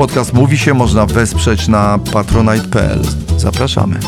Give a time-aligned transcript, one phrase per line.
[0.00, 3.02] Podcast Mówi się można wesprzeć na patronite.pl.
[3.36, 3.98] Zapraszamy.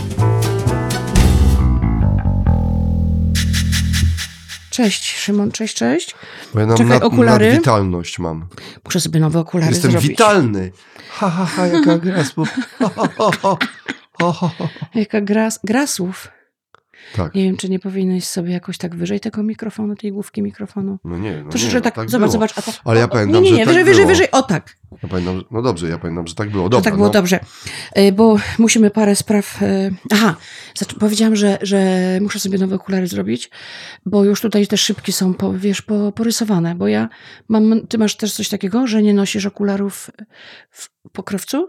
[4.70, 6.14] Cześć, Szymon, cześć, cześć.
[6.54, 7.46] Bo ja nam Czekaj, nad, okulary?
[7.46, 8.46] nadwitalność mam.
[8.84, 10.10] Muszę sobie nowe okulary Jestem zrobić.
[10.10, 10.72] witalny.
[11.10, 12.48] Ha, ha, ha, jaka gra słów.
[14.94, 16.28] Jaka gra, gra słów.
[17.16, 17.34] Tak.
[17.34, 20.98] Nie wiem, czy nie powinieneś sobie jakoś tak wyżej tego mikrofonu, tej główki mikrofonu.
[21.04, 22.32] No nie, no Troszeczkę nie, no tak, tak zobacz, było.
[22.32, 22.58] zobacz.
[22.58, 24.42] A tak, Ale ja o, pamiętam, Nie, nie, że nie, tak wyżej, wyżej, wyżej, o
[24.42, 24.76] tak.
[25.02, 26.64] Ja pamiętam, no dobrze, ja pamiętam, że tak było.
[26.64, 27.12] Że Dobra, tak było no.
[27.12, 27.40] dobrze.
[27.98, 29.62] Y, Bo musimy parę spraw.
[29.62, 30.36] y, Aha,
[31.00, 31.80] powiedziałam, że, że
[32.22, 33.50] muszę sobie nowe okulary zrobić,
[34.06, 36.74] bo już tutaj te szybki są, po, wiesz, po, porysowane.
[36.74, 37.08] Bo ja
[37.48, 37.86] mam.
[37.86, 40.10] Ty masz też coś takiego, że nie nosisz okularów
[40.70, 41.66] w pokrowcu?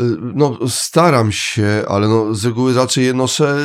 [0.00, 3.58] Y, No staram się, ale no z reguły raczej je noszę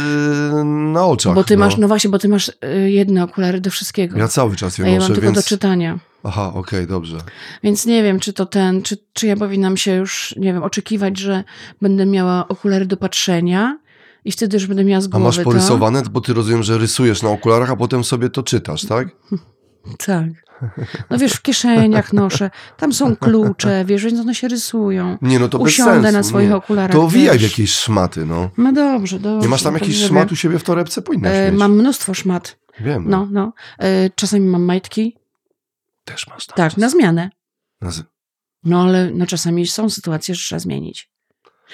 [0.62, 1.36] y, na oczach.
[1.36, 1.66] Bo ty no.
[1.66, 4.18] masz, no właśnie, bo ty masz y, jedne okulary do wszystkiego.
[4.18, 5.38] Ja cały czas je a ja noszę, mam tylko więc...
[5.38, 6.00] do czytania.
[6.24, 7.18] Aha, okej, dobrze.
[7.64, 11.18] Więc nie wiem, czy to ten, czy, czy ja powinnam się już, nie wiem, oczekiwać,
[11.18, 11.44] że
[11.82, 13.80] będę miała okulary do patrzenia
[14.26, 15.44] i wtedy już będę miała z A głowy masz to.
[15.44, 16.04] porysowane?
[16.12, 19.08] Bo ty rozumiem, że rysujesz na okularach, a potem sobie to czytasz, tak?
[20.06, 20.26] Tak.
[21.10, 25.18] No wiesz, w kieszeniach noszę, tam są klucze, wiesz, więc one się rysują.
[25.22, 26.18] Nie, no to bez Usiądę sensu.
[26.18, 26.56] na swoich nie.
[26.56, 26.92] okularach.
[26.92, 28.50] To owijaj w jakieś szmaty, no.
[28.58, 29.46] No dobrze, dobrze.
[29.46, 31.02] Nie masz tam jakiś szmat u siebie w torebce?
[31.02, 31.60] Powinnaś E, mieć.
[31.60, 32.58] Mam mnóstwo szmat.
[32.80, 33.06] Wiem.
[33.10, 33.54] No, no.
[33.80, 35.18] E, czasami mam majtki.
[36.06, 36.56] Też masz tam.
[36.58, 37.30] Tak, na zmianę.
[37.82, 38.04] Nazy-
[38.64, 41.10] No ale no, czasami są sytuacje, że trzeba zmienić.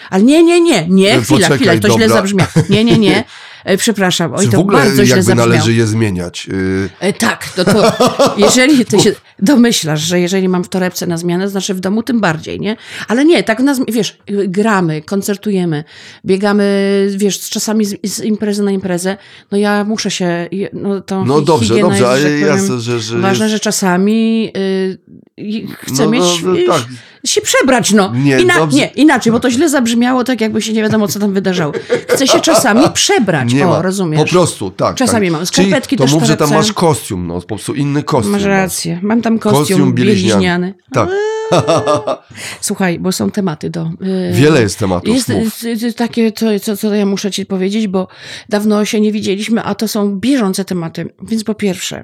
[0.09, 2.16] Ale nie, nie, nie, nie, No, chwila, poczekaj, chwila, to źle dobra.
[2.16, 2.50] zabrzmiało.
[2.70, 3.24] Nie, nie, nie, e,
[3.78, 6.45] przepraszam, oj, to w ogóle bardzo źle jakby należy je zmieniać?
[6.45, 7.94] Yy, E, tak, to, to
[8.38, 12.20] jeżeli ty się domyślasz, że jeżeli mam w torebce na zmianę, znaczy w domu tym
[12.20, 12.78] bardziej, nie?
[13.08, 15.84] Ale nie, tak wiesz, gramy, koncertujemy,
[16.26, 19.18] biegamy, wiesz, czasami z, z imprezy na imprezę,
[19.52, 23.00] no ja muszę się, no to no dobrze, dobrze, ale tak jasne, że...
[23.00, 23.53] że Ważne, jest...
[23.53, 24.98] że czasami y,
[25.40, 26.86] y, chcę No, mieć, no, no, tak.
[27.25, 28.11] Się przebrać, no.
[28.16, 31.33] Nie, Ina- nie, inaczej, bo to źle zabrzmiało, tak jakby się nie wiadomo, co tam
[31.33, 31.73] wydarzało.
[32.07, 33.81] Chcę się czasami przebrać, Nie o, ma.
[33.81, 34.22] rozumiesz?
[34.22, 34.96] Po prostu, tak.
[34.96, 35.38] Czasami tak.
[35.38, 38.31] mam skarpetki Czyli to też mów, że tam masz kostium, no, po prostu inny kostium.
[38.31, 38.47] Masz masz.
[38.50, 39.00] rację.
[39.03, 40.34] Mam tam kostium, Kostium bieliźniany.
[40.34, 40.73] bieliźniany.
[40.94, 41.09] Tak.
[42.62, 43.90] Słuchaj, bo są tematy do.
[44.01, 45.63] yy, Wiele jest tematów, Jest mów.
[45.63, 48.07] y, y, takie, to, co, co ja muszę ci powiedzieć, bo
[48.50, 51.13] dawno się nie widzieliśmy, a to są bieżące tematy.
[51.23, 52.03] Więc po pierwsze,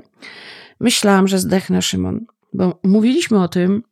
[0.79, 3.83] myślałam, że zdechnę Szymon, bo mówiliśmy o tym,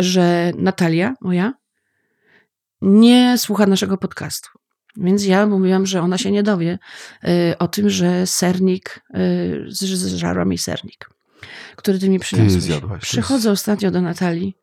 [0.00, 1.54] że Natalia, moja,
[2.82, 4.48] nie słucha naszego podcastu.
[4.96, 6.78] Więc ja mówiłam, że ona się nie dowie
[7.24, 11.08] y, o tym, że sernik, y, z- zżarła mi sernik,
[11.76, 12.62] który ty mi przyniosłeś.
[12.62, 13.02] zjadłaś.
[13.02, 14.56] Przychodzę ostatnio do Natalii.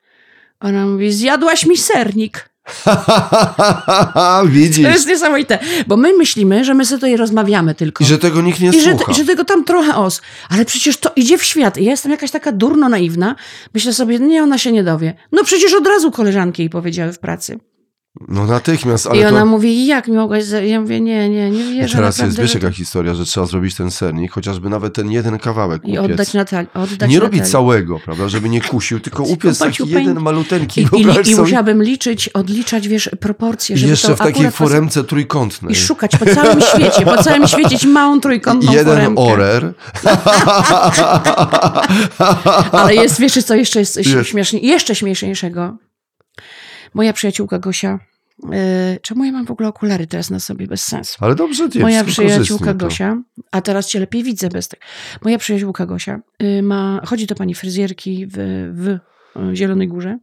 [0.60, 2.50] Ona mówi, zjadłaś mi sernik.
[4.48, 4.86] Widzisz.
[4.86, 8.04] To jest niesamowite, bo my myślimy, że my sobie tutaj rozmawiamy tylko.
[8.04, 9.14] I że tego nikt nie I że, słucha.
[9.14, 10.22] że tego tam trochę os.
[10.50, 11.78] Ale przecież to idzie w świat.
[11.78, 13.36] I ja jestem jakaś taka durno naiwna.
[13.74, 15.14] Myślę sobie, nie, ona się nie dowie.
[15.32, 17.60] No przecież od razu koleżanki jej powiedziały w pracy.
[18.28, 19.46] No natychmiast, ale I ona to...
[19.46, 20.44] mówi, jak mi mogłaś...
[20.44, 23.46] za-" Ja mówię, nie, nie, nie I wierzę teraz jest, wiesz jaka historia, że trzeba
[23.46, 26.12] zrobić ten sernik, chociażby nawet ten jeden kawałek I upiec.
[26.12, 26.70] oddać Natalii.
[26.74, 30.82] Oddać nie robić całego, prawda, żeby nie kusił, tylko upiec taki jeden maluteńki.
[30.82, 35.04] I, i, I musiałabym liczyć, odliczać, wiesz, proporcje, I żeby jeszcze to w takiej foremce
[35.04, 35.72] trójkątnej.
[35.72, 39.22] I szukać po całym świecie, po całym świecie małą trójkątną Jeden foremkę.
[39.22, 39.74] orer.
[42.72, 44.64] Ale jest, wiesz co jeszcze jest Jest.
[44.64, 45.78] jeszcze śmieszniejszego.
[46.94, 48.00] Moja przyjaciółka Gosia,
[48.44, 48.50] yy,
[49.02, 51.18] czemu ja mam w ogóle okulary teraz na sobie, bez sensu.
[51.20, 52.74] Ale dobrze, nie, Moja przyjaciółka.
[52.74, 54.80] Gosia, a teraz cię lepiej widzę bez tych.
[55.24, 58.34] Moja przyjaciółka Gosia y, ma, chodzi do pani fryzjerki w,
[58.74, 58.88] w
[59.52, 60.18] y, Zielonej Górze.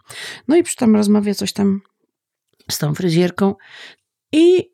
[0.48, 1.80] No i przy tam rozmawia coś tam
[2.70, 3.54] z tą fryzjerką.
[4.32, 4.70] I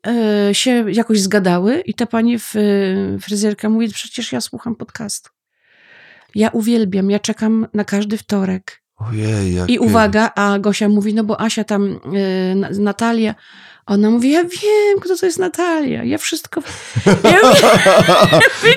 [0.49, 5.29] y, się jakoś zgadały, i ta pani y, fryzjerka mówi: Przecież ja słucham podcastu.
[6.35, 8.82] Ja uwielbiam, ja czekam na każdy wtorek.
[8.97, 13.35] Ojej, jak I uwaga, a Gosia mówi, no bo Asia tam, y, Na- Natalia,
[13.85, 16.61] ona mówi, ja wiem, kto to jest Natalia, ja wszystko...
[17.23, 17.39] Ja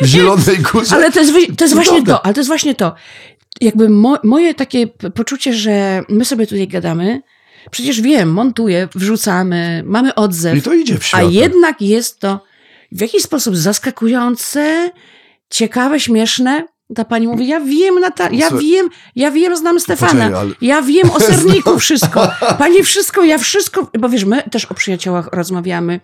[0.03, 0.97] W Zielonej Górze.
[0.97, 2.95] ale to jest, to jest właśnie to, ale to jest właśnie to.
[3.61, 7.23] Jakby mo, moje takie poczucie, że my sobie tutaj gadamy,
[7.71, 11.33] przecież wiem, montuję, wrzucamy, mamy odzew, I to idzie w a świat.
[11.33, 12.41] jednak jest to
[12.93, 14.91] w jakiś sposób zaskakujące,
[15.51, 16.65] ciekawe, śmieszne.
[16.95, 20.83] Ta pani mówi, ja wiem, Natalia, ja wiem, ja wiem, znam Stefana, Poczekaj, ale- ja
[20.83, 22.29] wiem o serniku wszystko.
[22.59, 26.01] Pani wszystko, ja wszystko, bo wiesz, my też o przyjaciołach rozmawiamy,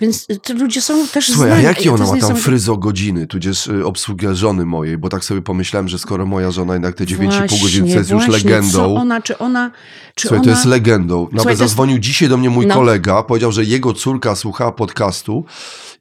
[0.00, 1.64] więc te ludzie są też Słuchaj, a znani.
[1.64, 5.42] jakie To ona ma tam fryzo godziny, tudzież y, obsługę żony mojej, bo tak sobie
[5.42, 8.70] pomyślałem, że skoro moja żona jednak te 9,5 godzin, co jest już legendą.
[8.78, 9.70] Co ona, czy ona,
[10.14, 10.44] czy Słuchaj, ona...
[10.44, 11.16] to jest legendą.
[11.20, 12.74] Nawet Słuchaj, to jest- zadzwonił dzisiaj do mnie mój No.
[12.74, 15.44] kolega, powiedział, że jego córka słuchała podcastu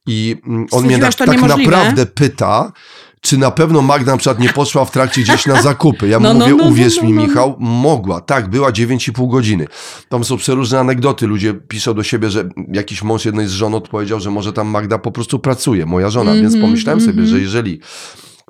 [0.08, 1.72] i mm, on mnie Stwierdziła, tak, to tak niemożliwe.
[1.72, 2.72] naprawdę pyta,
[3.26, 6.08] czy na pewno Magda na przykład nie poszła w trakcie gdzieś na zakupy.
[6.08, 7.22] Ja No, no, mówię, no, no, uwierz no, mi no.
[7.22, 8.22] Michał, mogła.
[8.22, 9.68] Tak, była 9,5 godziny.
[10.10, 11.28] Tam są przeróżne anegdoty.
[11.28, 14.98] Ludzie piszą do siebie, że jakiś mąż jednej z żon odpowiedział, że może tam Magda
[14.98, 16.32] po prostu pracuje, moja żona.
[16.32, 17.80] Mhm, Więc pomyślałem sobie, że jeżeli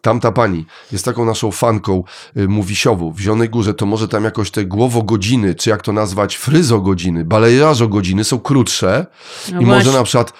[0.02, 2.04] tamta pani jest taką naszą fanką
[2.38, 6.36] y, mówisiową w Zielonej Górze, to może tam jakoś te głowogodziny, czy jak to nazwać,
[6.36, 9.06] fryzogodziny, balejrażogodziny są krótsze
[9.52, 10.00] No i może właśnie.
[10.00, 10.34] na przykład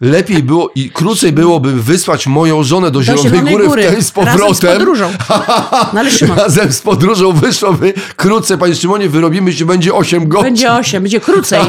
[0.00, 3.82] lepiej było i krócej byłoby wysłać moją żonę do, Do Zielonej, Zielonej Góry, Góry.
[3.82, 4.72] w z Razem z powrotem.
[4.78, 5.10] podróżą.
[5.92, 8.58] No ale Szymon, Razem z podróżą wyszłoby krócej.
[8.58, 10.44] Panie Szymonie, wyrobimy się, będzie 8 godzin.
[10.44, 11.60] będzie 8, będzie krócej.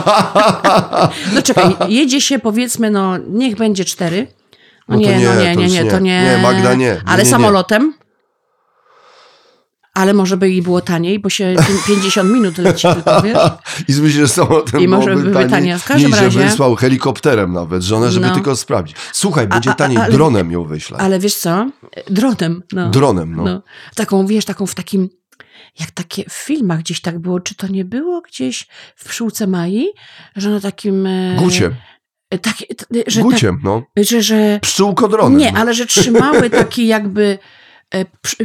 [1.34, 4.28] No czekaj, jedzie się powiedzmy, no niech będzie 4.
[4.90, 5.92] No, No nie, nie, no nie, nie, nie, nie.
[5.92, 6.24] to nie.
[6.24, 7.02] Nie, Magda, nie.
[7.06, 7.94] Ale samolotem?
[9.98, 13.38] Ale może by jej było taniej, bo się pi- 50 minut leci tylko, wiesz?
[13.88, 15.80] I myślę, że samolotem I może byłoby były taniej, tanie.
[15.80, 18.34] W każdym niż razie- wysłał helikopterem nawet żonę, żeby No.
[18.34, 18.98] tylko sprawdzić.
[19.14, 20.98] Słuchaj, będzie a- taniej, ale- dronem ją wyślę.
[20.98, 21.70] Ale wiesz co?
[22.10, 22.64] Dronem.
[22.74, 22.90] No.
[22.90, 23.44] Dronem, no.
[23.44, 23.62] No.
[23.96, 25.10] Taką, wiesz, taką w takim,
[25.80, 29.88] jak takie w filmach gdzieś tak było, czy to nie było gdzieś w Pszczółce Mai,
[30.36, 31.06] że na takim...
[31.06, 31.76] e, Guciem,
[32.30, 33.84] e, Tak, t- że, guciem, no.
[33.96, 35.38] tak, że, że Pszczółko dronem.
[35.40, 35.60] Nie, no.
[35.60, 37.38] ale że trzymały taki jakby e,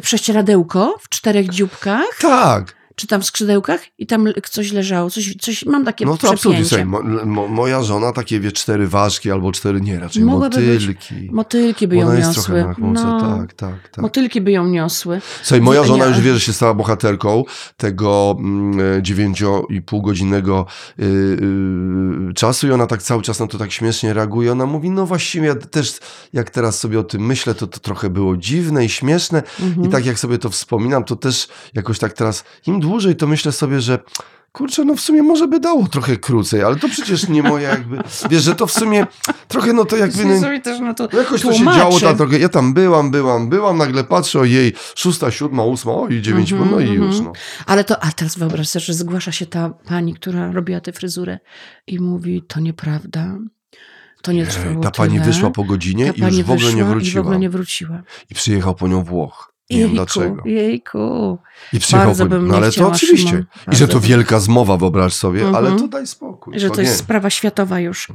[0.02, 2.81] prześcieradełko w czterech dzióbkach, Tak.
[2.96, 6.64] Czy tam skrzydełkach i tam coś leżało, coś, coś mam takie No to absolutnie.
[6.64, 10.66] Słuchaj, mo, mo, moja żona takie wie cztery ważki albo cztery, nie, raczej Mogłaby być.
[10.86, 11.28] motylki.
[11.32, 12.44] Motylki by ją Ona jest niosły.
[12.44, 14.02] trochę na chmurce, no, tak, tak, tak.
[14.02, 15.20] Motylki by ją niosły.
[15.42, 17.44] Słuchaj, moja żona już wie, że się stała bohaterką
[17.76, 20.66] tego mm, dziewięcio-i-pół godzinnego
[20.98, 21.02] y,
[22.30, 24.52] y, czasu i ona tak cały czas na to tak śmiesznie reaguje.
[24.52, 25.98] Ona mówi, no właściwie ja też
[26.32, 29.86] jak teraz sobie o tym myślę, to to trochę było dziwne i śmieszne Mhm.
[29.86, 33.52] i tak jak sobie to wspominam, to też jakoś tak teraz im dłużej, to myślę
[33.52, 33.99] sobie, że
[34.52, 37.99] kurczę, no w sumie może by dało trochę krócej, ale to przecież nie moje jakby,
[38.31, 39.06] wiesz, że to w sumie
[39.49, 40.25] trochę no to jakby...
[40.25, 40.40] No,
[40.81, 44.44] no Jakoś to się działo, tam trochę, ja tam byłam, byłam, byłam, nagle patrzę, o
[44.44, 47.25] jej, szósta, siódma, ósma, o i dziewięć, Mhm, no i już, mhm.
[47.25, 47.32] no.
[47.67, 51.38] Ale to, a teraz wyobraź sobie, że zgłasza się ta pani, która robiła tę fryzurę
[51.87, 53.38] i mówi, to nieprawda.
[54.23, 55.25] To nie trwało Ta pani tyle.
[55.25, 57.20] wyszła po godzinie Ta i już w ogóle nie wyszła I w wróciła.
[57.23, 58.02] ogóle nie wróciła.
[58.31, 59.51] I przyjechał po nią Włoch.
[59.70, 60.42] Nie wiem dlaczego.
[60.44, 61.38] Jejku.
[61.72, 63.28] I Bardzo bym No ale to oczywiście.
[63.30, 63.44] Szymon.
[63.72, 65.56] I że to wielka zmowa, wyobraź sobie, Mhm.
[65.66, 66.58] ale to daj spokój.
[66.58, 66.82] Że to nie.
[66.82, 68.08] jest sprawa światowa już.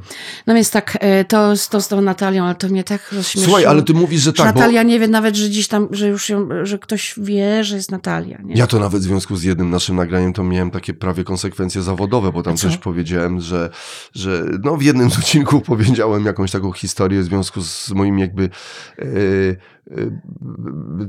[0.46, 3.44] No więc tak, e, to, z- to z tą Natalią, ale to mnie tak rozśmieszyło.
[3.44, 5.88] Słuchaj, ale ty mówisz, że Że tak, bo Natalia nie wie nawet, że gdzieś tam,
[5.90, 8.38] że już ją, że ktoś wie, że jest Natalia.
[8.44, 8.54] Nie?
[8.54, 12.32] ja to nawet w związku z jednym naszym nagraniem to miałem takie prawie konsekwencje zawodowe,
[12.32, 12.66] bo tam A co?
[12.68, 13.70] też powiedziałem, że,
[14.14, 18.50] że no w jednym z odcinków powiedziałem jakąś taką historię w związku z moim jakby
[18.98, 19.04] e,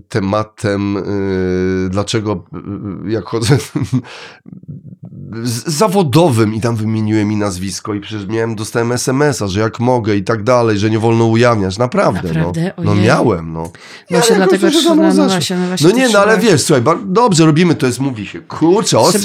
[0.10, 1.02] tematem, e,
[1.90, 2.44] dlaczego
[3.06, 3.58] e, jak chodzę
[5.66, 10.24] zawodowym i tam wymieniłem i nazwisko i przecież miałem, dostałem SMS-a, że jak mogę i
[10.24, 11.78] tak dalej, że nie wolno ujawniać.
[11.78, 12.72] Naprawdę, Naprawdę?
[12.78, 12.84] no.
[12.84, 13.72] No miałem, no.
[14.10, 17.46] Właśnie Ale dlatego, no, no właśnie, no właśnie No nie, no ale wiesz, słuchaj, dobrze
[17.46, 19.22] robimy, to jest, mówi się, kurczę, ostry,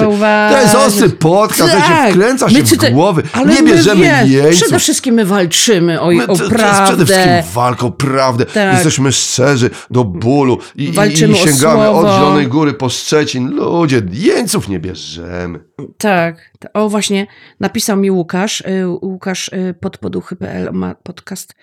[0.51, 2.11] to jest ostry podcast, to się Tak.
[2.11, 4.63] wkręca się w głowy, Ale nie my bierzemy wiesz, jeńców.
[4.63, 6.87] Przede wszystkim my walczymy o, My, o to, to jest prawdę.
[6.87, 8.47] przede wszystkim walka o prawdę.
[8.47, 8.75] Tak.
[8.75, 9.44] Jesteśmy szczerzy
[9.91, 12.07] do bólu i, i, Walczymy i sięgamy od.
[12.07, 13.51] Zielonej Góry po Szczecin.
[13.51, 15.65] Ludzie, jeńców nie bierzemy.
[15.99, 16.51] Tak.
[16.75, 17.27] O, właśnie
[17.61, 21.55] napisał mi Łukasz, y, Łukasz y, podpoduchy.pl ma podcast.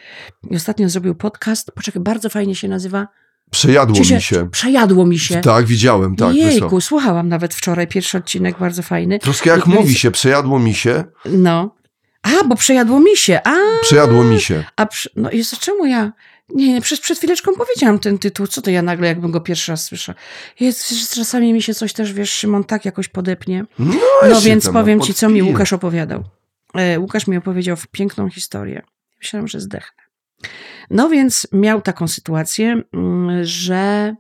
[0.50, 1.72] I ostatnio zrobił podcast.
[1.76, 3.08] Poczekaj, bardzo fajnie się nazywa.
[3.52, 4.50] Przejadło mi się.
[4.52, 5.42] Przejadło mi się.
[5.42, 6.36] Tak, widziałem, tak.
[6.36, 9.20] Jejku, słuchałam nawet wczoraj pierwszy odcinek, bardzo fajny.
[9.20, 11.76] Troszkę jak i- mówi się, przejadło mi się, No.
[12.24, 13.40] A, bo przejadło mi się.
[13.44, 14.64] A, przejadło mi się.
[14.78, 16.12] a no Jezu, czemu ja...
[16.56, 18.48] Nie, nie, przed, przed chwileczką powiedziałam ten tytuł.
[18.48, 20.18] Co to ja nagle, jakbym go pierwszy raz słyszała?
[20.60, 23.66] Jest, że czasami mi się coś też, wiesz, Szymon, tak jakoś podepnie.
[23.80, 23.96] No,
[24.30, 25.44] No więc powiem ci, co mi.
[25.44, 26.24] Łukasz opowiadał.
[26.76, 28.82] E, Łukasz mi opowiedział piękną historię.
[29.18, 30.04] Myślałam, że zdechnę.
[30.90, 34.16] No więc miał taką sytuację, mm, że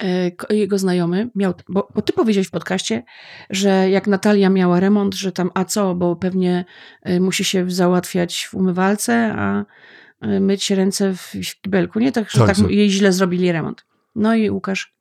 [0.00, 3.02] e, jego znajomy miał, bo, bo ty powiedziałeś w podcaście,
[3.50, 6.64] że jak Natalia miała remont, że tam, a co, bo pewnie
[7.02, 9.64] e, musi się załatwiać w umywalce, a
[10.20, 12.12] myć ręce w, w kibelku, nie?
[12.12, 13.84] Tak, że Tak, tak, że- jej źle zrobili remont.
[14.14, 14.94] No i Łukasz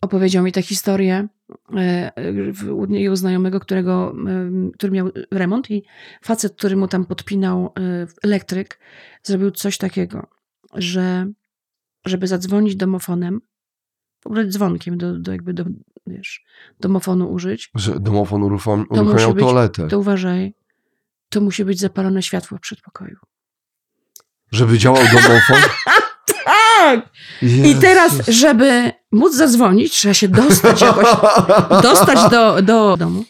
[0.00, 1.28] opowiedział mi tę historię
[1.76, 2.12] e,
[2.52, 4.14] w- u jego znajomego, którego,
[4.74, 5.84] który miał remont i
[6.22, 7.72] facet, który mu tam podpinał
[8.22, 8.78] elektryk,
[9.22, 10.26] zrobił coś takiego,
[10.74, 11.26] że
[12.06, 13.40] żeby zadzwonić domofonem,
[14.22, 15.64] w ogóle dzwonkiem do, do jakby do,
[16.06, 16.44] wiesz,
[16.80, 18.94] domofonu użyć, Że domofon uruchom, To
[19.34, 19.88] toaletę.
[19.88, 20.54] to uważaj,
[21.28, 23.16] to musi być zapalone światło w przedpokoju.
[24.52, 25.56] Żeby działał domofon.
[26.44, 27.00] Tak!
[27.42, 31.06] I teraz, żeby móc zadzwonić, trzeba się dostać jakoś,
[31.82, 33.24] dostać do, do domu.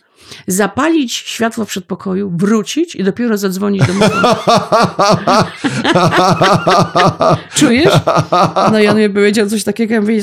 [0.47, 4.29] Zapalić światło w przedpokoju, wrócić i dopiero zadzwonić do mofonu.
[7.57, 7.95] Czujesz?
[8.73, 10.23] No i on mi powiedział coś takiego, ja mówię,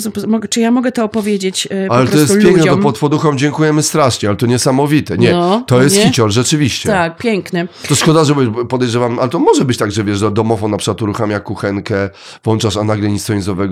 [0.49, 2.77] czy ja mogę to opowiedzieć e, po Ale to jest piękne, ludziom?
[2.77, 5.17] to pod poduchą dziękujemy strasznie, ale to niesamowite.
[5.17, 6.03] Nie, No, to jest nie?
[6.03, 6.89] hicior, rzeczywiście.
[6.89, 7.67] Tak, piękne.
[7.87, 8.35] To szkoda, że
[8.69, 12.09] podejrzewam, ale to może być tak, że wiesz, że domofon na przykład uruchamia kuchenkę,
[12.43, 13.29] włączasz, a nagle nic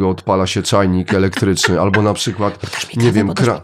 [0.10, 2.60] odpala się czajnik elektryczny, albo na przykład,
[2.96, 3.62] nie Kawę, wiem, kra...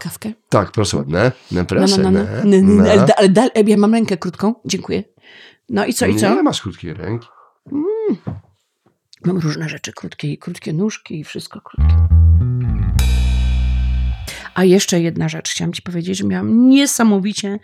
[0.48, 2.44] Tak, proszę, ne, ne, proszę, no, no, no.
[2.44, 2.92] ne, Nie, ne.
[2.92, 5.04] ale, ale, da- ja mam rękę krótką, dziękuję.
[5.68, 6.34] No i co, i co?
[6.34, 7.28] Nie masz krótkiej ręki.
[9.24, 11.94] Mam różne rzeczy, krótkie, krótkie nóżki i wszystko krótkie.
[14.54, 17.58] A jeszcze jedna rzecz, chciałam ci powiedzieć, że miałam niesamowicie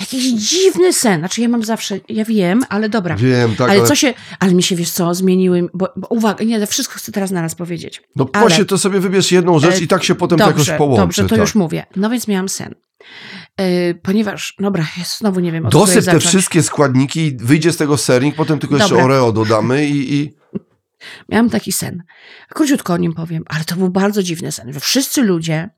[0.00, 1.20] jakiś dziwny sen.
[1.20, 3.16] Znaczy ja mam zawsze, ja wiem, ale dobra.
[3.16, 3.88] Wiem, tak, ale ale...
[3.88, 7.30] co się, ale mi się, wiesz co, zmieniły, bo, bo uwaga, nie, wszystko chcę teraz
[7.30, 8.02] naraz powiedzieć.
[8.16, 10.70] No ale- właśnie, to sobie wybierz jedną rzecz E, i tak się potem to jakoś
[10.70, 11.00] połączy.
[11.00, 11.38] Dobrze, to tak.
[11.38, 11.86] już mówię.
[11.96, 12.74] No więc miałam sen.
[13.58, 18.34] Yy, ponieważ, dobra, ja znowu nie wiem, Dosyp te wszystkie składniki, wyjdzie z tego sernik,
[18.34, 19.04] potem tylko jeszcze Dobra.
[19.04, 20.14] Oreo dodamy i...
[20.14, 20.32] i...
[21.28, 22.02] Miałam taki sen.
[22.48, 24.80] Króciutko o nim powiem, ale to był bardzo dziwny sen.
[24.80, 25.70] Wszyscy ludzie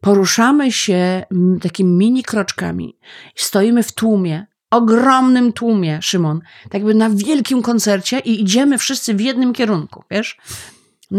[0.00, 1.24] poruszamy się
[1.60, 2.98] takimi mini kroczkami.
[3.34, 6.40] Stoimy w tłumie, ogromnym tłumie, Szymon.
[6.62, 10.38] Tak jakby na wielkim koncercie i idziemy wszyscy w jednym kierunku, wiesz?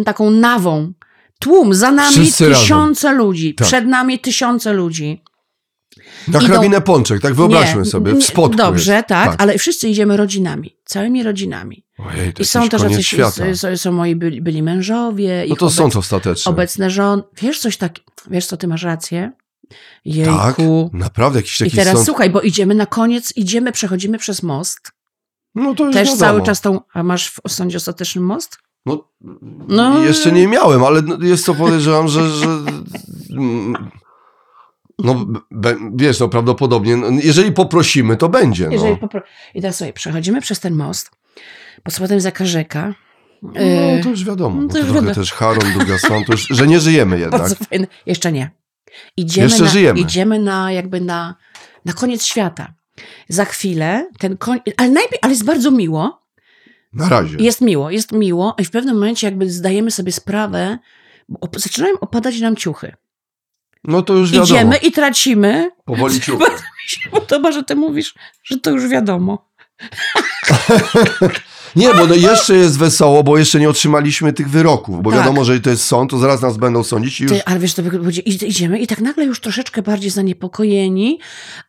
[0.06, 0.94] Taką nawą.
[1.40, 2.62] Tłum, za nami Wszyscy razem.
[2.62, 3.68] tysiące ludzi, Tak.
[3.68, 5.24] przed nami tysiące ludzi.
[6.28, 9.08] Na Idą- hrabinę Pączek, tak wyobraźmy Nie, sobie, w spodku Dobrze, jest.
[9.08, 11.86] tak, ale wszyscy idziemy rodzinami, całymi rodzinami.
[11.98, 13.16] Ojej, to I są też jacyś,
[13.56, 16.50] są, są moi byli, byli mężowie, No to obec, sąd ostateczny.
[16.50, 17.24] obecne żony.
[17.42, 17.94] Wiesz coś tak,
[18.32, 19.32] wiesz co, ty masz rację?
[20.06, 20.90] Jejku.
[20.94, 22.06] Tak, naprawdę jakiś I taki teraz sąd.
[22.06, 24.92] słuchaj, bo idziemy na koniec, idziemy, przechodzimy przez most.
[25.56, 26.20] No to już Też wiadomo.
[26.20, 28.58] cały czas tą, a masz w sądzie ostatecznym most?
[28.86, 29.04] No,
[29.68, 30.04] No.
[30.04, 32.48] jeszcze nie miałem, ale no, jest to podejrzewam, że, że
[35.04, 38.66] no be, wiesz, no prawdopodobnie, no, jeżeli poprosimy, to będzie.
[38.66, 38.72] No.
[38.72, 39.22] Jeżeli popro...
[39.54, 41.12] I teraz sobie przechodzimy przez ten most,
[41.84, 42.94] pod spodem zaka rzeka.
[43.42, 45.16] no Yy, to już wiadomo, no to to już trochę wiadomo.
[45.16, 47.42] też Haron, druga strona, to już, że nie żyjemy jednak.
[47.42, 47.88] Bardzo fajne.
[48.06, 48.52] Jeszcze nie.
[49.18, 50.00] Idziemy Jeszcze na, żyjemy.
[50.00, 51.36] Idziemy na jakby na,
[51.86, 52.74] na koniec świata.
[53.30, 54.60] Za chwilę ten koń...
[54.78, 56.22] Ale najpierw, ale jest bardzo miło.
[56.94, 57.38] Na razie.
[57.40, 58.56] Jest miło, jest miło.
[58.60, 60.78] I w pewnym momencie jakby zdajemy sobie sprawę,
[61.30, 62.94] bo op- zaczynają opadać nam ciuchy.
[63.84, 64.46] No to już wiadomo.
[64.46, 65.72] Idziemy i tracimy.
[65.86, 66.40] Powoli ciuch.
[66.40, 69.50] Bardzo mi się podoba, że ty mówisz, że to już wiadomo.
[71.76, 75.20] Nie, bo no jeszcze jest wesoło, bo jeszcze nie otrzymaliśmy tych wyroków, bo Tak.
[75.20, 77.32] wiadomo, że to jest sąd, to zaraz nas będą sądzić i już...
[77.32, 81.20] Ty, ale wiesz, to będzie, id- idziemy i tak nagle już troszeczkę bardziej zaniepokojeni,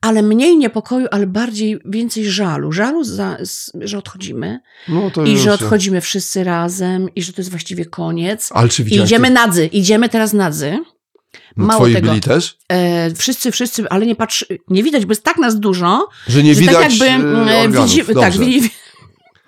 [0.00, 2.72] ale mniej niepokoju, ale bardziej więcej żalu.
[2.72, 7.40] Żalu, za, z, że odchodzimy No to i że odchodzimy wszyscy razem i że to
[7.40, 8.48] jest właściwie koniec.
[8.54, 10.78] Ale czy I idziemy nadzy, idziemy teraz nadzy.
[11.56, 12.08] No, mało twoi tego.
[12.08, 12.56] byli też?
[12.68, 16.54] E, wszyscy, wszyscy, ale nie patrzy, nie widać, bo jest tak nas dużo, Że nie
[16.54, 18.14] że widać tak jakby e, e, Dobrze.
[18.14, 18.70] tak, widzi,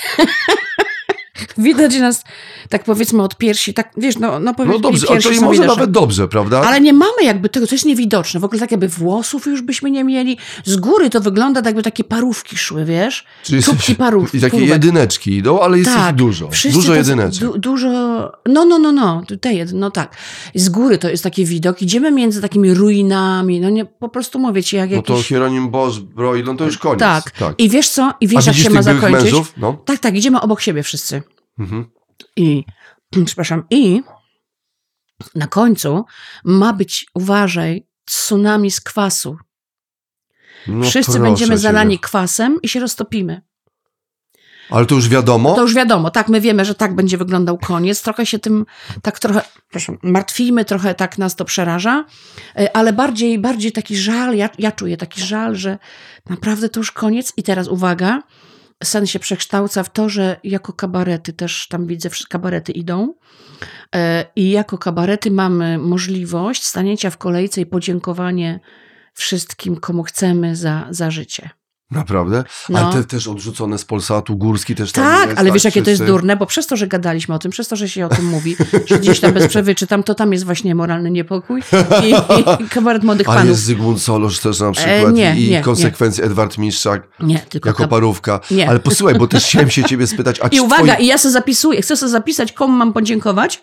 [1.58, 2.24] widać nas,
[2.70, 5.38] tak powiedzmy od piersi, tak, wiesz, no, no powiedzmy, No dobrze, ale piersi to i
[5.40, 5.76] są może widoczne.
[5.76, 6.62] nawet dobrze, prawda?
[6.62, 8.40] Ale nie mamy jakby tego, to jest niewidoczne.
[8.40, 10.38] W ogóle tak jakby włosów już byśmy nie mieli.
[10.66, 13.26] Z góry to wygląda tak jakby takie parówki szły, wiesz?
[13.44, 14.36] Czyli Czubki parów.
[14.36, 14.70] I takie parówek.
[14.70, 16.50] jedyneczki idą, ale jest Tak, ich dużo.
[16.74, 17.44] Dużo jedyneczek.
[17.44, 17.88] Du, dużo,
[18.48, 20.16] no, no, no, no, te no tak.
[20.56, 21.82] Z góry to jest taki widok.
[21.82, 25.28] Idziemy między takimi ruinami, no nie, po prostu mówię ci, jak No to jakiś...
[25.28, 27.00] Hieronim Bosch, Broil, no to już koniec.
[27.00, 27.32] tak.
[27.32, 27.56] tak.
[27.58, 28.14] I wiesz co?
[28.22, 29.24] I A wiesz, jak widzisz się ma zakończyć?
[29.24, 29.54] mężów?
[29.58, 29.78] No.
[29.86, 31.22] Tak, tak, idziemy obok siebie wszyscy.
[31.62, 31.86] Mhm.
[32.36, 32.64] I,
[33.26, 34.02] przepraszam, i
[35.36, 36.06] na końcu
[36.44, 39.38] ma być, uważaj, tsunami z kwasu.
[40.68, 41.58] No Wszyscy będziemy ciebie.
[41.58, 43.42] zalani kwasem i się roztopimy.
[44.70, 45.56] Ale to już wiadomo?
[45.56, 48.02] To już wiadomo, tak, my wiemy, że tak będzie wyglądał koniec.
[48.02, 48.66] Trochę się tym,
[49.02, 52.06] tak trochę, proszę, martwimy, trochę tak nas to przeraża,
[52.56, 55.78] e, ale bardziej, bardziej taki żal, ja, ja czuję taki żal, że
[56.30, 57.34] naprawdę to już koniec.
[57.38, 58.24] I teraz uwaga,
[58.84, 63.14] sen się przekształca w to, że jako kabarety też tam widzę, kabarety idą.
[63.96, 68.60] E, I jako kabarety mamy możliwość stanięcia w kolejce i podziękowanie
[69.14, 71.50] wszystkim, komu chcemy za, za życie.
[71.92, 72.44] Naprawdę?
[72.70, 72.80] No.
[72.80, 75.90] Ale te też odrzucone z Polsatu, Górski też tam Tak, jest, ale wiesz, jakie to
[75.90, 78.26] jest durne, bo przez to, że gadaliśmy o tym, przez to, że się o tym
[78.26, 78.56] mówi,
[78.86, 81.62] że gdzieś tam bez przerwy czytam, to tam jest właśnie moralny niepokój
[82.04, 83.50] i, i kabaret młodych panów.
[83.50, 87.88] jest Zygmunt Solosz też na przykład nie, i nie, konsekwencje Edward Miszczak Nie, tylko jako
[87.88, 88.40] parówka.
[88.52, 88.70] Nie.
[88.70, 91.82] Ale posłuchaj, bo też chciałem się ciebie spytać, a I uwaga, i ja sobie zapisuję,
[91.82, 93.62] chcę sobie zapisać, komu mam podziękować,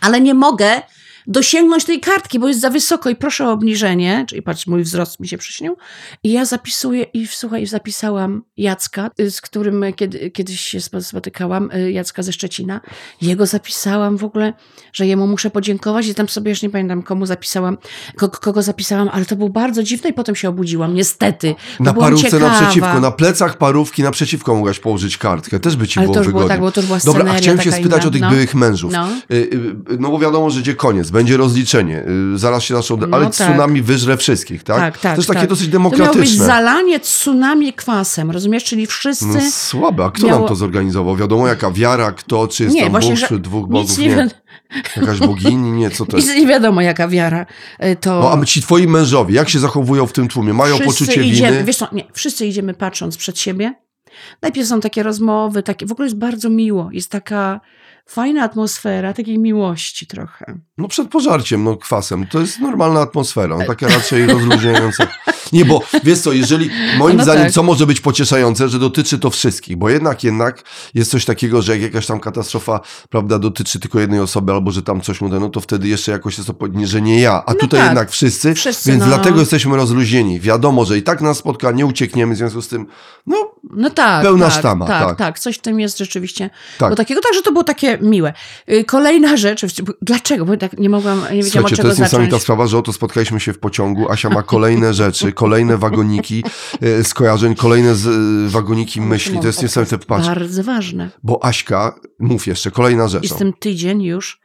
[0.00, 0.82] ale nie mogę
[1.28, 5.20] dosięgnąć tej kartki, bo jest za wysoko i proszę o obniżenie, czyli patrz, mój wzrost
[5.20, 5.76] mi się przyśnił.
[6.24, 11.70] I ja zapisuję i słuchaj, zapisałam Jacka, y, z którym kiedy, kiedyś się spo- spotykałam,
[11.70, 12.80] y, Jacka ze Szczecina.
[13.22, 14.52] Jego zapisałam w ogóle,
[14.92, 17.78] że jemu muszę podziękować i tam sobie już nie pamiętam komu zapisałam,
[18.16, 21.54] kogo, zapisałam, ale to było bardzo dziwne i potem się obudziłam, niestety.
[21.80, 22.48] Na parówce ciekawa.
[22.60, 25.60] naprzeciwko, na plecach parówki naprzeciwko mogłaś położyć kartkę.
[25.60, 27.60] Też by ci Ale było to już było tak, bo to była Dobra, a chciałem
[27.60, 28.08] się spytać inna.
[28.08, 28.30] o tych No.
[28.30, 28.92] byłych mężów.
[28.92, 29.08] No.
[29.32, 33.24] Y, No bo wiadomo, że gdzie koniec, będzie rozliczenie, y, zaraz się zaczną, No ale
[33.24, 33.34] tak.
[33.34, 34.76] tsunami wyżre wszystkich, tak?
[34.76, 35.12] Tak, tak.
[35.14, 35.48] To jest takie tak.
[35.48, 36.44] dosyć To miało być demokratyczne.
[36.46, 38.64] zalanie tsunami kwasem, rozumiesz?
[38.64, 39.26] Czyli wszyscy...
[39.26, 41.16] No słabe, a kto miało- nam to zorganizował?
[41.16, 44.28] Wiadomo jaka wiara, kto, czy jest Nie, tam właśnie, Bóg, czy dwóch bogów, nie, nie.
[44.96, 46.28] Jakaś bogini, nie, co to jest?
[46.36, 47.46] nie wiadomo jaka wiara.
[47.84, 50.52] Y, To No a ci twoi mężowie, jak się zachowują w tym tłumie?
[50.52, 51.64] Mają wszyscy poczucie idziemy, winy?
[51.64, 53.74] Wiesz co, nie, wszyscy idziemy patrząc przed siebie.
[54.42, 56.88] Najpierw są takie rozmowy, takie, w ogóle jest bardzo miło.
[56.92, 57.60] Jest taka
[58.08, 60.58] fajna atmosfera, takiej miłości trochę.
[60.78, 62.26] No przed pożarciem, no kwasem.
[62.26, 65.06] To jest normalna atmosfera, no, taka raczej rozluźniająca.
[65.52, 67.52] Nie, bo wiesz co, jeżeli, moim No zdaniem, tak.
[67.52, 70.62] co może być pocieszające, że dotyczy to wszystkich, bo jednak, jednak
[70.94, 74.82] jest coś takiego, że jak jakaś tam katastrofa, prawda, dotyczy tylko jednej osoby, albo że
[74.82, 77.52] tam coś mu da, no to wtedy jeszcze jakoś jest to, że nie ja, a
[77.52, 77.88] No tutaj tak.
[77.88, 79.06] jednak wszyscy, Wszyscy, więc no.
[79.08, 80.40] dlatego jesteśmy rozluźnieni.
[80.40, 82.86] Wiadomo, że i tak nas spotka, nie uciekniemy, w związku z tym,
[83.26, 83.36] no
[83.70, 84.22] No tak.
[84.22, 85.18] Pełna tak, sztama, Tak, tak.
[85.18, 86.50] tak, coś w tym jest rzeczywiście.
[86.78, 86.90] Tak.
[86.90, 88.32] Bo takiego, także to było takie miłe.
[88.72, 90.44] Y, Kolejna rzecz, dlaczego?
[90.44, 92.42] Bo tak nie mogłam, nie wiedziałam Słuchajcie, od to czego jest niesamowita zacząć.
[92.42, 94.10] sprawa, że oto spotkaliśmy się w pociągu.
[94.10, 96.44] Asia ma kolejne rzeczy, kolejne wagoniki
[96.80, 99.38] e, skojarzeń, kolejne z, e, wagoniki myśli.
[99.40, 99.98] To jest niesamowite.
[99.98, 101.10] Patrz, Bardzo ważne.
[101.22, 103.22] bo Aśka, mów jeszcze, kolejna rzecz.
[103.22, 104.40] Jestem tydzień już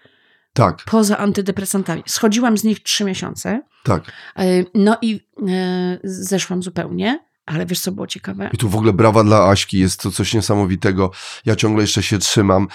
[0.53, 2.03] Tak, poza antydepresantami.
[2.07, 3.62] Schodziłam z nich trzy miesiące.
[3.83, 4.03] tak.
[4.39, 7.19] Y, No i y, zeszłam zupełnie.
[7.46, 8.50] Ale wiesz, co było ciekawe?
[8.54, 11.12] I tu w ogóle brawa dla Aśki, jest to coś niesamowitego.
[11.46, 12.68] Ja ciągle jeszcze się trzymam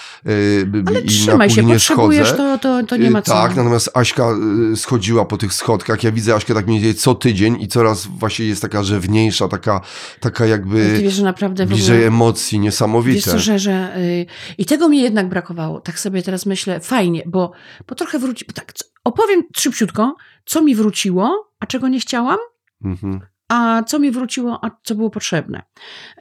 [0.65, 2.59] b- Ale i trzymaj się, potrzebujesz, schodzę.
[2.61, 3.33] to, to, to nie Y, ma co.
[3.33, 4.25] Tak, natomiast Aśka
[4.73, 6.03] y, schodziła po tych schodkach.
[6.03, 9.81] Ja widzę Aśkę tak mniej więcej co tydzień i coraz właśnie jest taka rzewniejsza, taka,
[10.19, 12.07] taka jakby wiesz, że naprawdę bliżej ogóle...
[12.07, 13.31] emocji, Wiesz niesamowite.
[13.31, 14.25] co, że, że y,
[14.57, 15.81] i tego mi jednak brakowało.
[15.81, 17.51] Tak sobie teraz myślę, fajnie, bo,
[17.87, 18.73] bo trochę wróci, bo tak,
[19.03, 22.37] opowiem szybciutko, co mi wróciło, a czego nie chciałam,
[22.85, 23.19] Mhm.
[23.49, 25.61] A co mi wróciło, a co było potrzebne.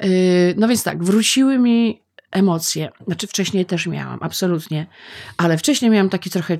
[0.05, 2.89] Y, no więc tak, wróciły mi emocje.
[3.07, 4.87] Znaczy wcześniej też miałam, absolutnie.
[5.37, 6.59] Ale wcześniej miałam taki trochę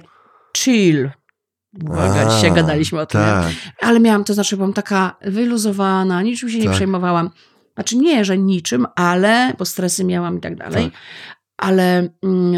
[0.57, 1.11] chill.
[1.85, 3.21] Uwaga, dzisiaj gadaliśmy o tym.
[3.21, 3.27] nie?
[3.27, 3.53] Tak.
[3.81, 6.75] Ale miałam, to znaczy byłam taka wyluzowana, niczym się nie Tak.
[6.75, 7.31] przejmowałam.
[7.75, 10.85] Znaczy nie, że niczym, ale, bo stresy miałam i tak dalej.
[10.91, 11.01] Tak.
[11.59, 12.53] Ale mm,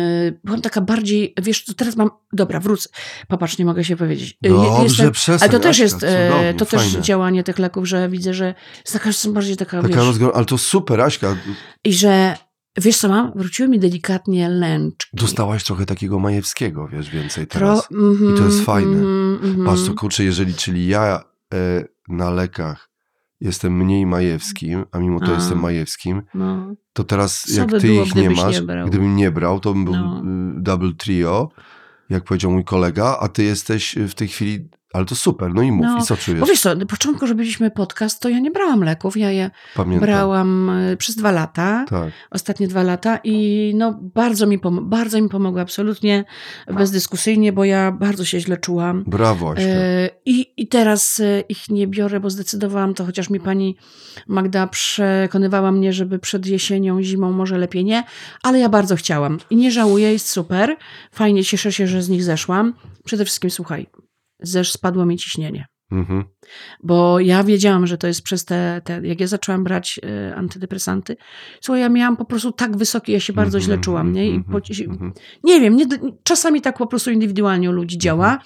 [0.45, 2.89] byłam taka bardziej, wiesz, to teraz mam, dobra, wrócę.
[3.29, 4.39] Popatrz, nie mogę się powiedzieć.
[4.47, 7.03] Y, Dobrze, jestem- przestań, Ale to też Aśka, jest, e, cudownie, to też fajne.
[7.03, 10.17] działanie tych leków, że widzę, że jest taka, jestem bardziej taka, Taka wiesz.
[10.35, 11.37] Ale to super, Aśka.
[11.85, 12.37] i że,
[12.77, 13.33] wiesz co mam?
[13.37, 15.17] Wróciły mi delikatnie lęczki.
[15.17, 17.89] Dostałaś trochę takiego Majewskiego, wiesz, więcej Tro, teraz.
[17.93, 18.93] mhm, I to jest fajne.
[18.93, 19.67] mhm, mhm.
[19.67, 22.90] Patrz, to kurczę, jeżeli, czyli ja e, na lekach
[23.41, 25.35] jestem mniej Majewskim, a mimo to A.
[25.35, 26.75] jestem Majewskim, No.
[26.93, 28.89] to teraz Co jak ty było, ich nie masz, nie brał?
[28.89, 30.21] gdybym nie brał, to bym był No.
[30.59, 31.49] y, double trio,
[32.11, 35.63] jak powiedział mój kolega, a ty jesteś y, w tej chwili, ale to super, no
[35.63, 36.41] i mów, No, i co czujesz?
[36.41, 39.51] Bo wiesz co, na początku, że byliśmy podcast, to ja nie brałam leków, ja je
[39.75, 40.07] Pamiętam.
[40.09, 42.13] brałam y, przez dwa lata, Tak.
[42.31, 46.25] ostatnie dwa lata i no bardzo mi, pom- bardzo mi pomogło, absolutnie
[46.75, 49.05] bezdyskusyjnie, bo ja bardzo się źle czułam.
[49.07, 49.55] Brawo.
[49.57, 53.77] E, I, I teraz e, ich nie biorę, bo zdecydowałam to, chociaż mi pani
[54.29, 58.05] Magda przekonywała mnie, żeby przed jesienią, zimą może lepiej nie,
[58.43, 60.77] ale ja bardzo chciałam i nie żałuję, jest super.
[61.13, 62.75] Fajnie, cieszę się, że z nich zeszłam.
[63.05, 63.87] Przede wszystkim słuchaj,
[64.43, 65.67] zesz spadło mi ciśnienie.
[65.93, 66.25] Mhm.
[66.83, 71.17] Bo ja wiedziałam, że to jest przez te, te jak ja zaczęłam brać e, antydepresanty,
[71.61, 74.27] słuchaj, ja miałam po prostu tak wysoki, ja się bardzo Mhm, źle czułam, nie?
[74.27, 75.13] I mhm, po, mhm.
[75.45, 75.87] nie wiem, nie,
[76.23, 78.39] czasami tak po prostu indywidualnie u ludzi działa.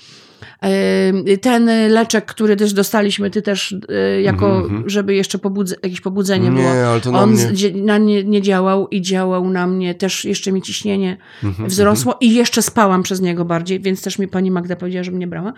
[1.41, 4.91] Ten leczek, który też dostaliśmy, ty też e, jako, Mhm, mhm.
[4.91, 6.63] żeby jeszcze pobudze, jakieś pobudzenie było.
[6.63, 7.73] Nie, ale to na On mnie...
[7.75, 12.35] na nie, nie działał i działał na mnie, też jeszcze mi ciśnienie Mhm, wzrosło i
[12.35, 15.53] jeszcze spałam przez niego bardziej, więc też mi pani Magda powiedziała, żebym nie brała.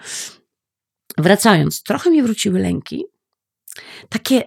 [1.19, 3.05] Wracając, trochę mi wróciły lęki,
[4.09, 4.42] takie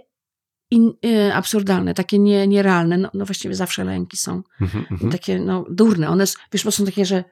[0.71, 5.11] in, y, absurdalne, takie nie, nierealne, no, no właściwie zawsze lęki są, mhm, mhm.
[5.11, 7.23] takie no durne, one, wiesz, bo są takie, że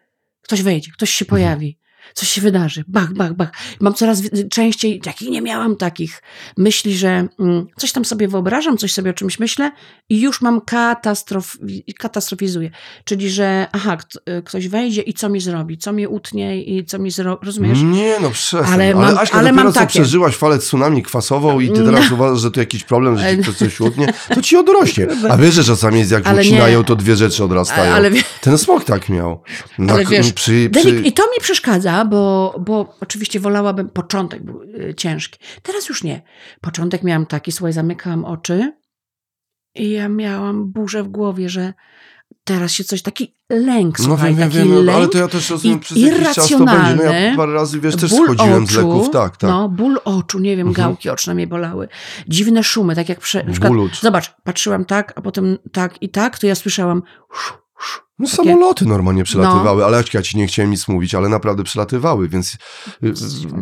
[0.42, 1.30] ktoś wejdzie, ktoś się Mhm.
[1.30, 1.78] pojawi,
[2.14, 3.50] coś się wydarzy, bach, bach, bach.
[3.80, 6.22] Mam coraz częściej, takich nie miałam takich
[6.58, 9.72] myśli, że mm, coś tam sobie wyobrażam, coś sobie o czymś myślę
[10.10, 11.58] i już mam katastrof,
[12.00, 12.70] katastrofizuję.
[13.06, 13.98] Czyli, że aha,
[14.40, 17.80] y, ktoś wejdzie i co mi zrobi, co mi utnie i co mi zrobi, rozumiesz?
[17.82, 18.74] Nie, no przestań.
[18.74, 20.00] Ale Ale, mam- Aśka, ale dopiero mam co takie.
[20.00, 23.80] przeżyłaś falę tsunami kwasową i ty teraz uważasz, że to jakiś problem, że ci coś
[23.82, 25.08] utnie, to ci odrośnie.
[25.30, 27.94] A wiesz, że czasami jest jak Ale ucinają, to dwie rzeczy odrastają.
[27.94, 29.42] Ale wie- Ten smok tak miał.
[29.80, 30.90] Na, Ale wiesz, przy, przy...
[31.04, 35.40] I to mi przeszkadza, Bo, bo oczywiście wolałabym, początek był y, ciężki.
[35.62, 36.22] Teraz już nie.
[36.62, 38.74] Początek miałam taki, słuchaj, zamykałam oczy
[39.76, 41.74] i ja miałam burzę w głowie, że
[42.44, 44.98] teraz się coś, taki lęk, No słuchaj, wiem, wiem, taki wiem, lęk.
[44.98, 46.96] ale to ja też rozumiem, przez jakiś czas to będzie.
[47.06, 49.50] No ja parę razy, wiesz, też schodziłem z oczu, leków, tak, tak.
[49.50, 50.88] No, ból oczu, nie wiem, Mhm.
[50.88, 51.88] gałki oczne mnie bolały.
[52.28, 53.72] Dziwne szumy, tak jak prze, na przykład.
[54.02, 57.54] Zobacz, patrzyłam tak, a potem tak i tak, to ja słyszałam szu,
[58.20, 59.86] No takie- samoloty normalnie przelatywały, No.
[59.88, 62.54] ale Aśka, ja ci nie chciałem nic mówić, ale naprawdę przelatywały, więc
[63.04, 63.14] y, y,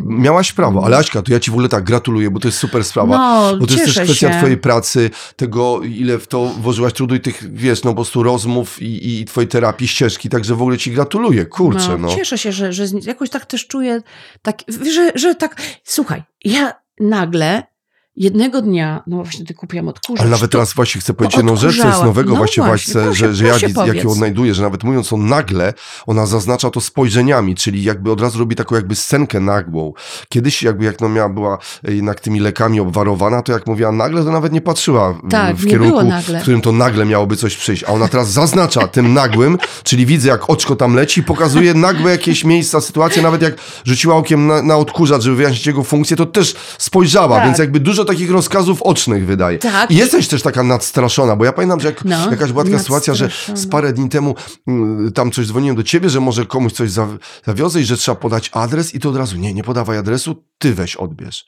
[0.06, 0.84] miałaś prawo.
[0.84, 3.18] Ale Aśka, to ja ci w ogóle tak gratuluję, bo to jest super sprawa.
[3.18, 4.38] No, Bo to jest też kwestia się.
[4.38, 8.82] twojej pracy, tego ile w to włożyłaś trudu i tych, wiesz, no po prostu rozmów
[8.82, 12.08] i, i twojej terapii, ścieżki, także w ogóle ci gratuluję, kurczę, no.
[12.08, 14.02] Cieszę się, że, że jakoś tak też czuję,
[14.42, 14.58] tak,
[14.94, 17.75] że, że tak, słuchaj, ja nagle
[18.16, 20.20] jednego dnia, no właśnie ty kupiłam odkurzacz.
[20.20, 23.14] Ale nawet to- teraz właśnie chcę powiedzieć jedną rzecz, co jest nowego No właśnie, właśnie,
[23.14, 23.54] że, że ja
[23.86, 25.74] jak ją odnajduję, że nawet mówiąc o nagle,
[26.06, 29.92] ona zaznacza to spojrzeniami, czyli jakby od razu robi taką jakby scenkę nagłą.
[30.28, 34.30] Kiedyś jakby jak no miała, była jednak tymi lekami obwarowana, to jak mówiła nagle, to
[34.30, 36.00] nawet nie patrzyła w- Tak, w kierunku,
[36.38, 37.84] w którym to nagle miałoby coś przyjść.
[37.84, 42.44] A ona teraz zaznacza tym nagłym, czyli widzę jak oczko tam leci, pokazuje nagłe jakieś
[42.44, 46.54] miejsca, sytuacje, nawet jak rzuciła okiem na, na odkurzacz, żeby wyjaśnić jego funkcję, to też
[46.78, 47.46] spojrzała, Tak.
[47.46, 49.58] więc jakby dużo takich rozkazów ocznych wydaje.
[49.58, 49.90] Tak.
[49.90, 53.14] I jesteś też taka nadstraszona, bo ja pamiętam, że jak No, jakaś była taka sytuacja,
[53.14, 54.34] że z parę dni temu
[54.68, 57.08] mm, tam coś dzwoniłem do ciebie, że może komuś coś za,
[57.46, 60.74] zawiozę i że trzeba podać adres i to od razu, nie, nie podawaj adresu, ty
[60.74, 61.44] weź odbierz.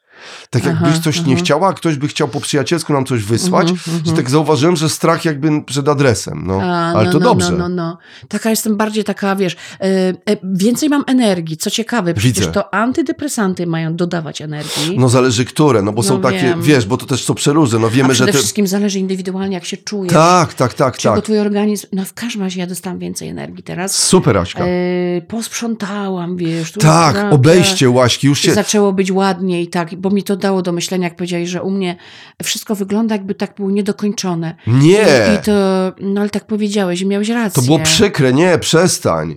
[0.51, 1.43] Tak Aha, jakbyś coś nie aha.
[1.45, 4.89] chciała, a ktoś by chciał po przyjacielsku nam coś wysłać, Mhm, że tak zauważyłem, że
[4.89, 6.61] strach jakby przed adresem, no.
[6.63, 7.51] A, Ale no, to no, dobrze.
[7.53, 7.99] No, no, no.
[8.29, 11.57] Taka jestem bardziej taka, wiesz, e, e, więcej mam energii.
[11.57, 12.53] Co ciekawe, przecież Widzę.
[12.53, 14.99] to antydepresanty mają dodawać energii.
[14.99, 16.63] No zależy które, no bo są No takie, wiem.
[16.63, 18.39] wiesz, bo to też co przeróżne, no wiemy, A że przede te...
[18.39, 20.13] wszystkim zależy indywidualnie, jak się czujesz.
[20.13, 21.25] Tak, tak, tak, Czego tak.
[21.25, 21.87] twój organizm...
[21.93, 23.99] No w każdym razie ja dostałam więcej energii teraz.
[23.99, 24.65] Super, Aśka.
[24.65, 26.73] E, posprzątałam, wiesz.
[26.73, 28.55] tu tak, naprawdę obejście Łaśki, już się...
[28.55, 31.97] Zaczęło być ładniej, tak, bo mi to dało do myślenia, jak powiedziałeś, że u mnie
[32.43, 34.55] wszystko wygląda, jakby tak było niedokończone.
[34.67, 35.07] Nie!
[35.33, 35.53] I, i to,
[36.01, 37.63] no ale tak powiedziałeś, i miałeś rację.
[37.63, 39.37] To było przykre, nie, przestań.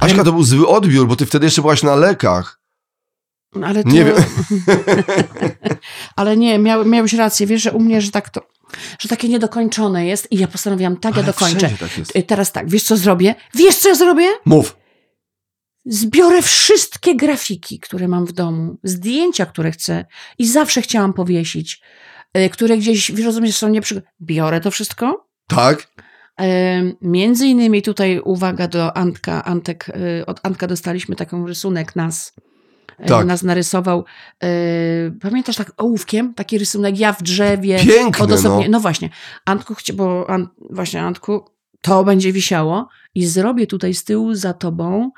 [0.00, 2.60] Aśka, to był zły odbiór, bo ty wtedy jeszcze byłaś na lekach.
[3.62, 3.90] Ale to...
[3.90, 4.16] Nie wiem.
[6.16, 8.40] ale nie, miał, miałeś rację, wiesz, że u mnie, że tak to,
[8.98, 11.68] że takie niedokończone jest i ja postanowiłam, tak, ja Ale dokończę.
[11.68, 11.76] wszędzie
[12.14, 13.34] tak Teraz tak, wiesz co zrobię?
[13.54, 14.28] Wiesz co ja zrobię?
[14.44, 14.76] Mów.
[15.86, 20.04] Zbiorę wszystkie grafiki, które mam w domu, zdjęcia, które chcę
[20.38, 21.80] i zawsze chciałam powiesić,
[22.38, 24.02] y, które gdzieś, rozumiesz, są nieprzy...
[24.22, 25.26] Biorę to wszystko.
[25.46, 25.88] Tak?
[26.40, 29.44] Ym, Między innymi tutaj uwaga do Antka.
[29.44, 29.88] Antek,
[30.20, 32.32] y, od Antka dostaliśmy taką rysunek nas.
[33.06, 33.26] Tak.
[33.26, 34.04] Nas narysował.
[35.20, 36.34] Pamiętasz tak ołówkiem?
[36.34, 37.78] Taki rysunek ja w drzewie.
[37.78, 38.70] Piękny, odosobnie- no.
[38.70, 39.10] no właśnie.
[39.44, 41.44] Antku, bo An, właśnie Antku,
[41.80, 45.10] to będzie wisiało i zrobię tutaj z tyłu za tobą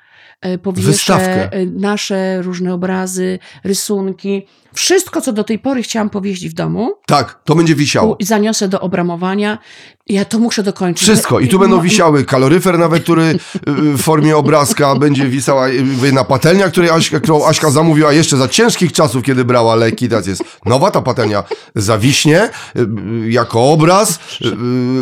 [0.62, 1.58] powieszę Wystawkę.
[1.58, 4.46] y, nasze różne obrazy, rysunki.
[4.74, 8.16] Wszystko, co do tej pory chciałam powieść w domu, Tak, to będzie wisiało.
[8.18, 9.58] i zaniosę do obramowania.
[10.06, 11.02] Ja to muszę dokończyć.
[11.08, 11.40] Wszystko.
[11.40, 15.84] I tu będą No, wisiały kaloryfer nawet, który y, w formie obrazka będzie wisała y,
[16.02, 20.08] jedna patelnia, której Aśka, którą Aśka zamówiła jeszcze za ciężkich czasów, kiedy brała leki.
[20.08, 21.42] Teraz jest nowa ta patelnia
[21.74, 22.86] zawiśnie y,
[23.30, 24.18] jako obraz.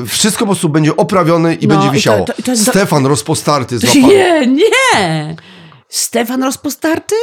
[0.06, 2.24] Wszystko po prostu będzie oprawione i No, będzie i to- wisiało.
[2.24, 4.02] to- i to jest do- Stefan rozpostarty złapany.
[4.14, 4.66] Nie, nie!
[5.88, 7.14] Stefan rozpostarty?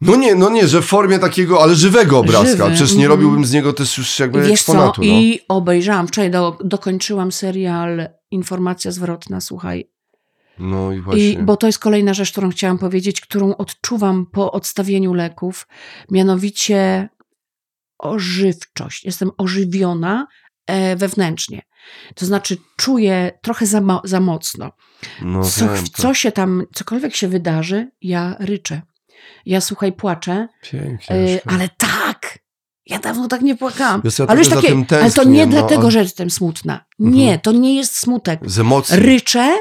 [0.00, 2.46] No nie, no nie, że w formie takiego, ale żywego obrazka.
[2.64, 4.52] Żywy, Przecież nie robiłbym z niego też już jakby Wiesz co?
[4.72, 5.00] eksponatu.
[5.00, 5.06] No.
[5.06, 9.90] I obejrzałam, wczoraj do, dokończyłam serial Informacja zwrotna, słuchaj.
[10.58, 11.30] no i właśnie.
[11.30, 15.66] I, bo to jest kolejna rzecz, którą chciałam powiedzieć, którą odczuwam po odstawieniu leków,
[16.10, 17.08] mianowicie
[17.98, 19.04] ożywczość.
[19.04, 20.26] Jestem ożywiona
[20.66, 21.62] e, wewnętrznie.
[22.14, 24.72] To znaczy czuję trochę za, mo- za mocno.
[25.22, 28.82] no, Co, wiem, co się tam, cokolwiek się wydarzy, ja ryczę.
[29.46, 31.34] Ja słuchaj, płaczę, Pięknie.
[31.36, 31.50] Aśka.
[31.50, 32.38] ale tak!
[32.86, 34.00] Ja dawno tak nie płakałam.
[34.04, 36.30] Wiesz, ja ale, już takie, tym ale to tęsknię, nie no, dlatego, ale- że jestem
[36.30, 36.84] smutna.
[36.98, 37.40] Nie, Mhm.
[37.40, 38.40] to nie jest smutek.
[38.50, 38.96] Z emocji.
[38.96, 39.56] Ryczę,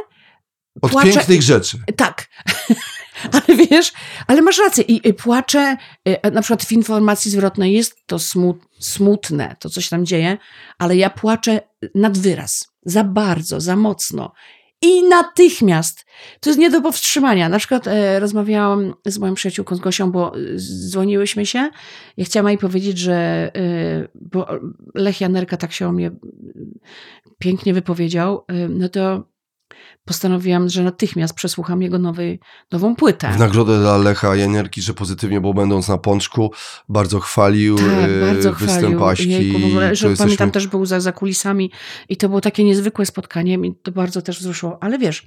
[0.82, 1.78] Od płaczę- pięknych rzeczy.
[1.98, 2.28] tak.
[3.32, 3.94] ale wiesz,
[4.28, 4.84] ale masz rację.
[4.84, 9.90] I, płaczę, y, na przykład w informacji zwrotnej jest to smut, smutne, to co się
[9.90, 10.38] tam dzieje,
[10.78, 11.62] ale ja płaczę
[11.96, 12.68] nad wyraz.
[12.86, 14.32] Za bardzo, za mocno.
[14.82, 16.06] I natychmiast.
[16.40, 17.50] To jest nie do powstrzymania.
[17.50, 21.70] Na przykład e, rozmawiałam z moją przyjaciółką, z Gosią, bo e, dzwoniłyśmy się.
[22.18, 24.48] Ja chciałam jej powiedzieć, że e, bo
[24.96, 26.12] Lech Janerka tak się o mnie
[27.40, 29.24] pięknie wypowiedział, e, no to
[30.06, 32.40] postanowiłam, że natychmiast przesłucham jego nowej,
[32.72, 33.32] nową płytę.
[33.32, 36.52] W nagrodę dla Lecha Janerki, że pozytywnie, bo będąc na pączku,
[36.90, 39.02] bardzo chwalił Tak, e, bardzo występ.
[39.02, 39.30] Aśki.
[39.30, 41.72] Jejku, w ogóle, że jesteśmy- pamiętam też był za, za kulisami
[42.10, 44.78] i to było takie niezwykłe spotkanie i to bardzo też wzruszyło.
[44.82, 45.24] Ale wiesz,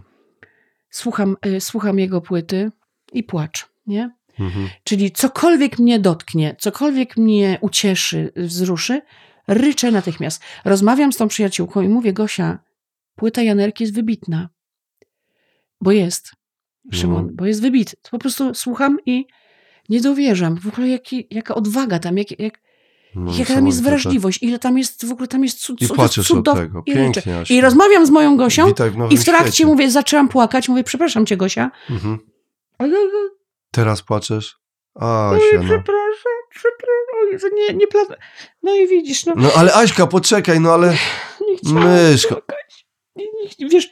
[0.90, 2.70] słucham, y, słucham jego płyty
[3.12, 4.10] i płacz, nie?
[4.40, 4.68] Mhm.
[4.84, 9.00] Czyli cokolwiek mnie dotknie, cokolwiek mnie ucieszy, wzruszy,
[9.48, 10.42] ryczę natychmiast.
[10.64, 12.58] Rozmawiam z tą przyjaciółką i mówię, Gosia,
[13.18, 14.48] płyta Janerki jest wybitna.
[15.80, 16.30] Bo jest,
[16.92, 17.32] Szymon, No.
[17.34, 17.98] bo jest wybitny.
[18.10, 19.26] Po prostu słucham i
[19.88, 20.56] nie dowierzam.
[20.60, 22.60] W ogóle jaki, jaka odwaga tam, jak, jak,
[23.14, 23.82] No, jaka tam jest niesamowite.
[23.90, 26.82] wrażliwość, ile tam jest, w ogóle tam jest cud, I cud, płaczesz od cudow- tego.
[26.86, 26.92] i.
[26.94, 27.54] Pięknie, Asiu.
[27.54, 29.66] I rozmawiam z moją Gosią w i w trakcie świecie.
[29.66, 31.70] mówię, zaczęłam płakać, mówię, przepraszam cię Gosia.
[31.90, 32.18] Mhm.
[33.70, 34.56] Teraz płaczesz?
[34.94, 35.64] Asia, no.
[35.64, 38.06] przepraszam, przepraszam, nie, nie plan...
[38.62, 40.96] No i widzisz, no, No ale Aśka, poczekaj, no ale...
[41.48, 42.34] nie chciałam myszko.
[42.34, 42.87] płakać.
[43.70, 43.90] Wiesz,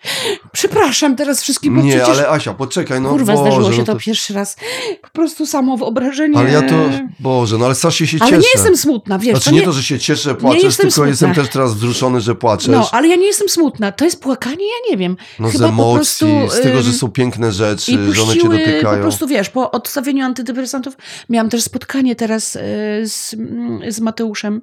[0.52, 2.08] przepraszam teraz wszystkich, bo Nie, przecież...
[2.08, 4.56] ale Asia, poczekaj, no Kurwa, Boże, zdarzyło się no to pierwszy raz.
[5.02, 6.38] Po prostu samo wyobrażenie.
[6.38, 6.74] Ale ja to...
[7.20, 8.42] Boże, no ale strasznie się Ale cieszę.
[8.42, 9.30] nie jestem smutna, wiesz.
[9.30, 11.10] Znaczy to nie, nie, to, że się cieszę, płaczesz, jestem tylko smutna.
[11.10, 12.68] jestem też teraz wzruszony, że płaczesz.
[12.68, 13.92] No, ale ja nie jestem smutna.
[13.92, 15.16] To jest płakanie, ja nie wiem.
[15.38, 18.14] No z Chyba po emocji, prostu, z tego, że są piękne rzeczy, I że one
[18.14, 18.96] cię puściły, dotykają.
[18.96, 20.96] po prostu wiesz, po odstawieniu antydepresantów
[21.28, 22.60] miałam też spotkanie teraz y,
[23.08, 24.62] z, mm, z Mateuszem.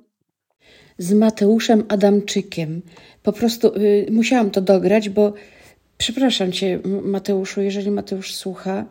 [0.98, 2.82] Z Mateuszem Adamczykiem.
[3.24, 5.34] Po prostu y, musiałam to dograć, bo
[5.98, 8.86] przepraszam cię, Mateuszu, jeżeli Mateusz słucha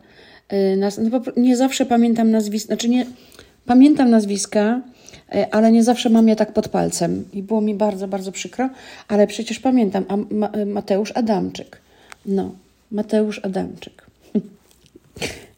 [0.53, 3.05] y, nas, no, nie zawsze pamiętam nazwiska, znaczy nie,
[3.65, 4.81] pamiętam nazwiska,
[5.35, 8.69] y, ale nie zawsze mam je tak pod palcem i było mi bardzo, bardzo przykro,
[9.07, 11.77] ale przecież pamiętam, a Ma, y, Mateusz Adamczyk.
[12.25, 12.55] No,
[12.91, 14.05] Mateusz Adamczyk.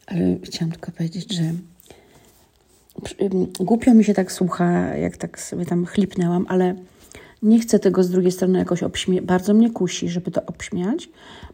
[0.06, 1.42] Ale chciałam tylko powiedzieć, że
[3.60, 6.74] głupio mi się tak słucha, jak tak sobie tam chlipnęłam, ale
[7.42, 9.24] nie chcę tego z drugiej strony jakoś obśmiać.
[9.24, 11.08] Bardzo mnie kusi, żeby to obśmiać,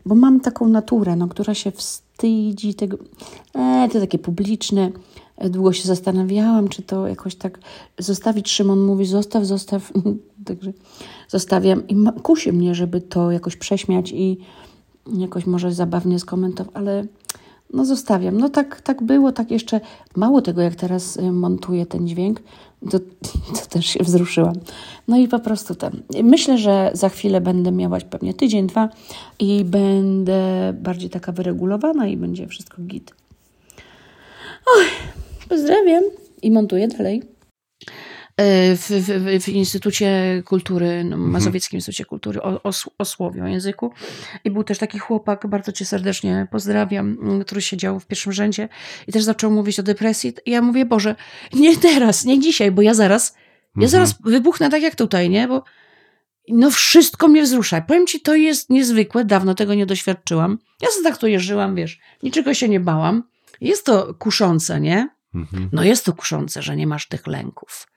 [0.07, 2.99] bo mam taką naturę, no, która się wstydzi tego.
[3.55, 4.91] E, to takie publiczne.
[5.37, 7.59] E, Długo się zastanawiałam, czy to jakoś tak
[7.99, 8.51] zostawić.
[8.51, 9.93] Szymon mówi, zostaw, zostaw.
[10.47, 10.73] Także
[11.29, 11.89] zostawiam.
[11.89, 14.39] I kusi mnie, żeby to jakoś prześmiać i
[15.19, 17.05] jakoś może zabawnie skomentować, ale
[17.73, 18.39] no zostawiam.
[18.39, 19.81] No tak, tak było, tak jeszcze
[20.17, 22.43] mało tego, jak teraz y, montuję ten dźwięk,
[22.91, 22.99] to,
[23.61, 24.55] to też się wzruszyłam.
[25.09, 25.93] No i po prostu tam.
[26.23, 28.89] Myślę, że za chwilę będę miała pewnie tydzień, dwa
[29.39, 33.15] i będę bardziej taka wyregulowana i będzie wszystko git.
[34.77, 34.85] Oj,
[35.49, 36.03] pozdrawiam
[36.43, 37.32] i montuję dalej.
[38.37, 43.93] E, W, w, w Instytucie Kultury, no, Mazowieckim Instytucie Kultury o, o, Osłowie, o języku.
[44.45, 48.69] I był też taki chłopak, bardzo cię serdecznie pozdrawiam, który siedział w pierwszym rzędzie
[49.09, 50.33] i też zaczął mówić o depresji.
[50.47, 51.15] I ja mówię, Boże,
[51.53, 53.89] nie teraz, nie dzisiaj, bo ja zaraz, ja Mhm.
[53.91, 55.49] zaraz wybuchnę tak jak tutaj, nie?
[55.49, 55.65] Bo
[56.49, 57.81] no wszystko mnie wzrusza.
[57.81, 60.59] Powiem ci, to jest niezwykłe, dawno tego nie doświadczyłam.
[60.83, 63.23] Ja sobie tak to jeżyłam, wiesz, niczego się nie bałam.
[63.61, 65.09] Jest to kuszące, nie?
[65.35, 65.69] Mhm.
[65.73, 67.89] No jest to kuszące, że nie masz tych lęków.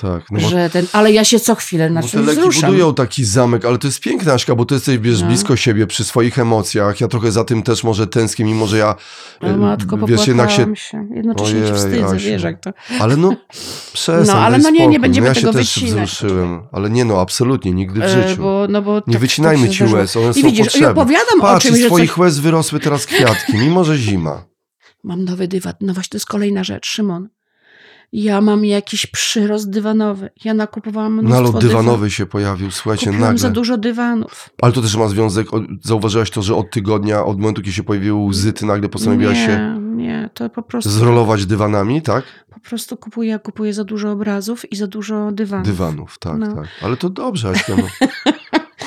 [0.00, 2.70] Tak, no że ten, ale ja się co chwilę na czymś wzruszam.
[2.70, 5.26] budują taki zamek, ale to jest piękne, Aśka, bo ty jesteś wiesz, No.
[5.26, 7.00] blisko siebie, przy swoich emocjach.
[7.00, 8.94] Ja trochę za tym też może tęsknię, mimo że ja,
[9.40, 10.76] O e, matko, wiesz, jednak się...
[10.76, 11.08] się.
[11.14, 12.16] Jednocześnie Ojej, się wstydzę, Asiu.
[12.26, 12.70] wiesz jak to.
[13.00, 13.36] Ale no,
[13.92, 15.00] przestań, No, ale no nie, nie spokój.
[15.00, 16.62] będziemy no, ja tego się też wycinać, wzruszyłem.
[16.72, 18.42] Ale nie no, absolutnie, nigdy w E, życiu.
[18.42, 20.88] Bo, no bo Nie tak- wycinajmy tak się ci łez, one I są widzisz, potrzebne.
[20.88, 22.18] i opowiadam Patrz, o czymś, z twoich coś...
[22.18, 24.44] łez wyrosły teraz kwiatki, mimo że zima.
[25.04, 25.74] Mam nowy dywan.
[25.80, 27.28] No właśnie, to jest kolejna rzecz, Szymon.
[28.12, 30.30] Ja mam jakiś przyrost dywanowy.
[30.44, 33.38] Ja nakupowałam mnóstwo Nalot dywanowy się pojawił, słuchajcie, Kupiłam nagle.
[33.38, 34.50] za dużo dywanów.
[34.62, 35.46] Ale to też ma związek,
[35.82, 39.46] zauważyłaś to, że od tygodnia, od momentu, kiedy się pojawiły łzy, ty nagle postanowiłaś nie,
[39.46, 42.24] się nie, to po prostu, zrolować dywanami, tak?
[42.54, 45.66] po prostu kupuję, kupuję za dużo obrazów i za dużo dywanów.
[45.66, 46.54] Dywanów, tak, No.
[46.54, 46.68] tak.
[46.82, 48.06] Ale to dobrze, Aśka, no.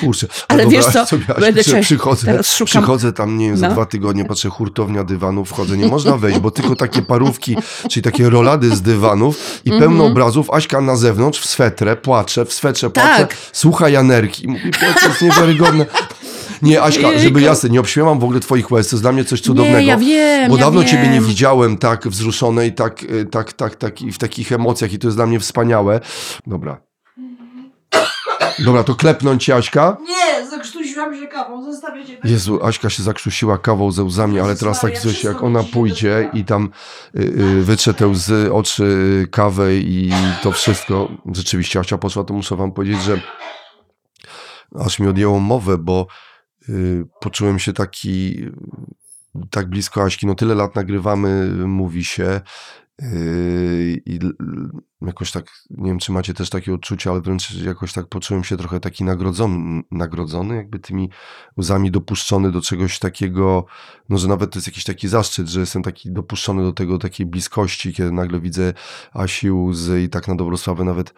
[0.00, 0.26] Kurczę.
[0.48, 3.72] Ale wiesz co, Sobie, będę cię- przychodzę, teraz szukam- przychodzę tam, nie wiem, za No.
[3.74, 7.56] dwa tygodnie, patrzę, hurtownia dywanów, wchodzę, nie można wejść, bo tylko takie parówki,
[7.90, 10.10] czyli takie rolady z dywanów i pełno Mhm.
[10.12, 13.36] obrazów, Aśka na zewnątrz, w swetrze, płacze, w swetrze płacze, Tak.
[13.52, 15.86] słucha Janerki mówi, to jest niewiarygodne.
[16.62, 19.40] Nie, Aśka, żeby jasne, nie obśmiewam w ogóle twoich łez, to jest dla mnie coś
[19.40, 19.78] cudownego.
[19.80, 20.88] Nie, ja wiem, Bo ja dawno wiem.
[20.90, 24.98] ciebie nie widziałem tak wzruszonej, tak, y, tak, tak, tak i w takich emocjach i
[24.98, 26.00] to jest dla mnie wspaniałe.
[26.46, 26.80] Dobra.
[28.64, 29.96] Dobra, to klepnąć cię, Aśka.
[30.00, 32.18] Nie, zakrztusiłam się kawą, zostawię cię.
[32.24, 36.44] Jezu, Aśka się zakrzusiła kawą ze łzami, ale teraz tak coś, jak ona pójdzie i
[36.44, 36.70] tam
[37.16, 38.84] y, y, wytrze te łzy, oczy,
[39.24, 41.08] y, kawę i to wszystko.
[41.34, 43.20] Rzeczywiście, Asia poszła, to muszę wam powiedzieć, że
[44.74, 46.06] aż mi odjęło mowę, bo
[46.68, 48.52] y, poczułem się taki y,
[49.50, 50.26] tak blisko Aśki.
[50.26, 52.40] No tyle lat nagrywamy, mówi się
[53.02, 54.18] yy, i
[55.02, 58.56] jakoś tak, nie wiem czy macie też takie odczucia, ale wręcz jakoś tak poczułem się
[58.56, 61.10] trochę taki nagrodzony, nagrodzony jakby tymi
[61.58, 63.66] łzami dopuszczony do czegoś takiego,
[64.08, 67.26] no że nawet to jest jakiś taki zaszczyt, że jestem taki dopuszczony do tego, takiej
[67.26, 68.74] bliskości, kiedy nagle widzę
[69.12, 71.14] Asi łzy i tak na dobrą sprawę nawet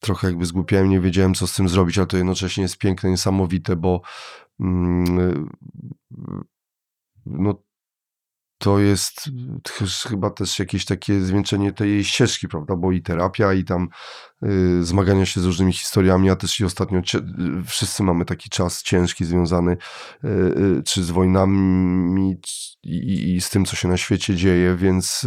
[0.00, 3.76] trochę jakby zgłupiałem, nie wiedziałem co z tym zrobić, ale to jednocześnie jest piękne, niesamowite,
[3.76, 4.00] bo
[4.60, 5.48] mm,
[7.26, 7.62] no
[8.64, 9.30] to jest
[9.68, 12.76] ch- chyba też jakieś takie zwieńczenie tej jej ścieżki, prawda?
[12.76, 13.88] Bo i terapia, i tam
[14.42, 17.02] y, zmagania się z różnymi historiami, a też i ostatnio y,
[17.66, 19.76] wszyscy mamy taki czas ciężki związany
[20.24, 22.36] y, czy z wojnami
[22.82, 25.26] i, z tym, co się na świecie dzieje, więc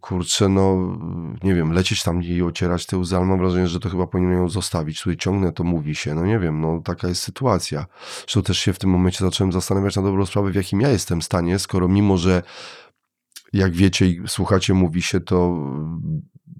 [0.00, 0.96] kurczę, no
[1.42, 4.32] nie wiem, lecieć tam i ocierać te łzy, ale mam wrażenie, że to chyba powinno
[4.32, 4.98] ją zostawić.
[4.98, 7.86] Tutaj ciągnę, to mówi się, no nie wiem, no taka jest sytuacja.
[8.18, 11.22] Zresztą też się w tym momencie zacząłem zastanawiać na dobrą sprawę, w jakim ja jestem
[11.22, 12.42] stanie, skoro mimo, że
[13.52, 15.56] jak wiecie i słuchacie, mówi się to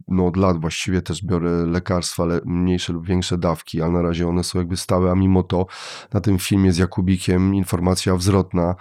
[0.09, 4.29] no od lat właściwie też biorę lekarstwa, ale mniejsze lub większe dawki, ale na razie
[4.29, 5.67] one są jakby stałe, a mimo to
[6.13, 8.75] na tym filmie z Jakubikiem informacja zwrotna.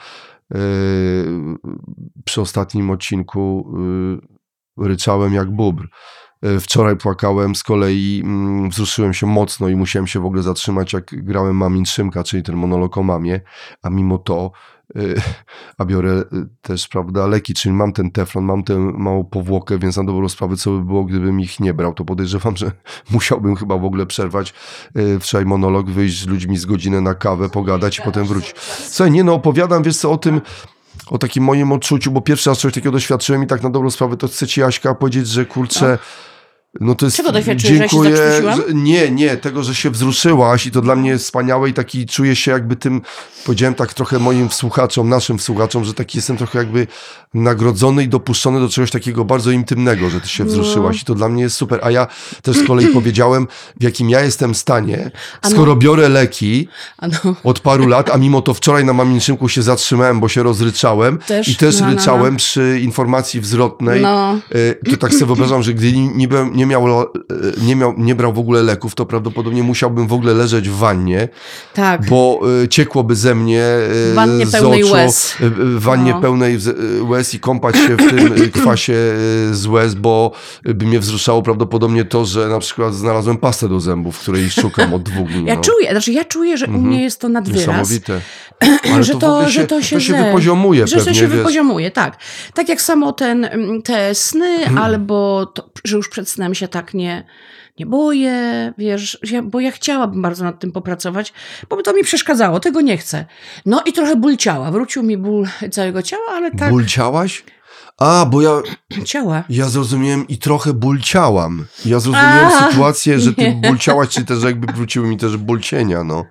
[0.54, 0.60] Yy,
[2.26, 3.74] przy ostatnim odcinku
[4.78, 5.88] yy, ryczałem jak bóbr.
[6.42, 10.94] Yy, Wczoraj płakałem, z kolei mm, wzruszyłem się mocno i musiałem się w ogóle zatrzymać,
[10.94, 13.42] jak grałem Mamin Szymka, czyli ten monolog o mamie,
[13.82, 14.52] a mimo to,
[15.78, 19.98] a biorę yy, też, prawda, leki, czyli mam ten teflon, mam tę małą powłokę, więc
[19.98, 22.72] na dobrą sprawę, co by było, gdybym ich nie brał, to podejrzewam, że
[23.12, 24.54] musiałbym chyba w ogóle przerwać
[24.96, 28.56] yy, wczoraj monolog, wyjść z ludźmi z godzinę na kawę, pogadać i potem wrócić.
[28.90, 30.42] Słuchaj, nie no, opowiadam, wiesz co, o tym,
[31.08, 34.18] o takim moim odczuciu, bo pierwszy raz czegoś takiego doświadczyłem i tak na dobrą sprawę
[34.18, 35.98] to chcę ci Jaśka powiedzieć, że kurczę,
[36.80, 37.18] no to jest...
[37.18, 38.84] Czego doświadczyłeś, że się dziękuję, zakrztusiłam?
[38.84, 42.36] Nie, nie, tego, że się wzruszyłaś i to dla mnie jest wspaniałe i taki czuję
[42.36, 43.02] się jakby tym,
[43.46, 46.88] powiedziałem tak trochę moim słuchaczom, naszym słuchaczom, że taki jestem trochę jakby
[47.34, 51.30] nagrodzony i dopuszczony do czegoś takiego bardzo intymnego, że ty się wzruszyłaś i to dla
[51.30, 52.08] mnie jest super, a ja
[52.42, 53.48] też z kolei powiedziałem,
[53.80, 55.56] w jakim ja jestem stanie, A no.
[55.56, 59.62] skoro biorę leki, A no, od paru lat, a mimo to wczoraj na Maminczynku się
[59.62, 61.48] zatrzymałem, bo się rozryczałem Też?
[61.48, 61.98] i też No, no, no.
[62.00, 64.02] ryczałem przy informacji zwrotnej.
[64.02, 64.40] no.
[64.56, 67.06] Y, To tak sobie wyobrażam, że gdy nie, byłem, nie, miał, y,
[67.62, 71.28] nie, miał, nie brał w ogóle leków, to prawdopodobnie musiałbym w ogóle leżeć w wannie,
[71.74, 72.06] Tak.
[72.10, 75.36] bo y, ciekłoby ze mnie W wannie z pełnej oczu, łez.
[75.76, 76.22] wannie No.
[76.22, 76.58] pełnej
[77.02, 78.94] łez i kąpać się w tym kwasie
[79.52, 80.32] z łez, bo
[80.64, 85.04] by mnie wzruszało prawdopodobnie to, że na przykład znalazłem pastę do zębów, której szukam od
[85.04, 85.46] dwóch dni.
[85.46, 85.62] Ja no.
[85.62, 87.68] czuję, znaczy ja czuję, że u mnie jest to nad wyraz.
[87.68, 88.22] Niesamowite.
[88.94, 91.20] Ale że to, to, ogóle że się, to się, to się wypoziomuje że pewnie, to
[91.20, 91.38] się wiesz.
[91.38, 92.18] wypoziomuje, tak.
[92.54, 94.78] Tak jak samo ten, mm, te sny, Mhm.
[94.78, 97.24] albo to, że już przed snem się tak nie,
[97.80, 101.34] nie boję, wiesz, ja, bo ja chciałabym bardzo nad tym popracować,
[101.70, 103.26] bo to mi przeszkadzało, tego nie chcę.
[103.66, 107.44] No i trochę ból ciała, wrócił mi ból całego ciała, ale tak, Ból ciałaś?
[108.04, 108.62] A, bo ja,
[109.06, 109.44] ciała.
[109.50, 111.66] ja zrozumiałem i trochę ból ciałam.
[111.86, 113.62] Ja zrozumiałem A, sytuację, że ty nie.
[113.70, 116.26] ból ciałaś, czy też jakby wróciły mi też ból cienia, no.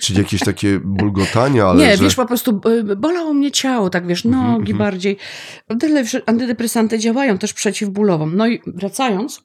[0.00, 2.04] Czyli jakieś takie bulgotania, ale nie, że...
[2.04, 4.78] wiesz, po prostu y, bolało mnie ciało, tak wiesz, Mhm, nogi mhm.
[4.78, 5.16] bardziej.
[5.80, 8.26] Tyle wszy- antydepresanty działają też przeciwbólową.
[8.26, 9.42] No i wracając,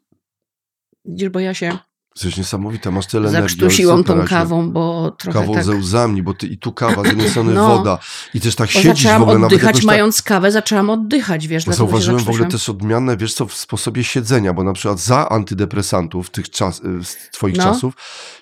[1.05, 1.77] widzisz, bo ja się
[2.15, 3.50] Coś niesamowite, masz tyle energii.
[3.50, 5.63] zakrztusiłam tą kawą, bo trochę Kawą tak...
[5.63, 7.67] ze łzami, bo ty i tu kawa, z jednej strony No.
[7.78, 7.97] woda
[8.34, 9.86] i też tak Bo siedzisz w ogóle nawet oddychać, jakoś tak...
[9.86, 14.04] mając kawę, zaczęłam oddychać, wiesz, się Zauważyłem w ogóle też odmianne, wiesz co, w sposobie
[14.04, 17.63] siedzenia, bo na przykład za antydepresantów tych czas, y, z twoich No.
[17.63, 17.93] czasów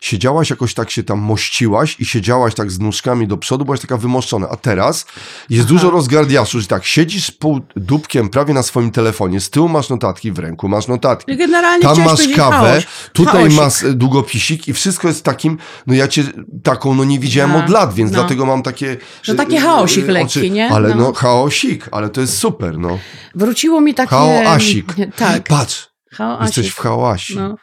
[0.01, 3.97] siedziałaś jakoś tak się tam mościłaś i siedziałaś tak z nóżkami do przodu, byłaś taka
[3.97, 5.05] wymoszczona, a teraz
[5.49, 5.73] jest Aha.
[5.73, 10.31] dużo rozgardiaszu, że tak siedzisz pół dupkiem prawie na swoim telefonie, z tyłu masz notatki,
[10.31, 11.37] w ręku masz notatki.
[11.37, 12.83] Generalnie Tam masz kawę, chaos.
[13.13, 13.58] tutaj.
[13.65, 16.23] E, długopisik i wszystko jest takim, no ja cię
[16.63, 18.19] taką no nie widziałem A, od lat, więc no.
[18.19, 18.97] dlatego mam takie...
[19.23, 20.69] Że taki e, chaosik e, lekki, nie?
[20.69, 20.95] Ale no.
[20.95, 21.13] No.
[21.13, 22.99] chaosik, ale to jest super, no.
[23.35, 24.09] Wróciło mi takie...
[24.09, 24.93] Chaoasik.
[25.15, 26.57] Tak, Patrz, chaoasik.
[26.57, 27.35] jesteś w hałasie.
[27.35, 27.55] No.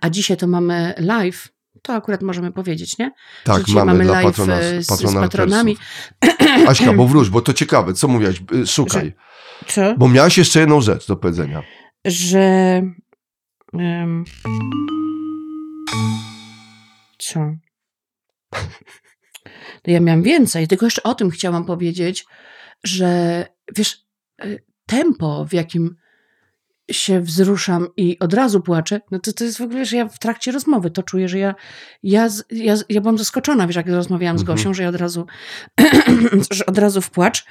[0.00, 1.48] A dzisiaj to mamy live.
[1.82, 3.10] To akurat możemy powiedzieć, nie?
[3.44, 5.76] Tak, Że dzisiaj mamy, dla live patrona, e, z, z patronami.
[6.68, 9.14] Aśka, bo wróć, bo to ciekawe, co mówiłaś, Y, szukaj.
[9.66, 9.94] Co?
[9.96, 11.62] Bo miałaś jeszcze jedną rzecz do powiedzenia.
[12.04, 12.38] Że...
[13.78, 14.24] em,
[17.18, 17.40] co?
[19.82, 22.24] To ja miałam więcej, tylko jeszcze o tym chciałam powiedzieć,
[22.84, 23.44] że
[23.76, 24.06] wiesz,
[24.44, 25.96] y, tempo, w jakim
[26.90, 30.18] się wzruszam i od razu płaczę, no to to jest w ogóle, że ja w
[30.18, 31.54] trakcie rozmowy to czuję, że ja,
[32.02, 34.56] ja, ja, ja byłam zaskoczona, wiesz, jak rozmawiałam z Mhm.
[34.56, 35.26] Gosią, że ja od razu,
[36.50, 37.46] że od razu w płacz.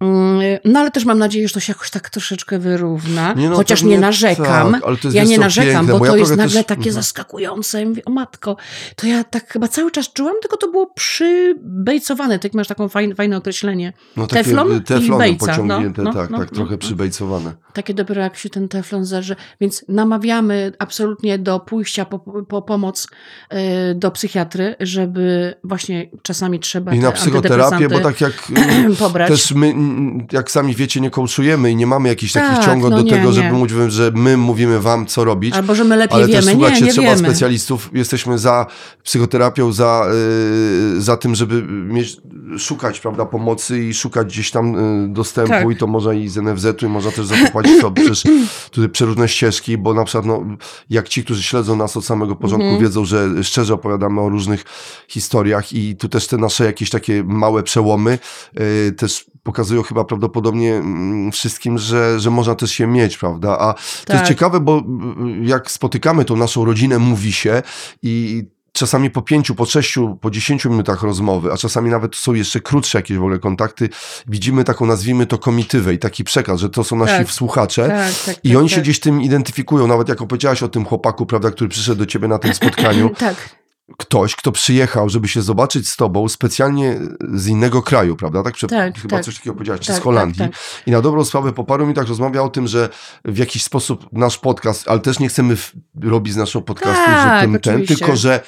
[0.00, 3.82] Mm, No ale też mam nadzieję, że to się jakoś tak troszeczkę wyrówna, no, chociaż
[3.82, 4.72] nie narzekam.
[4.72, 6.78] Tak, ale to jest, Ja nie narzekam, piękne, bo ja to jest nagle też- takie
[6.78, 6.94] Mhm.
[6.94, 7.80] zaskakujące.
[7.80, 8.56] Ja mówię, o matko,
[8.96, 12.38] to ja tak chyba cały czas czułam, tylko to było przybejcowane.
[12.38, 13.92] Tak masz taką fajne, fajne określenie.
[14.16, 14.68] No, takie teflon
[15.04, 16.78] i bejca, pociągnięte, no, no, tak, no, tak, no, trochę no.
[16.78, 17.52] przybejcowane.
[17.72, 19.36] Takie dopiero jak się ten teflon zerze.
[19.60, 23.06] Więc namawiamy absolutnie do pójścia po, po pomoc
[23.52, 23.56] y,
[23.94, 29.28] do psychiatry, żeby właśnie czasami trzeba I na te psychoterapię, bo tak jak y, pobrać.
[29.28, 29.85] też my, mm,
[30.32, 33.10] jak sami wiecie, nie kołczujemy i nie mamy jakichś takich Tak, ciągów no do nie,
[33.10, 33.32] tego, nie.
[33.32, 35.54] żeby mówić, że my mówimy wam, co robić.
[35.54, 36.42] Albo że my lepiej Ale wiemy.
[36.42, 37.18] też słuchajcie, nie, nie trzeba wiemy.
[37.28, 37.90] specjalistów.
[37.92, 38.66] Jesteśmy za
[39.04, 40.06] psychoterapią, za,
[40.96, 42.16] y, za tym, żeby mieć
[42.58, 44.74] szukać, prawda, pomocy i szukać gdzieś tam
[45.04, 45.70] y, dostępu Tak.
[45.70, 48.22] i to można i z NFZ-u i można też zakopać sobie przecież
[48.70, 50.44] tutaj przeróżne ścieżki, bo na przykład no,
[50.90, 52.82] jak ci, którzy śledzą nas od samego początku Mhm.
[52.82, 54.64] wiedzą, że szczerze opowiadamy o różnych
[55.08, 58.18] historiach i tu też te nasze jakieś takie małe przełomy
[58.88, 63.58] y, też pokazują chyba prawdopodobnie mm, wszystkim, że, że można też się mieć, prawda?
[63.58, 64.16] A to Tak.
[64.16, 64.82] jest ciekawe, bo y,
[65.44, 67.62] jak spotykamy tą naszą rodzinę, mówi się
[68.02, 72.60] i czasami po pięciu, po sześciu, po dziesięciu minutach rozmowy, a czasami nawet są jeszcze
[72.60, 73.88] krótsze jakieś w ogóle kontakty,
[74.26, 77.30] widzimy taką, nazwijmy to komitywę i taki przekaz, że to są nasi Tak.
[77.30, 77.88] słuchacze.
[77.88, 78.84] Tak, tak, I tak, oni się tak.
[78.84, 82.38] gdzieś tym identyfikują, nawet jak opowiedziałaś o tym chłopaku, prawda, który przyszedł do ciebie na
[82.38, 83.10] tym spotkaniu.
[83.18, 83.36] Tak,
[83.98, 87.00] Ktoś, kto przyjechał, żeby się zobaczyć z tobą specjalnie
[87.34, 88.42] z innego kraju, prawda?
[88.42, 89.24] Tak, Prze- Tak, chyba tak.
[89.24, 90.38] coś takiego powiedziałaś, czy Tak, z Holandii.
[90.38, 90.52] tak,
[90.86, 92.88] I na dobrą sprawę po paru minutach rozmawiał o tym, że
[93.24, 95.56] w jakiś sposób nasz podcast, ale też nie chcemy
[96.02, 97.96] robić z naszego podcastu, że Tak, tym ten, oczywiście.
[97.96, 98.40] tylko że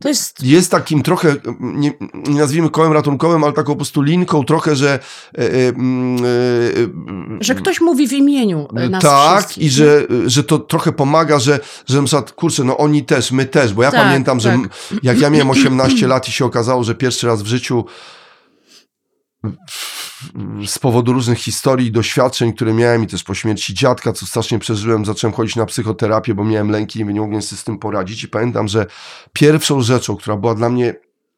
[0.00, 4.44] to jest jest takim trochę, nie, nie nazwijmy kołem ratunkowym, ale taką po prostu linką
[4.44, 4.98] trochę, że
[5.38, 6.24] e, e, mm, e,
[7.40, 9.64] że ktoś mówi w imieniu nas tak, wszystkich.
[9.64, 13.44] i że, że to trochę pomaga, że, że na przykład, kurczę, no oni też, my
[13.46, 14.58] też, bo ja Tak, pamiętam, że tak.
[14.58, 14.68] m-
[15.02, 17.84] jak ja miałem 18 lat i się okazało, że pierwszy raz w życiu
[20.66, 24.58] z powodu różnych historii i doświadczeń, które miałem i też po śmierci dziadka, co strasznie
[24.58, 28.24] przeżyłem, zacząłem chodzić na psychoterapię, bo miałem lęki i nie mogłem sobie z tym poradzić
[28.24, 28.86] i pamiętam, że
[29.32, 30.94] pierwszą rzeczą, która była dla mnie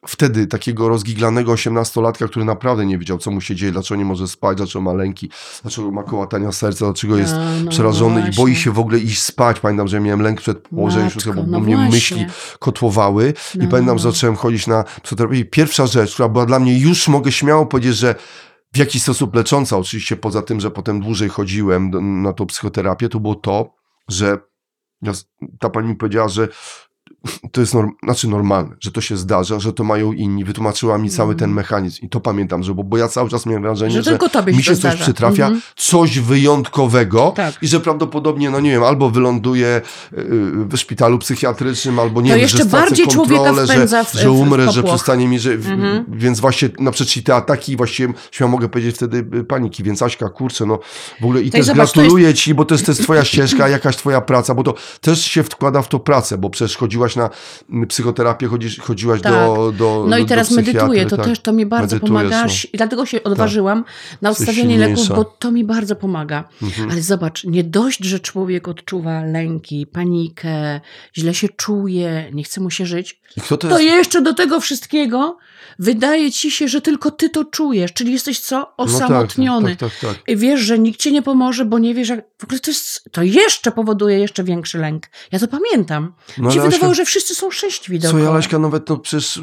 [0.07, 4.27] wtedy takiego rozgiglanego osiemnastolatka, który naprawdę nie wiedział, co mu się dzieje, dlaczego nie może
[4.27, 5.29] spać, dlaczego ma lęki,
[5.61, 8.43] dlaczego ma kołatania serca, dlaczego jest A, no przerażony i właśnie.
[8.43, 9.59] boi się w ogóle iść spać.
[9.59, 11.91] Pamiętam, że miałem lęk przed położeniem się, bo no mnie właśnie.
[11.95, 12.25] myśli
[12.59, 13.67] kotłowały i No.
[13.71, 17.31] pamiętam, że zacząłem chodzić na psychoterapię i pierwsza rzecz, która była dla mnie, już mogę
[17.31, 18.15] śmiało powiedzieć, że
[18.73, 21.91] w jakiś sposób lecząca, oczywiście poza tym, że potem dłużej chodziłem
[22.21, 23.73] na tą psychoterapię, to było to,
[24.09, 24.37] że
[25.59, 26.47] ta pani mi powiedziała, że
[27.51, 30.43] to jest norm, znaczy normalne, że to się zdarza, że to mają inni.
[30.45, 33.61] Wytłumaczyła mi cały ten mechanizm i to pamiętam, że bo, bo ja cały czas miałem
[33.63, 35.03] wrażenie, Że że, tylko tobie mi się coś zdarza.
[35.03, 35.61] przytrafia, Mhm.
[35.75, 37.55] coś wyjątkowego Tak.
[37.61, 40.23] i że prawdopodobnie, no nie wiem, albo wyląduję yy,
[40.65, 44.33] w szpitalu psychiatrycznym, albo nie To wiem, jeszcze że bardziej kontrolę, że, w- że w-
[44.33, 46.05] w umrę, że przestanie mi, że, Mhm.
[46.09, 46.91] więc właśnie na
[47.25, 50.79] te ataki właściwie, śmiało mogę powiedzieć wtedy y, paniki, więc Aśka, kurczę, no
[51.21, 53.23] w ogóle i To i też zobacz, gratuluję ci, bo to jest, to jest twoja
[53.25, 57.08] ścieżka, jakaś twoja praca, bo to też się wkłada w to pracę, bo przecież chodziłaś
[57.15, 57.29] na
[57.69, 59.33] mm, psychoterapię, chodzisz, chodziłaś Tak.
[59.33, 61.25] do, do No i teraz medytuję, to tak.
[61.25, 62.45] też to mi bardzo Medytujesz, pomaga.
[62.45, 62.53] no.
[62.73, 63.83] I dlatego się odważyłam
[64.21, 66.43] na Jesteś odstawienie leków, bo to mi bardzo pomaga.
[66.61, 66.91] Mhm.
[66.91, 70.81] Ale zobacz, nie dość, że człowiek odczuwa lęki, panikę,
[71.17, 74.59] źle się czuje, nie chce mu się żyć, I kto to to jeszcze do tego
[74.59, 75.37] wszystkiego
[75.79, 78.57] wydaje ci się, że tylko ty to czujesz, czyli jesteś co?
[78.57, 79.75] No tak, Osamotniony.
[79.75, 80.15] Tak, tak, tak.
[80.15, 80.29] tak.
[80.29, 82.19] I wiesz, że nikt ci nie pomoże, bo nie wiesz, jak...
[82.37, 83.09] W ogóle to, jest...
[83.11, 85.07] to jeszcze powoduje jeszcze większy lęk.
[85.31, 86.13] Ja to pamiętam.
[86.37, 88.35] No, się wydawało, że wszyscy są szczęśliwi Co dookoła.
[88.35, 89.41] Laśka, nawet no przecież...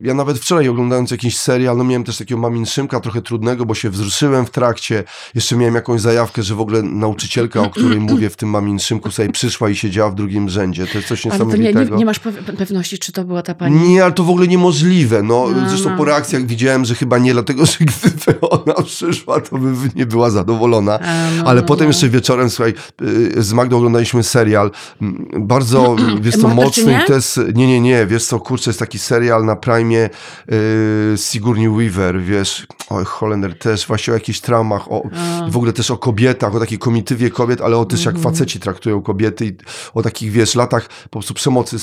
[0.00, 3.74] Ja nawet wczoraj oglądając jakiś serial, no miałem też takiego mamin szymka trochę trudnego, bo
[3.74, 5.04] się wzruszyłem w trakcie.
[5.34, 9.10] Jeszcze miałem jakąś zajawkę, że w ogóle nauczycielka, o której mówię w tym mamin szymku,
[9.10, 10.86] sobie przyszła i siedziała w drugim rzędzie.
[10.86, 11.90] To jest coś Ale to nie, niesamowitego.
[11.94, 13.88] nie, nie masz pew- pewności, czy to była ta pani.
[13.88, 15.22] Nie, ale to w ogóle niemożliwe.
[15.22, 15.96] No, No, zresztą no.
[15.96, 20.30] po reakcjach widziałem, że chyba nie, dlatego że gdyby ona przyszła, to by nie była
[20.30, 20.98] zadowolona.
[21.00, 21.88] A, no, Ale no, potem no.
[21.90, 24.70] jeszcze wieczorem, słuchaj, y, z Magdą oglądaliśmy serial,
[25.02, 28.98] mm, bardzo, wiesz co, mocny to jest, nie, nie, nie, wiesz co, kurczę, jest taki
[28.98, 30.10] serial na Prime
[30.52, 35.50] y, Sigourney Weaver, wiesz, oj, Holender też, właśnie o jakichś traumach, o, A.
[35.50, 38.34] w ogóle też o kobietach, o takiej komitywie kobiet, ale o też jak Mhm.
[38.34, 39.56] faceci traktują kobiety i
[39.94, 41.76] o takich, wiesz, latach po prostu przemocy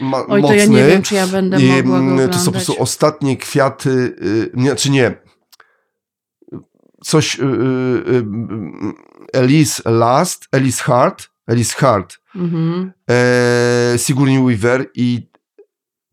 [0.00, 0.58] ma, Oj, mocnej.
[0.58, 2.32] ja nie wiem, czy ja będę I, mogła go mm, oglądać.
[2.36, 3.90] To są po prostu ostatnie kwiaty,
[4.22, 5.14] y, nie, czy nie,
[7.04, 8.24] coś y, y, y,
[9.32, 12.92] Elise Last, Elise Hart, Elise Hart, Mhm.
[13.10, 15.28] e, Sigourney Weaver i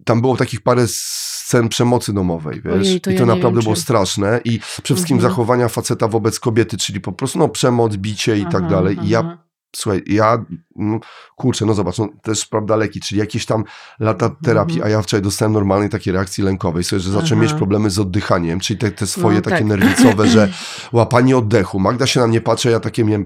[0.05, 3.55] tam było takich parę scen przemocy domowej, wiesz, Ojej, to i ja to nie naprawdę
[3.55, 5.31] wiem, było czy- straszne i przede wszystkim Mhm.
[5.31, 9.09] zachowania faceta wobec kobiety, czyli po prostu no przemoc, bicie i tak Aha, dalej i
[9.09, 9.37] ja aha.
[9.75, 10.45] Słuchaj, ja,
[10.75, 10.99] no,
[11.35, 13.63] kurczę, no zobacz, no, też prawda leki, czyli jakieś tam
[13.99, 14.87] lata terapii, Mhm.
[14.87, 17.41] a ja wczoraj dostałem normalnej takiej reakcji lękowej, sobie, że zacząłem Aha.
[17.51, 19.65] mieć problemy z oddychaniem, czyli te, te swoje No, takie tak.
[19.65, 20.49] nerwicowe, że
[20.91, 21.79] łapanie oddechu.
[21.79, 23.25] Magda się na mnie patrzy, ja takie miałem,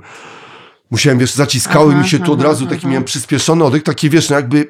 [0.91, 2.87] musiałem, wiesz, zaciskały Aha, mi się tu od aha, razu, taki aha.
[2.89, 4.67] miałem przyspieszony oddech, taki wiesz, no jakby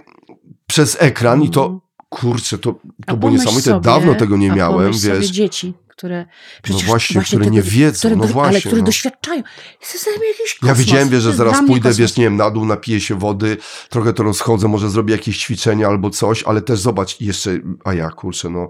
[0.68, 1.80] przez ekran i to, Mhm.
[2.10, 5.28] Kurczę, to, to było niesamowite, sobie, dawno tego nie miałem, sobie wiesz.
[5.30, 6.26] dzieci, które
[6.64, 8.86] przecież właśnie, które tego- nie wiedzą, które, no do- ale właśnie, które no.
[8.86, 9.44] doświadczają.
[9.82, 10.70] Jest to jakiś kosmos.
[10.70, 11.98] Ja wiedziałem, wiesz, To że zaraz pójdę, kosmos.
[11.98, 13.58] wiesz, nie wiem, na dół, napiję się wody,
[13.90, 18.10] trochę to rozchodzę, może zrobię jakieś ćwiczenia albo coś, ale też zobacz, jeszcze, a ja,
[18.10, 18.70] kurczę, no,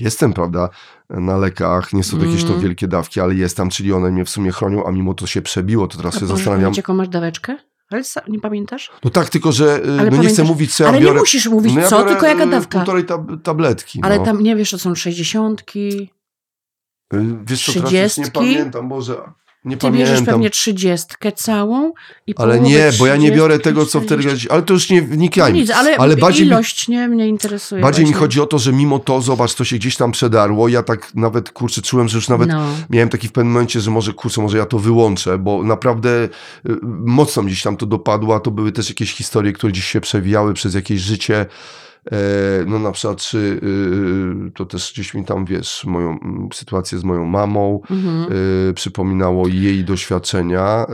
[0.00, 0.68] jestem, prawda,
[1.10, 2.60] na lekach, nie są to jakieś to Mm.
[2.60, 5.42] wielkie dawki, ale jest tam, czyli one mnie w sumie chronią, a mimo to się
[5.42, 7.56] przebiło, to teraz A się zastanawiam, jaką masz daweczkę?
[7.90, 8.90] Ale nie pamiętasz?
[9.04, 11.14] No tak, tylko że y, Ale no nie chcę mówić, co ja ale biorę.
[11.14, 12.78] nie musisz mówić no ja co, biorę, tylko jaka y, dawka.
[12.78, 14.00] Półtorej tab tabletki.
[14.02, 14.24] Ale no.
[14.24, 16.10] tam nie wiesz, to są sześćdziesiątki.
[17.14, 19.22] Y, Wiesz co, teraz nie pamiętam, Boże,
[19.64, 20.34] nie Ty bierzesz pamiętam.
[20.34, 21.92] pewnie trzydziestkę całą
[22.26, 24.22] i Ale nie, bo ja nie biorę 30, tego, co wtedy...
[24.22, 24.50] 40.
[24.50, 25.58] Ale to już nie wnikajmy.
[25.58, 27.82] nic, ale, ale bardziej mi- ilość nie mnie interesuje.
[27.82, 28.20] Bardziej mi właśnie.
[28.26, 30.68] chodzi o to, że mimo to, zobacz, to się gdzieś tam przedarło.
[30.68, 32.66] Ja tak nawet, kurczę, czułem, że już nawet No.
[32.90, 36.28] miałem taki w pewnym momencie, że może, kurczę, może ja to wyłączę, bo naprawdę y,
[37.04, 40.54] mocno gdzieś tam to dopadło, a to były też jakieś historie, które gdzieś się przewijały
[40.54, 41.46] przez jakieś życie.
[42.12, 42.16] E,
[42.66, 43.38] No na przykład, czy
[44.48, 46.18] y, to też gdzieś mi tam, wiesz, moją
[46.54, 48.32] sytuację z moją mamą, Mhm.
[48.70, 50.86] y, przypominało jej doświadczenia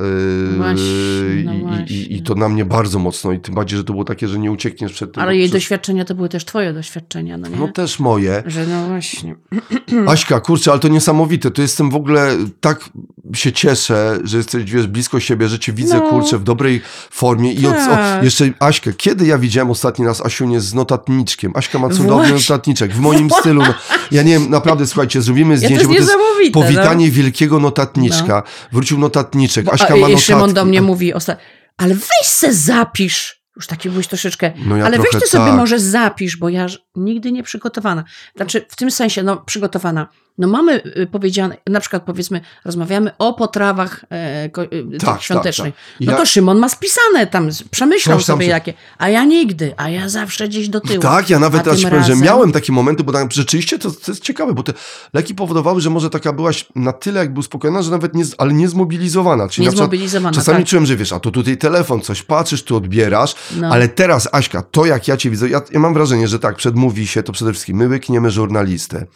[0.54, 3.84] y, Właśnie, no i, i, i to na mnie bardzo mocno i tym bardziej, że
[3.84, 5.22] to było takie, że nie uciekniesz przed tym.
[5.22, 7.56] Ale jej doświadczenia to były też twoje doświadczenia, no nie?
[7.56, 8.42] No też moje.
[8.46, 9.36] Że no właśnie.
[10.08, 11.50] Aśka, kurczę, ale to niesamowite.
[11.50, 12.90] To jestem w ogóle tak
[13.34, 16.10] się cieszę, że jesteś, wiesz, blisko siebie, że cię widzę, No.
[16.10, 16.80] kurczę, w dobrej
[17.10, 17.52] formie.
[17.52, 18.20] I od, Tak.
[18.20, 20.74] o, jeszcze Aśkę, kiedy ja widziałem ostatni raz Asiunię z
[21.08, 21.52] notatniczkiem?
[21.54, 22.34] Aśka ma cudowny Właśnie.
[22.34, 23.62] notatniczek, w moim stylu.
[23.62, 23.74] No,
[24.10, 26.52] ja nie wiem, naprawdę, słuchajcie, zrobimy Ja to zdjęcie, jest bo to jest niesamowite.
[26.52, 28.42] powitanie wielkiego notatniczka.
[28.72, 29.72] Wrócił notatniczek, no.
[29.72, 30.54] Aśka ma i Szymon notatki.
[30.54, 31.44] do mnie mówi ostatnio,
[31.76, 33.40] ale weź se zapisz.
[33.56, 34.52] Już taki byłeś troszeczkę.
[34.66, 35.56] No ja ale weź ty sobie tak.
[35.56, 38.04] może zapisz, bo ja nigdy nie przygotowana.
[38.36, 40.08] Znaczy, w tym sensie, no, przygotowana.
[40.40, 45.22] No mamy y, powiedziane, na przykład powiedzmy, rozmawiamy o potrawach e, ko, y, tych tak,
[45.22, 45.74] świątecznych.
[45.74, 45.84] tak.
[46.00, 48.74] No Ja- to Szymon ma spisane tam, przemyślał Coś tam sobie się- jakie.
[48.98, 51.02] A ja nigdy, a ja zawsze gdzieś do tyłu.
[51.02, 53.90] Tak, ja nawet A teraz powiem, że razem- miałem takie momenty, bo tak, rzeczywiście to,
[53.90, 54.72] to jest ciekawe, bo te
[55.14, 58.68] leki powodowały, że może taka byłaś na tyle jakby uspokojona, że nawet nie, ale nie
[58.68, 59.48] zmobilizowana.
[59.48, 60.66] Czyli na przykład Niezmobilizowana, czasami tak.
[60.68, 63.68] czułem, że wiesz, a to tutaj telefon, coś patrzysz, tu odbierasz, No.
[63.68, 67.06] ale teraz Aśka, to jak ja cię widzę, ja, ja mam wrażenie, że tak, przedmówi
[67.06, 69.06] się to przede wszystkim, my łykniemy żurnalistę,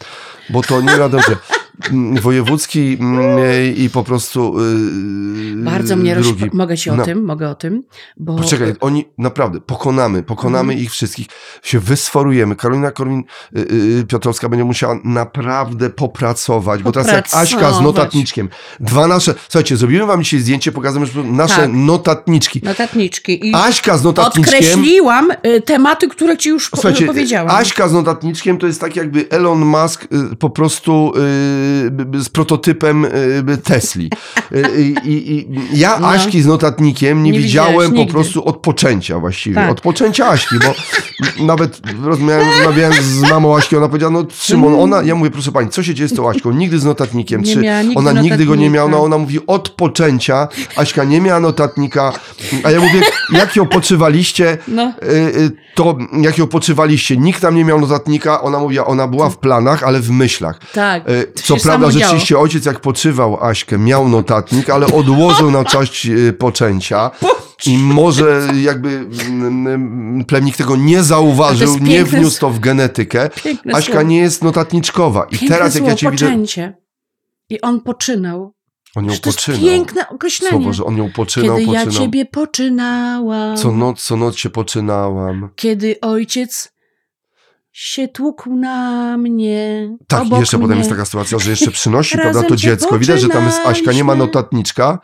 [0.49, 1.64] bo to nie wiadomo, że mm,
[2.21, 3.39] wojewódzki mm,
[3.77, 4.55] i po prostu
[5.55, 6.45] yy, Bardzo mnie drugi.
[6.53, 7.05] Mogę ci o No.
[7.05, 7.83] tym, mogę o tym,
[8.17, 8.35] bo...
[8.35, 10.79] Poczekaj, oni naprawdę pokonamy, pokonamy Mhm.
[10.79, 11.27] ich wszystkich,
[11.63, 12.55] się wysforujemy.
[12.55, 13.23] Karolina Korwin
[13.57, 13.59] y,
[13.99, 18.49] y, Piotrowska będzie musiała naprawdę popracować, bo teraz jak Aśka z notatniczkiem,
[18.79, 21.69] dwa nasze, słuchajcie, zrobimy wam dzisiaj zdjęcie, pokażemy że nasze Tak.
[21.73, 22.61] notatniczki.
[22.63, 23.47] Notatniczki.
[23.49, 24.59] I Aśka z notatniczkiem.
[24.59, 27.55] odkreśliłam y, tematy, które ci już po, powiedziałam.
[27.55, 30.07] Aśka z notatniczkiem to jest tak jakby Elon Musk
[30.39, 31.64] po prostu y, b-
[32.19, 34.09] z prototypem y, Tesli.
[34.51, 34.63] Y,
[35.05, 36.07] I, i, ja No.
[36.07, 38.13] Aśki z notatnikiem nie, Nie widziałem po nigdy.
[38.13, 39.55] prostu od poczęcia właściwie.
[39.55, 39.71] Tak.
[39.71, 40.73] Od poczęcia Aśki, bo
[41.45, 45.69] nawet rozmawiałem, rozmawiałem z mamą Aśki, ona powiedziała, no Szymon, ona, ja mówię, proszę pani,
[45.69, 46.51] co się dzieje z tą Aśką?
[46.51, 47.41] Nigdy z notatnikiem.
[47.41, 48.89] Nie Czy miała nigdy ona nigdy go nie miała?
[48.89, 52.13] No ona mówi, od poczęcia Aśka nie miała notatnika.
[52.63, 53.01] A ja mówię,
[53.31, 54.57] jak ją poczywaliście?
[54.67, 54.93] No.
[55.03, 59.29] Y, y, to jak ją poczywaliście, nikt tam nie miał notatnika, ona mówiła, ona była
[59.29, 60.59] w planach, ale w myślach.
[60.73, 61.09] Tak.
[61.09, 62.03] Y, to Co prawda, działo.
[62.03, 67.11] rzeczywiście ojciec jak poczywał Aśkę, miał notatnik, ale odłożył na cześć y, poczęcia.
[67.65, 69.05] I może jakby
[70.27, 73.29] plemnik tego nie zauważył, nie wniósł to w genetykę.
[73.73, 74.01] Aśka słowo.
[74.07, 75.23] nie jest notatniczkowa.
[75.23, 76.77] I Piękne teraz jak ja cię widzę, poczęcie.
[77.49, 78.53] I on poczynał.
[78.95, 79.61] on ją Że to jest poczynał.
[79.61, 80.51] piękne określenie.
[80.57, 82.03] Słowo, że on ją poczynał, Kiedy ja poczynał.
[82.05, 83.57] ciebie poczynałam.
[83.57, 85.49] Co noc, co noc się poczynałam.
[85.55, 86.71] Kiedy ojciec
[87.75, 89.89] się tłukł na mnie.
[90.07, 90.77] Tak, obok jeszcze potem mnie.
[90.77, 92.99] jest taka sytuacja, że jeszcze przynosi, prawda, to dziecko.
[92.99, 94.99] Widać, że tam jest Aśka, nie ma notatniczka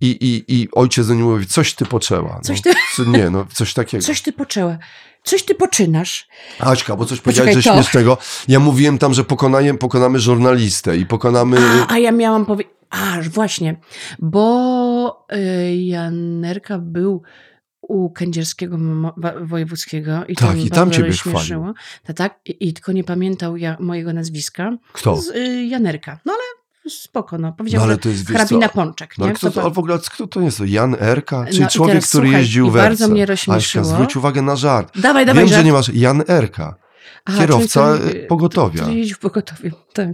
[0.00, 2.40] i, i, i ojciec do niej mówi, coś ty poczęła.
[2.40, 4.04] Coś no, ty- Co, nie, no, coś takiego.
[4.04, 4.78] Coś ty poczęła.
[5.24, 6.28] Coś ty poczynasz.
[6.58, 8.18] Aśka, bo coś powiedziałeś, że śmiesznego.
[8.48, 11.58] Ja mówiłem tam, że pokonajem, pokonamy żurnalistę i pokonamy...
[11.88, 12.74] A, a ja miałam powiedzieć.
[12.90, 13.76] A, właśnie,
[14.18, 17.22] bo y, Janerka był
[17.90, 18.78] u Kędzierskiego
[19.40, 21.74] Wojewódzkiego i Tak, i tam ciebie rozśmieszyło.
[22.04, 24.76] Tak, tak, i, i tylko nie pamiętał ja, mojego nazwiska.
[24.92, 25.16] Kto?
[25.16, 26.18] Z, y, Janerka.
[26.24, 26.42] No ale
[26.90, 27.48] spoko, no.
[27.48, 29.28] No Powiedział, ale że to jest, hrabina co, Pączek, No, nie?
[29.30, 30.60] ale kto to, ale w ogóle kto to jest?
[30.60, 31.46] Jan Erka?
[31.46, 32.88] Czyli No człowiek, teraz który słuchaj, jeździł w Erce.
[32.88, 33.84] bardzo mnie Aśka, rozśmieszyło.
[33.84, 35.00] zwróć uwagę na żart.
[35.00, 35.66] Dawaj, dawaj, Wiem, że żart.
[35.66, 36.74] nie masz Jan Erka.
[37.24, 38.82] Aha, kierowca, czyli pogotowia.
[38.82, 40.08] Który jeździł w pogotowiu, tak.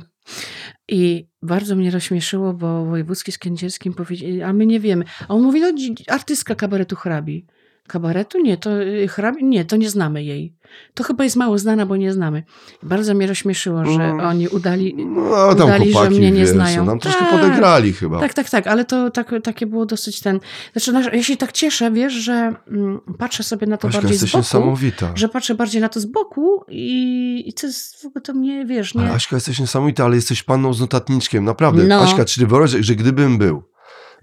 [0.89, 5.05] I bardzo mnie rozśmieszyło, bo wojewódzki z Kędzierskim powiedzieli, a my nie wiemy.
[5.29, 5.73] A on mówi, no
[6.09, 7.47] artystka kabaretu hrabi.
[7.87, 8.39] Kabaretu?
[8.43, 9.45] Nie, to y, hrabi?
[9.45, 10.57] Nie, to nie znamy jej.
[10.95, 12.43] To chyba jest mało znana, bo nie znamy.
[12.83, 14.21] Bardzo mnie rozśmieszyło, że Mm.
[14.27, 14.95] oni udali...
[15.07, 16.85] No, tam Udali, że mnie nie wiesz, znają.
[16.85, 17.31] nam troszkę Tak.
[17.31, 18.21] podegrali chyba.
[18.21, 20.41] Tak, tak, tak, ale to tak, takie było dosyć ten...
[20.77, 24.25] Znaczy, ja się tak cieszę, wiesz, że mm, patrzę sobie na to Aśka, bardziej z
[24.25, 24.37] boku.
[24.39, 25.13] niesamowita.
[25.15, 28.67] Że patrzę bardziej na to z boku i, i to jest w ogóle to mnie,
[28.67, 29.01] wiesz, nie...
[29.03, 31.85] Ale Aśka, jesteś niesamowita, ale jesteś panną z notatniczkiem, naprawdę.
[31.85, 32.01] No.
[32.01, 33.63] Aśka, czy wyobraź, że gdybym był,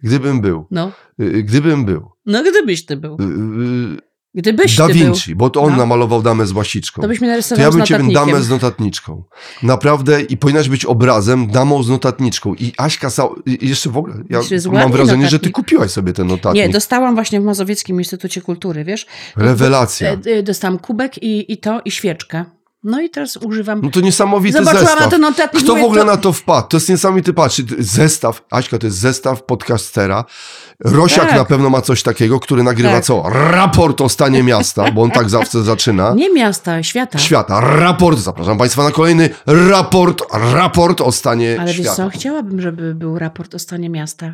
[0.03, 0.91] gdybym był, No,
[1.21, 3.17] y, gdybym był, no gdybyś ty był.
[3.21, 5.77] y, y, Gdybyś Da ty był, Vinci, bo to on No.
[5.77, 7.01] namalował damę z łasiczką.
[7.01, 8.31] to byś To narysował ja z bym ciebie notatnikiem.
[8.33, 9.23] damę z notatniczką.
[9.63, 12.53] Naprawdę i powinnaś być obrazem damą z notatniczką.
[12.53, 13.29] I Aśka, Sa...
[13.45, 14.39] i jeszcze w ogóle, ja
[14.71, 15.55] mam wrażenie, że ty notatnik.
[15.55, 16.63] kupiłaś sobie ten notatnik.
[16.63, 19.05] Nie, dostałam właśnie w Mazowieckim Instytucie Kultury, wiesz?
[19.35, 20.09] Rewelacja.
[20.11, 22.45] E, e, Dostałam kubek i, i to, i świeczkę.
[22.83, 23.81] No i teraz używam.
[23.83, 25.01] No to niesamowity Zobaczyłam zestaw.
[25.05, 26.67] na ten notatnik, Kto w ogóle to- na to wpadł?
[26.67, 30.25] To jest niesamowity, patrz, zestaw, Aśka, to jest zestaw podcastera.
[30.79, 31.35] Rosiak Tak.
[31.37, 33.03] na pewno ma coś takiego, który nagrywa Tak.
[33.05, 33.23] co?
[33.29, 36.13] Raport o stanie miasta, bo on tak zawsze zaczyna.
[36.15, 37.19] Nie miasta, świata.
[37.19, 40.21] Świata, raport, zapraszam Państwa na kolejny raport,
[40.53, 41.95] raport o stanie Ale wiesz świata.
[41.95, 44.33] co, chciałabym, żeby był raport o stanie miasta.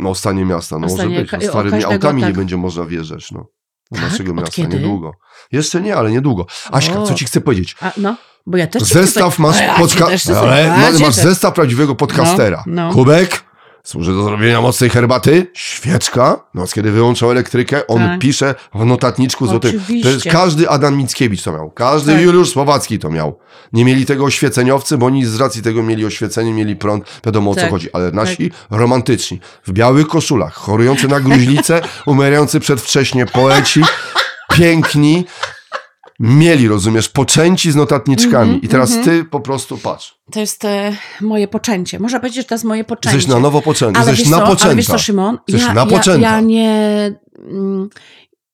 [0.00, 1.32] No, o stanie miasta, no O może stanie być.
[1.32, 2.36] No, starymi autami nie tak.
[2.36, 3.46] będzie można wjeżdżać, no.
[3.90, 4.10] Do Tak?
[4.10, 5.12] naszego miasta, niedługo.
[5.52, 6.46] Jeszcze nie, ale niedługo.
[6.72, 7.06] Aśka, O.
[7.06, 7.76] co ci chcę powiedzieć?
[7.80, 8.16] A, no,
[8.46, 12.64] bo ja też Zestaw masz podca- ale cię masz zestaw prawdziwego podcastera.
[12.66, 12.92] No, no.
[12.94, 13.44] Kubek
[13.84, 18.20] służy do zrobienia mocnej herbaty, świeczka, noc kiedy wyłączał elektrykę, on Tak.
[18.20, 19.80] pisze w notatniczku złotym.
[20.02, 22.22] To jest każdy Adam Mickiewicz to miał, każdy Tak.
[22.22, 23.38] Juliusz Słowacki to miał.
[23.72, 27.54] Nie mieli tego oświeceniowcy, bo oni z racji tego mieli oświecenie, mieli prąd, wiadomo o
[27.54, 27.70] co Tak.
[27.70, 33.82] chodzi, ale nasi romantyczni, w białych koszulach, chorujący na gruźlicę, umierający przedwcześnie poeci,
[34.52, 35.24] piękni,
[36.20, 38.44] mieli, rozumiesz, poczęci z notatniczkami.
[38.44, 39.04] Mhm, I teraz mhm.
[39.04, 40.18] ty po prostu patrz.
[40.32, 41.98] To jest e, moje poczęcie.
[41.98, 43.16] Można powiedzieć, że to jest moje poczęcie.
[43.16, 44.64] Jesteś na nowo poczęty, ale jesteś wiesz co, napoczęta.
[44.64, 45.38] ale wiesz co, Szymon?
[45.48, 46.20] Jesteś ja, napoczęta.
[46.28, 47.12] ja, ja nie...
[47.38, 47.88] mm,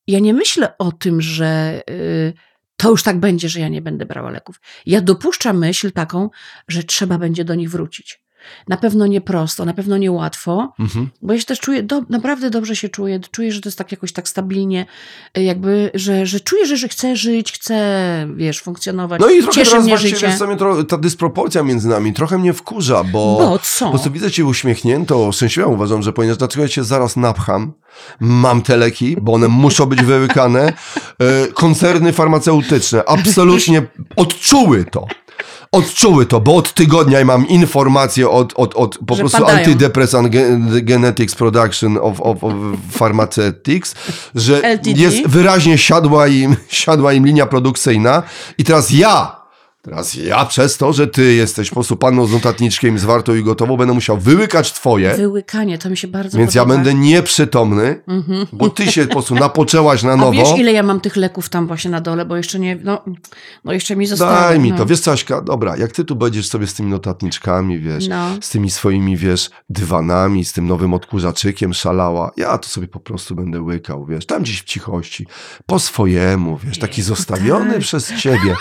[0.06, 2.32] Ja nie myślę o tym, że y,
[2.76, 4.60] to już tak będzie, że ja nie będę brała leków.
[4.86, 6.30] Ja dopuszczam myśl taką,
[6.68, 8.20] że trzeba będzie do nich wrócić.
[8.68, 11.08] Na pewno nie prosto, na pewno nie łatwo, Mhm.
[11.22, 13.92] bo ja się też czuję, do, naprawdę dobrze się czuję, czuję, że to jest tak
[13.92, 14.86] jakoś tak stabilnie,
[15.38, 17.80] y, jakby, że, że czuję, że, że chcę żyć, chcę,
[18.36, 19.20] wiesz, funkcjonować.
[19.20, 20.26] No i trochę Cieszy teraz mnie właśnie, życie.
[20.26, 23.36] wiesz, co mnie tro- ta dysproporcja między nami trochę mnie wkurza, bo...
[23.40, 23.84] Bo co?
[23.84, 27.72] Po prostu widzę cię uśmiechniętą, szczęśliwą uważam, że ponieważ dlaczego ja cię zaraz napcham,
[28.20, 30.72] mam te leki, bo one muszą być wyłykane.
[31.18, 33.82] E, koncerny farmaceutyczne absolutnie
[34.16, 35.06] odczuły to.
[35.72, 39.58] Odczuły to, bo od tygodnia mam informacje od, od, od po Że prostu padają.
[39.58, 42.52] Antidepressant Ge- Genetics Production of, of, of
[42.92, 43.94] Pharmaceutics,
[44.34, 44.90] że LTD.
[45.00, 48.22] jest wyraźnie siadła im, siadła im linia produkcyjna
[48.58, 49.39] i teraz ja
[49.82, 53.76] Teraz ja przez to, że ty jesteś po prostu panną z notatniczkiem zwartą i gotową,
[53.76, 56.74] będę musiał wyłykać twoje, Wyłykanie, to mi się bardzo więc ja podoba.
[56.84, 58.46] będę nieprzytomny, Mhm.
[58.52, 60.32] bo ty się po prostu napoczęłaś na A nowo.
[60.32, 63.04] wiesz, ile ja mam tych leków tam właśnie na dole, bo jeszcze nie, no,
[63.64, 64.32] no jeszcze mi zostało.
[64.32, 64.76] Daj mi no.
[64.78, 64.86] to.
[64.86, 68.26] Wiesz co, Aśka, dobra, jak ty tu będziesz sobie z tymi notatniczkami, wiesz, No.
[68.40, 73.34] z tymi swoimi, wiesz, dywanami, z tym nowym odkurzaczykiem szalała, ja to sobie po prostu
[73.34, 75.26] będę łykał, wiesz, tam gdzieś w cichości,
[75.66, 77.80] po swojemu, wiesz, taki zostawiony tak.
[77.80, 78.54] przez ciebie.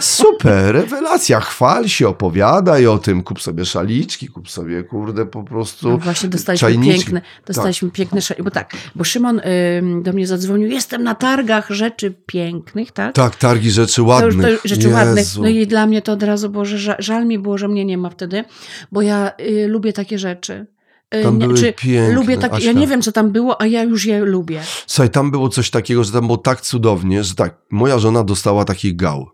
[0.00, 5.88] Super, rewelacja, chwal się, opowiadaj o tym, kup sobie szaliczki, kup sobie, kurde, po prostu
[5.88, 7.00] No właśnie dostaliśmy czajniczki.
[7.00, 9.40] piękne, dostaliśmy piękne, sze- bo tak, bo Szymon
[9.78, 13.14] ym, do mnie zadzwonił, jestem na targach rzeczy pięknych, tak?
[13.14, 14.42] Tak, targi rzeczy To już, ładnych.
[14.46, 15.16] to już rzeczy ładnych.
[15.16, 15.42] Jezu.
[15.42, 17.84] No i dla mnie to od razu było, że ża- żal mi było, że mnie
[17.84, 18.44] nie ma wtedy,
[18.92, 20.66] bo ja y, lubię takie rzeczy.
[21.14, 22.80] Y, Tam nie, były czy piękne, lubię takie, ja Aśka.
[22.80, 24.60] nie wiem, co tam było, a ja już je lubię.
[24.86, 28.64] Słuchaj, tam było coś takiego, że tam było tak cudownie, że tak, moja żona dostała
[28.64, 29.28] taki gał,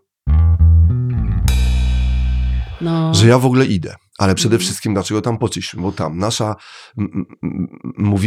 [2.81, 3.13] No.
[3.13, 3.95] że ja w ogóle idę.
[4.21, 4.65] Ale przede Mhm.
[4.65, 5.81] wszystkim dlaczego tam poszliśmy?
[5.81, 6.55] Bo tam nasza,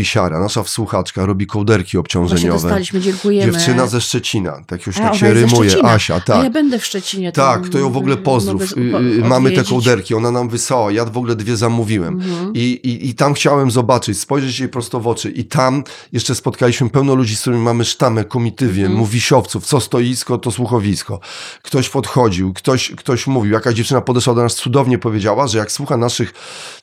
[0.03, 2.53] siara, nasza wsłuchaczka robi kołderki obciążeniowe.
[2.63, 3.53] dostaliśmy, dziękujemy.
[3.53, 5.85] Dziewczyna ze Szczecina, tak już A, tak się rymuje.
[5.85, 6.45] Asia, A tak.
[6.45, 7.33] ja będę w Szczecinie.
[7.33, 8.63] Tak, to ją w ogóle pozdrów.
[8.63, 10.93] Y, y, Mamy te kołderki, ona nam wysłała.
[10.93, 12.15] Ja w ogóle dwie zamówiłem.
[12.15, 12.53] Mhm.
[12.55, 15.31] I, i, I tam chciałem zobaczyć, spojrzeć jej prosto w oczy.
[15.31, 18.99] I tam jeszcze spotkaliśmy pełno ludzi, z którymi mamy sztamę, komitywię, Mhm.
[18.99, 19.67] mówisiowców.
[19.67, 21.21] Co stoisko, to słuchowisko.
[21.63, 23.53] Ktoś podchodził, ktoś, ktoś mówił.
[23.53, 26.33] Jakaś dziewczyna podeszła do nas, cudownie powiedziała, że jak słucha naszych...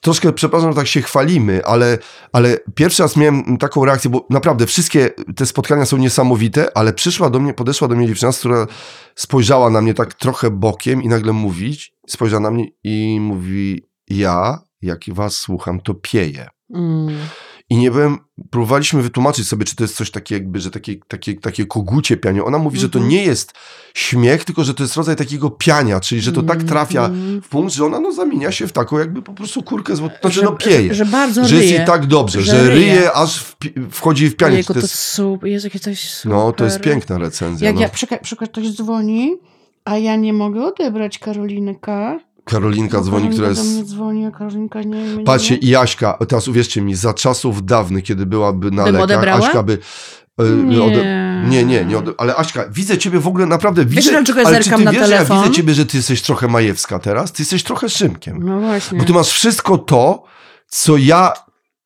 [0.01, 1.97] Troszkę, przepraszam, tak się chwalimy, ale,
[2.33, 7.29] ale pierwszy raz miałem taką reakcję, bo naprawdę wszystkie te spotkania są niesamowite, ale przyszła
[7.29, 8.67] do mnie, podeszła do mnie dziewczyna, która
[9.15, 11.77] spojrzała na mnie tak trochę bokiem i nagle mówi,
[12.07, 16.47] spojrzała na mnie i mówi, ja, jak was słucham, to pieję.
[16.73, 17.17] Mm.
[17.71, 18.17] I nie byłem,
[18.49, 22.43] próbowaliśmy wytłumaczyć sobie, czy to jest coś takiego jakby, że takie, takie, takie kogucie pianie.
[22.43, 23.11] Ona mówi, że to Mhm.
[23.11, 23.53] nie jest
[23.93, 27.41] śmiech, tylko że to jest rodzaj takiego piania, czyli że to tak trafia Mhm.
[27.41, 30.35] w punkt, że ona no zamienia się w taką jakby po prostu kurkę złotą, znaczy
[30.35, 30.93] Że- no pieje.
[30.95, 33.13] Że, bardzo Że jest jej tak dobrze, że, Że ryje, ryje.
[33.13, 33.55] aż w,
[33.91, 34.53] wchodzi w pianie.
[34.53, 35.49] Ojejku, to jest, to jest super.
[36.25, 37.67] no, to jest piękna recenzja.
[37.67, 37.81] Jak no.
[37.81, 39.35] ja, przykład, przykład ktoś dzwoni,
[39.85, 42.19] a ja nie mogę odebrać Karolinka.
[42.45, 43.83] Karolinka bo dzwoni, która jest...
[43.85, 45.15] dzwoni, a Karolinka nie...
[45.15, 49.03] nie Patrzcie, i Jaśka, teraz uwierzcie mi, za czasów dawnych, kiedy byłaby na Bym lekach,
[49.03, 49.45] odebrała?
[49.47, 49.77] Aśka by...
[50.39, 50.77] e, Nie.
[50.77, 52.11] ode- nie, nie, nie ode...
[52.17, 54.91] ale Aśka, widzę ciebie w ogóle naprawdę, widzę, dlaczego ja ale czy zerkam ty na
[54.91, 55.37] wiesz, że telefon?
[55.37, 57.31] ja widzę ciebie, że ty jesteś trochę Majewska teraz?
[57.31, 58.99] Ty jesteś trochę Szymkiem, No właśnie.
[58.99, 60.23] bo ty masz wszystko to,
[60.67, 61.33] co ja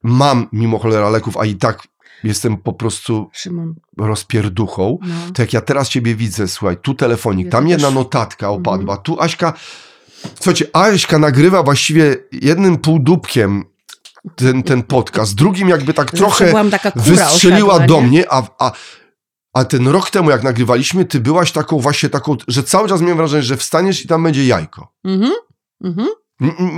[0.04, 1.88] mam mimo cholera leków, a i tak
[2.24, 3.76] jestem po prostu Szymon.
[3.98, 5.16] rozpierduchą, No.
[5.34, 7.96] to jak ja teraz ciebie widzę, słuchaj, tu telefonik, Ja tam to jedna też.
[7.96, 9.04] notatka opadła, Mhm.
[9.04, 9.54] tu Aśka,
[10.36, 13.66] słuchajcie, Aśka nagrywa właściwie jednym półdubkiem
[14.36, 18.08] ten, ten podcast, drugim jakby tak Zawsze trochę wystrzeliła osiadła, do nie?
[18.08, 18.72] mnie, a, a,
[19.54, 23.18] a ten rok temu jak nagrywaliśmy, ty byłaś taką właśnie taką, że cały czas miałem
[23.18, 24.94] wrażenie, że wstaniesz i tam będzie jajko.
[25.04, 25.32] Mhm.
[25.84, 26.08] Mhm.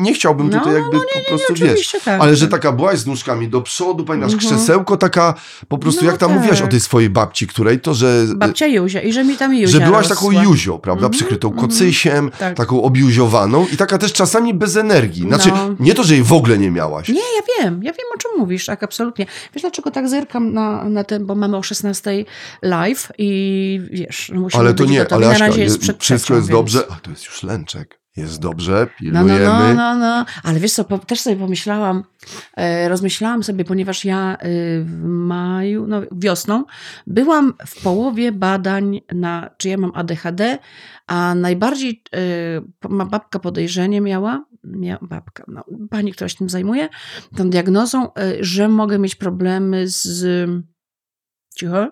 [0.02, 2.22] Nie chciałbym No, tutaj no, jakby no, po prostu, wiesz, Oczywiście tak.
[2.22, 4.52] ale że taka byłaś z nóżkami do przodu, pamiętasz, Mhm.
[4.56, 5.34] krzesełko taka,
[5.68, 6.38] po prostu No jak tam tak.
[6.38, 8.24] mówiłaś o tej swojej babci, której to, że...
[8.36, 10.32] Babcia Józia i że mi tam Józia że byłaś rosła.
[10.32, 11.06] taką Juzią, prawda?
[11.06, 11.68] Mhm, Przykrytą mhm.
[11.68, 12.58] kocysiem, Tak.
[12.58, 15.24] taką objuziowaną i taka też czasami bez energii.
[15.24, 15.76] Znaczy, No.
[15.80, 17.10] nie to, że jej w ogóle nie miałaś.
[17.10, 19.26] Nie, ja wiem, ja wiem o czym mówisz, tak, absolutnie.
[19.54, 22.26] Wiesz, dlaczego tak zerkam na, na ten, bo mamy o 16
[22.62, 26.34] live i wiesz, no musimy ale to być nie, ale na Aśka, razie jest wszystko
[26.36, 26.60] jest więc...
[26.60, 28.00] dobrze, a to jest już lęczek.
[28.18, 29.46] Jest dobrze, No, no, pilnujemy.
[29.46, 30.26] no, no, no.
[30.44, 32.04] Ale wiesz co, też sobie pomyślałam,
[32.58, 34.48] e, rozmyślałam sobie, ponieważ ja e,
[34.82, 36.64] w maju, no wiosną,
[37.08, 40.58] byłam w połowie badań na, czy ja mam ADHD,
[41.08, 42.04] a najbardziej
[42.84, 46.90] e, ma babka podejrzenie miała, mia, babka, no, pani, która się tym zajmuje,
[47.36, 48.08] tą diagnozą,
[48.40, 50.50] że mogę mieć problemy z,
[51.56, 51.88] cicho,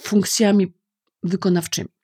[0.00, 0.74] funkcjami
[1.22, 1.97] wykonawczymi.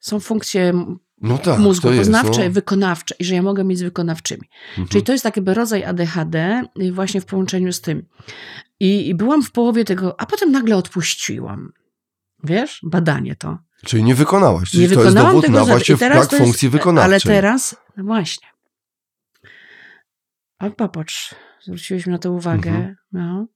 [0.00, 0.72] Są funkcje
[1.20, 2.50] No tak, mózgu jest, poznawcze, no.
[2.50, 4.48] wykonawcze i że ja mogę mieć z wykonawczymi.
[4.70, 4.88] Mhm.
[4.88, 8.06] Czyli to jest taki rodzaj ADHD y, właśnie w połączeniu z tym.
[8.80, 11.72] I, I byłam w połowie tego, a potem nagle odpuściłam.
[12.44, 13.58] Wiesz, badanie to.
[13.84, 16.44] Czyli nie wykonałaś, czyli Nie to jest wykonałam dowód tego na właśnie brak to jest-
[16.46, 17.12] funkcji wykonawczej.
[17.12, 18.48] Ale teraz, no właśnie.
[20.58, 22.70] A popatrz, zwróciłyśmy na to uwagę.
[22.70, 22.96] Mhm.
[23.12, 23.46] No.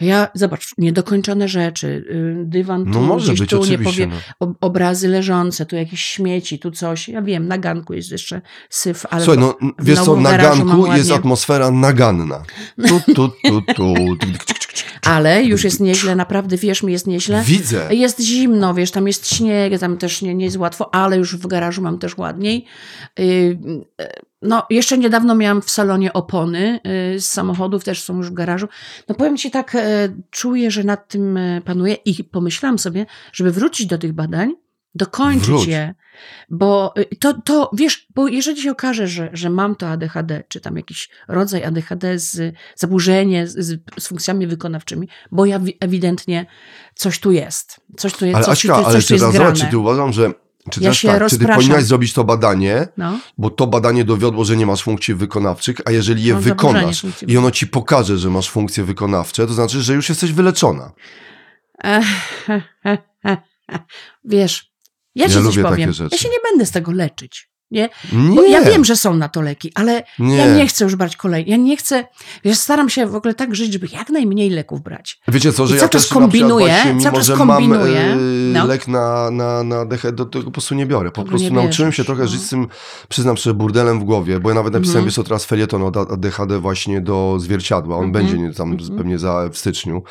[0.00, 4.16] Ja, zobacz, niedokończone rzeczy, y, dywan tu, No może gdzieś być, tu, nie powie, no.
[4.40, 7.08] ob- obrazy leżące, tu jakieś śmieci, tu coś.
[7.08, 8.40] Ja wiem, na ganku jest jeszcze
[8.70, 12.42] syf, ale Słuchaj, no wiesz co, na ganku jest atmosfera naganna.
[12.88, 13.94] Tu, tu, tu, tu.
[15.06, 17.42] ale już jest nieźle, naprawdę, wierz mi, jest nieźle.
[17.46, 17.88] Widzę.
[17.90, 21.46] Jest zimno, wiesz, tam jest śnieg, tam też nie, nie jest łatwo, ale już w
[21.46, 22.64] garażu mam też ładniej.
[23.18, 23.58] Yy,
[24.46, 26.80] No, jeszcze niedawno miałam w salonie opony
[27.12, 28.68] yy, z samochodów, też są już w garażu.
[29.08, 33.50] No powiem ci tak, e, czuję, że nad tym e, panuję i pomyślałam sobie, żeby
[33.52, 34.52] wrócić do tych badań,
[34.94, 35.66] dokończyć Wróć.
[35.66, 35.94] je,
[36.50, 40.60] bo y, to, to, wiesz, bo jeżeli się okaże, że, że mam to ADHD, czy
[40.60, 43.58] tam jakiś rodzaj ADHD z zaburzenie z,
[43.98, 46.46] z, funkcjami wykonawczymi, bo ja wi- ewidentnie
[46.94, 47.80] coś tu jest.
[47.96, 49.54] Coś tu jest, Ale coś, Aśka, tu, coś ale tu czy jest raz, grane.
[49.56, 50.32] czy ty uważam, że
[50.70, 51.56] czy Ja też tak, czy ty rozpraszam.
[51.56, 53.18] powinnaś zrobić to badanie, No.
[53.38, 57.02] bo to badanie dowiodło, że nie masz funkcji wykonawczych, a jeżeli je Mam zaburzenie wykonasz
[57.26, 60.92] i ono ci pokaże, że masz funkcje wykonawcze, to znaczy, że już jesteś wyleczona.
[64.24, 64.72] Wiesz,
[65.14, 65.92] ja Ja ci lubię takie powiem.
[65.92, 66.16] rzeczy.
[66.16, 67.50] Ja się nie będę z tego leczyć.
[67.70, 67.88] Nie?
[68.12, 70.36] Nie, ja wiem, że są na to leki, ale nie.
[70.36, 71.50] ja nie chcę już brać kolei.
[71.50, 72.04] Ja nie chcę,
[72.44, 75.20] wiesz, staram się w ogóle tak żyć, żeby jak najmniej leków brać.
[75.28, 78.66] Wiecie co, że I ja też na przykład kombinuję, właśnie, mimo kombinuję, mam yy, no.
[78.66, 81.10] lek na, na, na dechę, do tego po prostu nie biorę.
[81.10, 82.28] Po prostu nauczyłem się trochę no.
[82.28, 82.68] żyć z tym,
[83.08, 85.04] przyznam szczerze, burdelem w głowie, bo ja nawet napisałem, Mhm.
[85.06, 87.96] wiesz co, teraz felieton od ADHD właśnie do zwierciadła.
[87.96, 88.24] On Mhm.
[88.26, 88.96] będzie nie, tam Mhm.
[88.98, 90.02] pewnie za, w styczniu.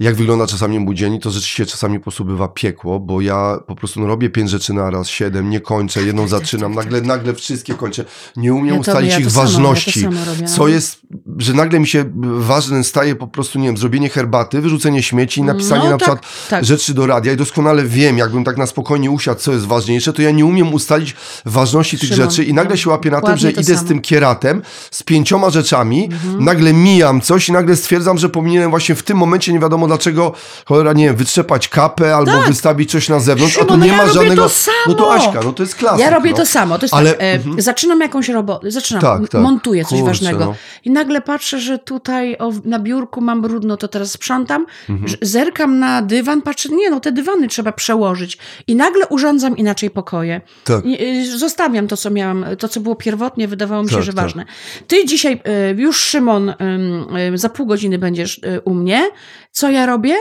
[0.00, 3.76] Jak wygląda czasami mój dzień, to rzeczywiście czasami po prostu bywa piekło, bo ja po
[3.76, 6.84] prostu no, robię pięć rzeczy na raz, siedem, nie kończę, jedną tak, tak, zaczynam, tak,
[6.84, 8.04] nagle, nagle wszystkie kończę.
[8.36, 10.00] Nie umiem Ja ustalić ja ich ja ważności.
[10.00, 10.48] samo robię, no.
[10.48, 10.98] Co jest,
[11.38, 12.04] że nagle mi się
[12.38, 16.26] ważne staje po prostu, nie wiem, zrobienie herbaty, wyrzucenie śmieci, napisanie No na tak, przykład
[16.50, 16.64] tak.
[16.64, 20.22] rzeczy do radia i doskonale wiem, jakbym tak na spokojnie usiadł, co jest ważniejsze, to
[20.22, 23.62] ja nie umiem ustalić ważności tych rzeczy i nagle się łapię na tym, że idę
[23.62, 23.88] z samo.
[23.88, 26.44] tym kieratem, z pięcioma rzeczami, Mhm.
[26.44, 30.32] nagle mijam coś i nagle stwierdzam, że powinienem właśnie w tym momencie, nie wiadomo dlaczego,
[30.66, 32.48] cholera, nie wiem, wytrzepać kapę albo Tak.
[32.48, 34.42] wystawić coś na zewnątrz, a tu Szymon, nie ja ma robię żadnego...
[34.42, 34.76] to samo.
[34.88, 36.00] No to Aśka, no to jest klasyk.
[36.00, 36.36] Ja robię no.
[36.36, 36.78] to samo.
[36.78, 37.60] To jest Ale- tak, e, mhm.
[37.60, 39.40] zaczynam jakąś robotę, zaczynam, Tak, tak.
[39.42, 40.54] montuję coś Kurczę, ważnego no.
[40.84, 45.16] i nagle patrzę, że tutaj o, na biurku mam brudno, to teraz sprzątam, Mhm.
[45.22, 50.40] zerkam na dywan, patrzę, nie no, te dywany trzeba przełożyć i nagle urządzam inaczej pokoje.
[50.64, 50.84] Tak.
[50.84, 54.12] I, y, Zostawiam to, co miałam, to, co było pierwotnie, wydawało mi się, Tak, że
[54.12, 54.24] tak.
[54.24, 54.44] ważne.
[54.86, 55.40] Ty dzisiaj,
[55.72, 59.10] y, już Szymon, ym, y, za pół godziny będziesz u mnie.
[59.56, 60.14] Co ja robię?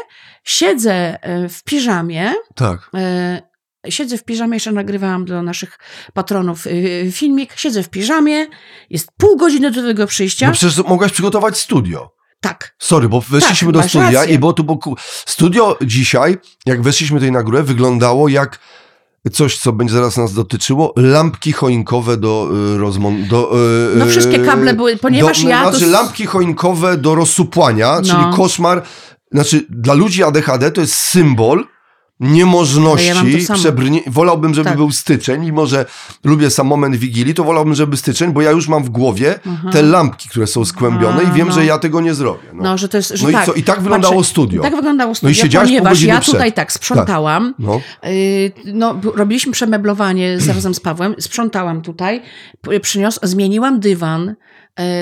[0.43, 2.89] Siedzę y, w piżamie, Tak.
[2.95, 3.41] E,
[3.89, 5.79] Siedzę w piżamie, jeszcze nagrywałam dla naszych
[6.13, 7.53] patronów y, filmik.
[7.55, 8.47] Siedzę w piżamie,
[8.89, 10.47] jest pół godziny do tego przyjścia.
[10.47, 12.11] No przecież mogłaś przygotować studio.
[12.41, 14.35] Tak, Sorry, bo weszliśmy Tak, do studia rację.
[14.35, 14.95] i było tu boku.
[15.25, 18.59] Studio dzisiaj, jak weszliśmy tutaj na górę, wyglądało jak
[19.33, 23.27] coś, co będzie zaraz nas dotyczyło, lampki choinkowe do y, rozmon...
[23.27, 23.51] Do,
[23.93, 28.01] y, No wszystkie kable były, ponieważ do, ja to Znaczy lampki choinkowe do rozsupłania, No.
[28.01, 28.83] czyli koszmar.
[29.35, 31.65] Znaczy dla ludzi ADHD to jest symbol
[32.19, 34.01] niemożności ja przebrnie...
[34.07, 34.77] Wolałbym, żeby Tak.
[34.77, 35.85] był styczeń, mimo że
[36.23, 39.39] lubię sam moment Wigilii, to wolałbym, żeby styczeń, bo ja już mam w głowie
[39.71, 41.53] te lampki, które są skłębione i A, wiem, no.
[41.53, 42.47] że ja tego nie zrobię.
[42.53, 43.45] No, No, że to jest, że No i tak.
[43.45, 44.61] co, i tak wyglądało studio.
[44.61, 46.33] Tak wyglądało studio, siedziałaś pół ponieważ godziny ja przed.
[46.35, 47.53] tutaj tak sprzątałam.
[47.59, 47.81] No.
[48.03, 52.21] Yy, No, robiliśmy przemeblowanie razem z Pawłem, sprzątałam tutaj,
[52.81, 54.35] przynios, zmieniłam dywan,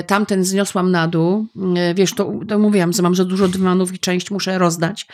[0.06, 1.46] tamten zniosłam na dół.
[1.56, 5.06] Yy, Wiesz, to, to mówiłam, że mam za dużo dywanów i część muszę rozdać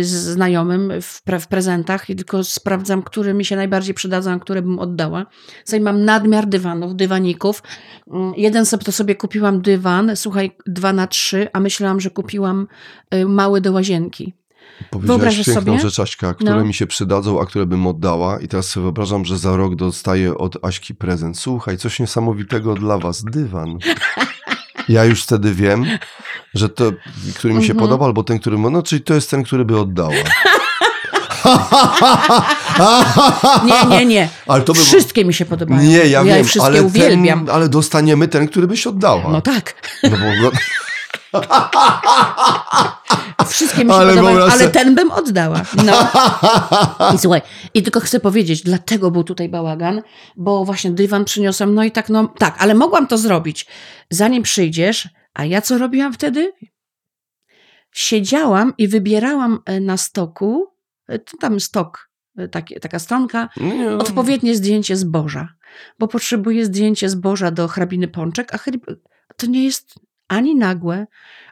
[0.00, 4.38] z znajomym w, pre, w prezentach i tylko sprawdzam, które mi się najbardziej przydadzą, a
[4.38, 5.26] które bym oddała.
[5.64, 7.62] Tutaj mam nadmiar dywanów, dywaników.
[8.06, 12.66] Yy, Jeden sobie to sobie kupiłam dywan, słuchaj, dwa na trzy, a myślałam, że kupiłam
[13.26, 14.34] mały do łazienki.
[14.90, 15.78] Powiedziałaś Wyobrażasz piękną sobie?
[15.90, 16.64] rzecz, Aśka, które No.
[16.64, 18.40] mi się przydadzą, a które bym oddała.
[18.40, 21.38] I teraz sobie wyobrażam, że za rok dostaję od Aśki prezent.
[21.38, 23.24] Słuchaj, coś niesamowitego dla was.
[23.24, 23.78] Dywan.
[24.88, 25.86] Ja już wtedy wiem,
[26.54, 26.92] że to,
[27.36, 27.78] który mi się Mhm.
[27.88, 28.58] podoba, albo ten, który...
[28.58, 30.12] No, czyli to jest ten, który by oddała.
[33.64, 34.28] Nie, nie, nie.
[34.46, 35.82] Ale to by Wszystkie mi się podobają.
[35.82, 37.46] Nie, ja, ja wiem, ale, uwielbiam.
[37.46, 39.32] ten, ale dostaniemy ten, który byś oddała.
[39.32, 39.74] No tak.
[40.02, 40.50] No bo,
[43.48, 45.62] Wszystkie mi się Ale ale ten bym oddała.
[45.86, 45.92] No.
[47.14, 47.42] I słuchaj,
[47.74, 50.02] i tylko chcę powiedzieć, dlatego był tutaj bałagan,
[50.36, 53.66] bo właśnie dywan przyniosłam, no i tak, no tak, ale mogłam to zrobić,
[54.10, 56.52] zanim przyjdziesz, a ja co robiłam wtedy?
[57.92, 60.66] Siedziałam i wybierałam e, na stoku,
[61.08, 65.48] e, tam stok, e, taki, taka stronka, nie, odpowiednie zdjęcie zboża,
[65.98, 68.58] bo potrzebuję zdjęcie zboża do hrabiny Pączek, a
[69.36, 69.94] to nie jest
[70.28, 71.06] ani nagłe,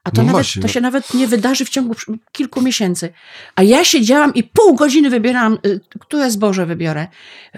[0.06, 0.72] a to, No nawet, właśnie, to no.
[0.72, 1.94] się nawet nie wydarzy w ciągu
[2.32, 3.12] kilku miesięcy.
[3.56, 7.06] A ja siedziałam i pół godziny wybierałam, y, które zboże wybiorę.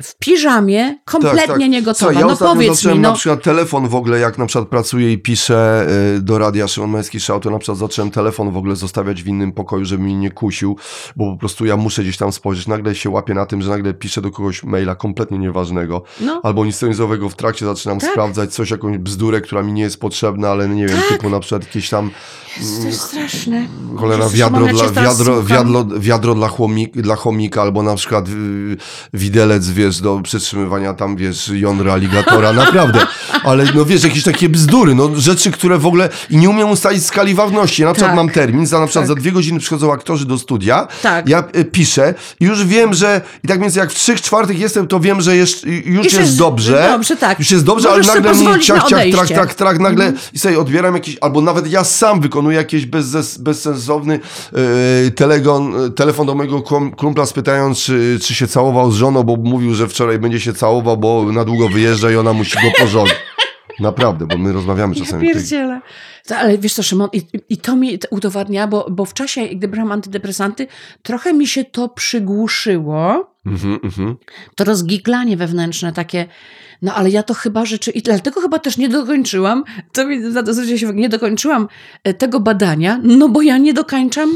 [0.02, 1.68] W piżamie, kompletnie Tak, tak.
[1.68, 2.12] niegotowa.
[2.12, 5.12] Słuchaj, ja no powiedz mi, na no, przykład telefon w ogóle, jak na przykład pracuję
[5.12, 5.86] i piszę
[6.16, 9.26] y, do radia Szymon Męski Szał, to na przykład zacząłem telefon w ogóle zostawiać w
[9.26, 10.76] innym pokoju, żeby mnie nie kusił,
[11.16, 12.66] bo po prostu ja muszę gdzieś tam spojrzeć.
[12.66, 16.64] Nagle się łapię na tym, że nagle piszę do kogoś maila kompletnie nieważnego, no, albo
[16.64, 16.80] nic
[17.30, 18.10] w trakcie zaczynam Tak.
[18.10, 21.08] sprawdzać coś, jakąś bzdurę, która mi nie jest potrzebna, ale nie wiem, Tak.
[21.08, 22.10] typu na przykład jakieś tam
[22.82, 23.66] to jest straszne.
[23.96, 28.76] Cholera, wiadro dla, wiadro, wiadro, wiadro dla, chomik, dla chomika, albo na przykład y,
[29.12, 33.06] widelec, wiesz, do przytrzymywania tam, wiesz, jądra aligatora, naprawdę.
[33.44, 37.06] Ale no wiesz, jakieś takie bzdury, no rzeczy, które w ogóle i nie umiem ustalić
[37.06, 37.82] skali ważności.
[37.82, 38.16] Ja na przykład Tak.
[38.16, 39.08] mam termin, za na przykład Tak.
[39.08, 41.28] za dwie godziny przychodzą aktorzy do studia, Tak.
[41.28, 44.86] ja y, piszę i już wiem, że i tak więc jak w trzech czwartych jestem,
[44.86, 46.88] to wiem, że jeszcze, już Już jest, jest dobrze.
[46.92, 47.38] dobrze, tak.
[47.38, 50.58] Już jest dobrze, Możesz ale nagle na ciach, ciach, trak, trak, trak, nagle i sobie
[50.58, 54.20] odbieram jakiś, albo nawet ja sam wykonuję jakiś bezzes, bezsensowny
[55.06, 59.22] e, telegon, e, telefon do mojego kum- kumpla spytając, czy, czy się całował z żoną,
[59.22, 62.70] bo mówił, że wczoraj będzie się całował, bo na długo wyjeżdża i ona musi go
[62.78, 63.16] porządzić.
[63.80, 65.26] Naprawdę, bo my rozmawiamy Ja czasami.
[65.26, 65.80] tak- pierdzielę.
[66.36, 69.92] Ale wiesz co, Szymon, i, i to mi udowadnia, bo, bo w czasie, gdy brałam
[69.92, 70.66] antydepresanty,
[71.02, 73.27] trochę mi się to przygłuszyło.
[73.46, 74.16] Mhm, mhm.
[74.56, 76.26] to rozgiglanie wewnętrzne takie,
[76.82, 80.54] no ale ja to chyba rzeczy, i dlatego chyba też nie dokończyłam, to mi to
[80.54, 81.68] zwróciło się, nie dokończyłam
[82.04, 84.30] e, tego badania, no bo ja nie dokończam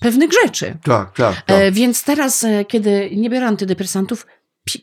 [0.00, 0.76] pewnych rzeczy.
[0.82, 1.44] Tak, tak, tak.
[1.46, 4.26] E, więc teraz, e, kiedy nie biorę antydepresantów,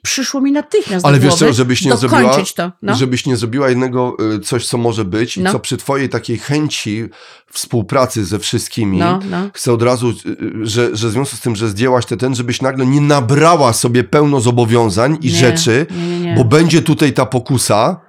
[0.03, 2.71] przyszło mi natychmiast Ale do wiesz głowy co, żebyś nie zrobiła, to.
[2.81, 2.95] No.
[2.95, 5.51] żebyś nie zrobiła jednego y, coś, co może być i No.
[5.51, 7.03] co przy twojej takiej chęci
[7.51, 9.49] współpracy ze wszystkimi, No, no.
[9.53, 12.35] chcę od razu, y, y, że, że w związku z tym, że zdjęłaś te ten,
[12.35, 16.35] żebyś nagle nie nabrała sobie pełno zobowiązań i Nie, rzeczy, nie, nie.
[16.35, 18.04] bo będzie tutaj ta pokusa,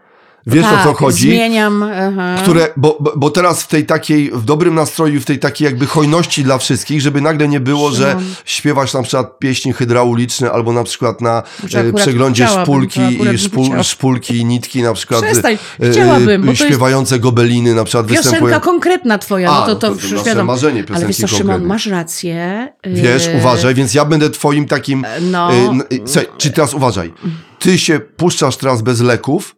[0.46, 1.82] wiesz tak, o co chodzi, Zmieniam.
[1.82, 2.36] Aha.
[2.42, 6.44] które, bo, bo, teraz w tej takiej, w dobrym nastroju, w tej takiej jakby hojności
[6.44, 11.20] dla wszystkich, żeby nagle nie było, że śpiewasz na przykład pieśni hydrauliczne, albo na przykład
[11.20, 11.42] na
[11.74, 13.00] e, przeglądzie szpulki
[13.34, 15.22] i szpul, szpulki i nitki na przykład.
[15.22, 18.60] Przestań, e, chciałabym, bo to jest śpiewające gobeliny na przykład Piosenka występują.
[18.60, 20.52] konkretna twoja, A, no to, no to, to już wiadomo.
[20.52, 22.68] marzenie, Ale wiesz piosenki co, Szymon, masz rację.
[22.84, 25.06] Wiesz, Yy, uważaj, więc ja będę twoim takim.
[25.20, 25.52] No.
[25.52, 27.12] e, e, słuchaj, czy teraz uważaj.
[27.58, 29.55] Ty się puszczasz teraz bez leków.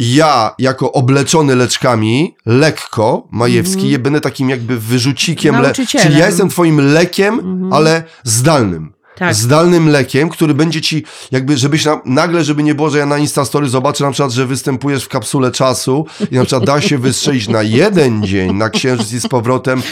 [0.00, 5.54] Ja, jako obleczony leczkami, lekko, Majewski, je będę takim jakby wyrzucikiem.
[5.54, 5.68] Le...
[5.68, 5.86] Mhm.
[5.86, 8.92] Czyli ja jestem twoim lekiem, ale zdalnym.
[9.20, 9.34] Tak.
[9.34, 13.18] Zdalnym lekiem, który będzie ci, jakby, żebyś na, nagle, żeby nie było, że ja na
[13.18, 17.48] Instastory zobaczę na przykład, że występujesz w kapsule czasu i na przykład da się wystrzelić
[17.48, 19.82] na jeden dzień na księżyc i z powrotem,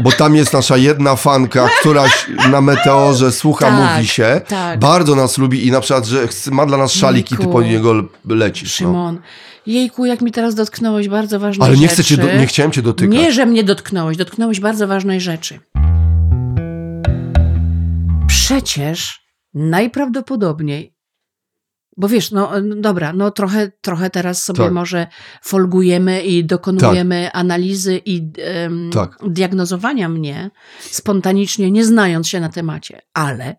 [0.00, 4.78] bo tam jest nasza jedna fanka, któraś na meteorze słucha, Tak, mówi się, tak.
[4.80, 7.92] bardzo nas lubi i na przykład, że ma dla nas szalik i ty po niego
[7.92, 8.80] le- lecisz.
[8.80, 8.86] No.
[8.86, 9.18] Szymon,
[9.66, 11.82] jejku, jak mi teraz dotknąłeś bardzo ważnej Ale rzeczy.
[11.82, 13.18] nie chcę cię, do, nie chciałem cię dotykać.
[13.18, 15.60] Nie, że mnie dotknąłeś, dotknąłeś bardzo ważnej rzeczy.
[18.26, 19.20] Przecież
[19.54, 20.94] najprawdopodobniej
[22.00, 24.72] Bo wiesz, no no dobra, no trochę, trochę teraz sobie Tak.
[24.72, 25.06] może
[25.42, 28.32] folgujemy i dokonujemy analizy i
[28.92, 29.18] Tak.
[29.26, 33.02] diagnozowania mnie spontanicznie, nie znając się na temacie.
[33.14, 33.56] Ale,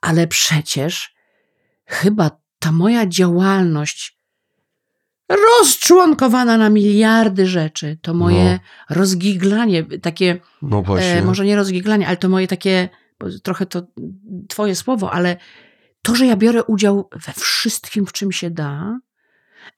[0.00, 1.14] ale przecież
[1.86, 4.18] chyba ta moja działalność
[5.28, 8.58] rozczłonkowana na miliardy rzeczy, to moje
[8.90, 10.84] rozgiglanie, takie No.
[10.98, 12.88] E, może nie rozgiglanie, ale to moje takie,
[13.42, 13.82] trochę to
[14.48, 15.36] twoje słowo, ale
[16.02, 18.98] to, że ja biorę udział we wszystkim, w czym się da.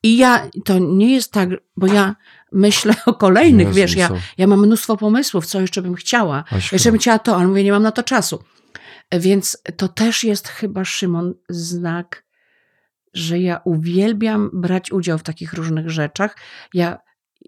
[0.02, 2.16] I ja, to nie jest tak, bo ja
[2.52, 6.44] myślę o kolejnych, Jezu, wiesz, ja, ja mam mnóstwo pomysłów, co jeszcze bym chciała.
[6.50, 6.76] Aśka.
[6.76, 8.44] Jeszcze bym chciała to, ale mówię, nie mam na to czasu.
[9.12, 12.24] Więc to też jest chyba, Szymon, znak,
[13.14, 16.36] że ja uwielbiam brać udział w takich różnych rzeczach.
[16.74, 16.98] Ja,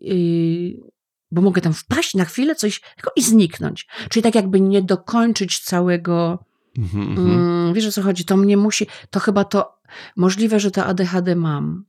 [0.01, 0.95] yy,
[1.31, 2.81] bo mogę tam wpaść na chwilę, coś
[3.17, 3.87] i zniknąć.
[4.09, 6.45] Czyli tak jakby nie dokończyć całego.
[6.79, 9.79] Mm, wiesz o co chodzi, to mnie musi, to chyba to
[10.17, 11.85] możliwe, że to ADHD mam.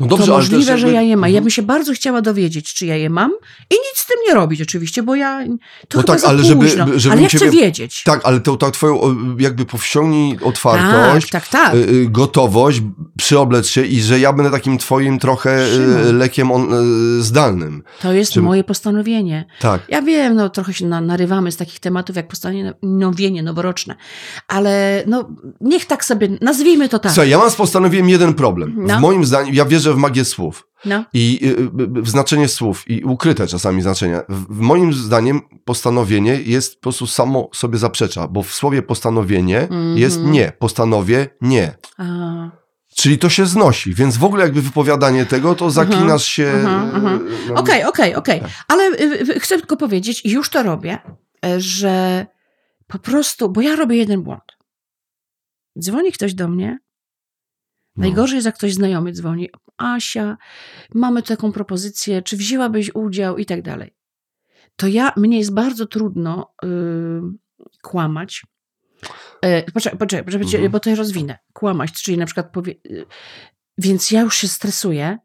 [0.00, 1.30] No to ale możliwe, że jakby- ja je mam.
[1.30, 1.44] Ja Mhm.
[1.44, 3.30] bym się bardzo chciała dowiedzieć, czy ja je mam
[3.70, 5.44] i nic z tym nie robić oczywiście, bo ja,
[5.88, 6.86] to No chyba tak, ale żeby- późno.
[6.96, 8.02] żeby ale ja ciebie- chcę wiedzieć.
[8.04, 11.62] Tak, ale to, to twoją jakby powściągnij otwartość, tak, tak.
[11.62, 11.74] tak.
[11.74, 12.82] y, y, gotowość,
[13.16, 16.18] przyoblecz się i że ja będę takim twoim trochę y, Szymon.
[16.18, 16.68] lekiem on,
[17.20, 17.82] zdalnym.
[18.02, 19.44] To jest Czym- moje postanowienie.
[19.60, 19.80] Tak.
[19.88, 23.94] Ja wiem, no trochę się na, narywamy z takich tematów jak postanowienie noworoczne,
[24.48, 25.28] ale no
[25.60, 27.12] niech tak sobie, nazwijmy to tak.
[27.12, 28.74] Słuchaj, ja mam z postanowieniem jeden problem.
[28.76, 28.98] No.
[28.98, 31.48] W moim zdaniem, ja wierzę w magię słów No, i y,
[31.98, 34.22] y, w znaczenie słów i ukryte czasami znaczenia.
[34.28, 39.98] W, moim zdaniem postanowienie jest po prostu samo sobie zaprzecza, bo w słowie postanowienie Mhm.
[39.98, 41.74] jest nie, postanowię nie.
[42.96, 46.44] Czyli to się znosi, więc w ogóle jakby wypowiadanie tego, to zaklinasz się...
[46.46, 47.28] mhm, y, mhm.
[47.54, 48.40] na- Okej, okej, okej.
[48.40, 48.50] Tak.
[48.68, 49.02] Ale y,
[49.36, 50.98] y, chcę tylko powiedzieć, i już to robię,
[51.46, 52.26] y, że
[52.86, 54.42] po prostu, bo ja robię jeden błąd.
[55.80, 56.83] Dzwoni ktoś do mnie, No.
[57.96, 59.48] Najgorzej jest, jak ktoś znajomy dzwoni.
[59.76, 60.36] Asia,
[60.94, 63.94] mamy taką propozycję, czy wzięłabyś udział i tak dalej.
[64.76, 67.22] To ja, mnie jest bardzo trudno yy,
[67.82, 68.42] kłamać.
[69.42, 70.72] Yy, poczekaj, poczekaj, cię- Mhm.
[70.72, 71.38] bo to ja rozwinę.
[71.52, 72.74] Kłamać, czyli na przykład powie...
[72.84, 73.06] yy,
[73.78, 75.18] Więc ja już się stresuję,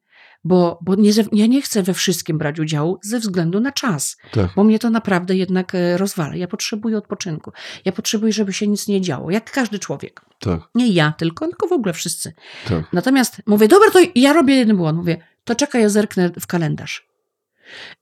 [0.43, 4.49] bo, bo nie, ja nie chcę we wszystkim brać udziału ze względu na czas, Tak.
[4.55, 6.35] bo mnie to naprawdę jednak e, rozwala.
[6.35, 7.51] Ja potrzebuję odpoczynku.
[7.85, 10.21] Ja potrzebuję, żeby się nic nie działo, jak każdy człowiek.
[10.39, 12.33] Tak, Nie ja tylko, tylko w ogóle wszyscy.
[12.67, 12.93] tak.
[12.93, 14.97] Natomiast mówię, dobra, to ja robię jeden błąd.
[14.97, 17.07] Mówię, to czekaj, ja zerknę w kalendarz.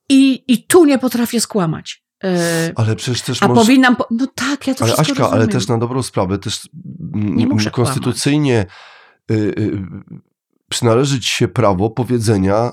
[0.09, 2.03] I, i tu nie potrafię skłamać.
[2.23, 3.63] E, Ale przecież też a możesz...
[3.63, 3.95] powinnam.
[3.95, 4.07] Po...
[4.11, 5.49] No tak, ja to Ale Aśka, ale rozumiem.
[5.49, 6.69] też na dobrą sprawę, też
[7.13, 8.65] mm, Nie muszę konstytucyjnie
[9.31, 9.81] y, y,
[10.69, 12.71] przynależy ci się prawo powiedzenia,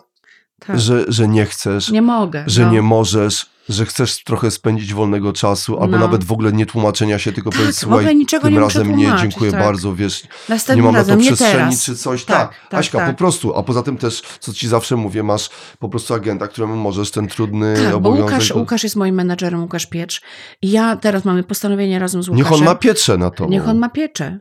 [0.66, 0.80] tak.
[0.80, 2.44] że, że nie chcesz, Nie mogę.
[2.46, 2.72] że no.
[2.72, 5.98] nie możesz, że chcesz trochę spędzić wolnego czasu, albo No.
[5.98, 8.96] nawet w ogóle nie tłumaczenia się, tylko Tak, powiedz, w słuchaj, niczego tym nie razem
[8.96, 9.60] nie, dziękuję tak.
[9.60, 12.24] bardzo, wiesz, nie Następnym mam na to razem, nie przestrzeni czy coś.
[12.24, 13.10] Tak, Tak, tak, Aśka, tak.
[13.10, 16.76] po prostu, a poza tym też, co ci zawsze mówię, masz po prostu agenta, któremu
[16.76, 18.24] możesz ten trudny Tak, bo obowiązek...
[18.32, 20.22] Łukasz, Łukasz jest moim menadżerem, Łukasz Piecz.
[20.62, 22.44] I ja teraz mamy postanowienie razem z Łukaszem.
[22.52, 23.46] Niech on ma piecze na to.
[23.46, 24.38] Niech on ma piecze.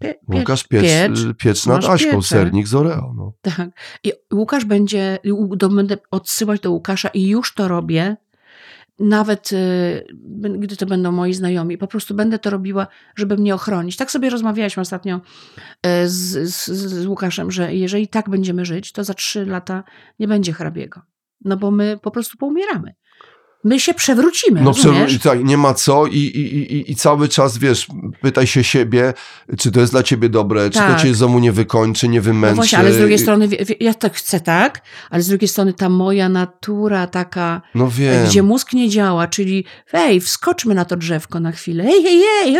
[0.00, 1.24] Pie, pie, Łukasz piecz, piecz.
[1.24, 2.22] piecz, piecz nad Aśką, piecze.
[2.22, 3.14] sernik z Oreo.
[3.16, 3.32] No.
[3.42, 3.70] Tak.
[4.04, 5.18] I Łukasz będzie,
[5.56, 8.16] do, będę odsyłać do Łukasza i już to robię.
[8.98, 10.06] Nawet y,
[10.58, 12.86] gdy to będą moi znajomi, po prostu będę to robiła,
[13.16, 13.96] żeby mnie ochronić.
[13.96, 19.04] Tak sobie rozmawialiśmy ostatnio y, z, z, z Łukaszem, że jeżeli tak będziemy żyć, to
[19.04, 19.84] za trzy lata
[20.18, 21.00] nie będzie hrabiego.
[21.44, 22.94] No bo my po prostu poumieramy.
[23.64, 27.58] My się przewrócimy, No przerw- tak, nie ma co i, i, i, i cały czas,
[27.58, 27.86] wiesz,
[28.22, 29.12] pytaj się siebie,
[29.58, 30.96] czy to jest dla ciebie dobre, czy Tak.
[30.96, 32.50] to cię znowu nie wykończy, nie wymęczy.
[32.50, 33.48] No właśnie, ale z drugiej strony,
[33.80, 38.26] ja tak chcę, tak, ale z drugiej strony ta moja natura taka, No wiem.
[38.26, 42.56] gdzie mózg nie działa, czyli hej, wskoczmy na to drzewko na chwilę, hej, hej, hej.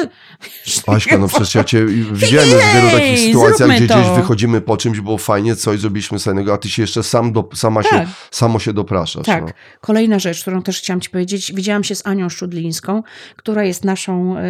[0.86, 3.94] Aśka, no przecież ja cię widziałem w wielu takich sytuacjach, gdzie to.
[4.01, 7.48] gdzieś wychodzimy po czymś, było fajnie, coś zrobiliśmy fajnego, a ty się jeszcze sam do,
[7.55, 7.92] sama Tak.
[7.92, 9.26] się, samo się dopraszasz.
[9.26, 9.42] Tak.
[9.44, 9.51] No.
[9.80, 11.53] Kolejna rzecz, którą też chciałam ci powiedzieć.
[11.55, 13.03] Widziałam się z Anią Szczudlińską,
[13.36, 14.43] która jest naszą e,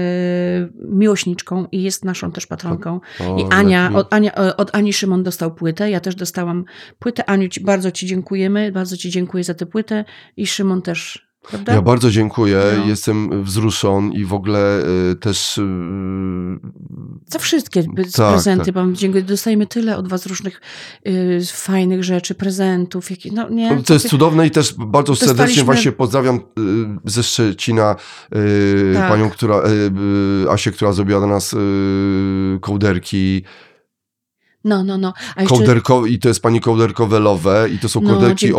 [0.74, 3.00] miłośniczką i jest naszą też patronką.
[3.20, 5.90] O, I Ania, od, Ania, od Ani Szymon dostał płytę.
[5.90, 6.64] Ja też dostałam
[6.98, 7.30] płytę.
[7.30, 8.72] Aniu, ci, bardzo ci dziękujemy.
[8.72, 10.04] Bardzo ci dziękuję za tę płytę.
[10.36, 11.72] I Szymon też, prawda?
[11.74, 12.84] Ja bardzo dziękuję, No.
[12.86, 15.62] jestem wzruszony i w ogóle y, też y,
[17.26, 18.64] Za wszystkie by- Tak, prezenty.
[18.66, 18.74] tak.
[18.74, 19.22] Wam dziękuję.
[19.22, 20.60] Dostajemy tyle od was różnych
[21.08, 23.10] y, fajnych rzeczy, prezentów.
[23.10, 26.40] Jakie, no, nie, No, To jest cudowne i też bardzo serdecznie Dostaliśmy- właśnie pozdrawiam y,
[27.04, 27.96] ze Szczecina
[28.36, 29.08] y, Tak.
[29.10, 29.62] panią, która,
[30.44, 31.54] y, Asię, która zrobiła dla nas
[32.60, 33.42] kołderki.
[34.64, 35.12] No, no, no.
[35.36, 37.18] A jeszcze, Kołderko, I to jest pani kołderkowe
[37.70, 38.52] i to są No, kołderki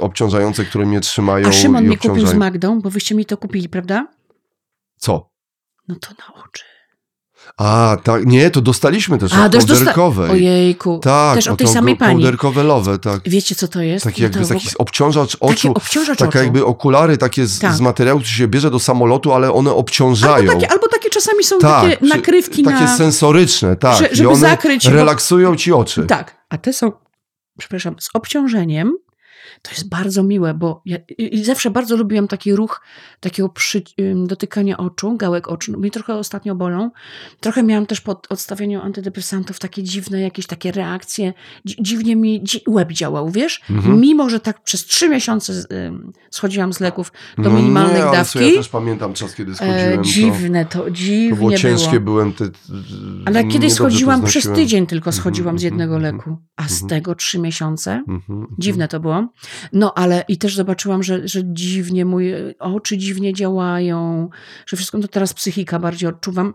[0.00, 2.34] obciążające, które mnie trzymają a Szymon mi kupił z.
[2.34, 4.06] Magdą, bo wyście mi to kupili, prawda?
[4.96, 5.30] Co?
[5.88, 6.64] No to na oczy.
[7.56, 10.30] A, tak, nie, to dostaliśmy też A, od też dosta- kołderkowej.
[10.30, 12.14] Ojejku, Tak, też o od tej samej pani.
[12.14, 13.20] kołderkowe lowe, tak.
[13.26, 14.04] Wiecie, co to jest?
[14.04, 15.72] Taki No jakby to taki obciążacz oczu.
[15.74, 16.38] obciążacz Taka oczu.
[16.38, 17.74] jakby okulary takie z, Tak.
[17.74, 20.34] z materiału, który się bierze do samolotu, ale one obciążają.
[20.34, 22.96] Albo takie, albo takie czasami są tak, takie nakrywki takie na...
[22.96, 23.98] sensoryczne, tak.
[23.98, 26.06] że- I żeby one zakryć, relaksują ci oczy.
[26.06, 26.92] Tak, a te są,
[27.58, 28.92] przepraszam, z obciążeniem.
[29.64, 32.80] To jest bardzo miłe, bo ja i zawsze bardzo lubiłam taki ruch
[33.20, 33.82] takiego przy,
[34.26, 35.72] dotykania oczu, gałek oczu.
[35.80, 36.90] Mnie trochę ostatnio bolą.
[37.40, 41.32] Trochę miałam też po odstawieniu antydepresantów takie dziwne, jakieś takie reakcje.
[41.66, 43.60] Dzi- dziwnie mi dzi łeb działał, wiesz?
[43.70, 44.00] Mhm.
[44.00, 48.02] Mimo, że tak przez trzy miesiące z- ym, schodziłam z leków do No minimalnej nie,
[48.04, 48.50] ale dawki.
[48.50, 50.00] Ja też pamiętam czas, kiedy schodziłem.
[50.00, 52.00] e, dziwne to, to, dziwnie to było ciężkie, było.
[52.00, 52.32] byłem...
[52.32, 52.44] Te,
[53.26, 56.68] Ale kiedyś to schodziłam przez tydzień, tylko Mhm, schodziłam z mhm, jednego mhm, leku, a
[56.68, 58.02] z tego trzy miesiące.
[58.58, 59.28] Dziwne to było.
[59.72, 64.28] No, ale i też zobaczyłam, że, że dziwnie moje oczy dziwnie działają,
[64.66, 66.54] że wszystko to teraz psychika bardziej odczuwam.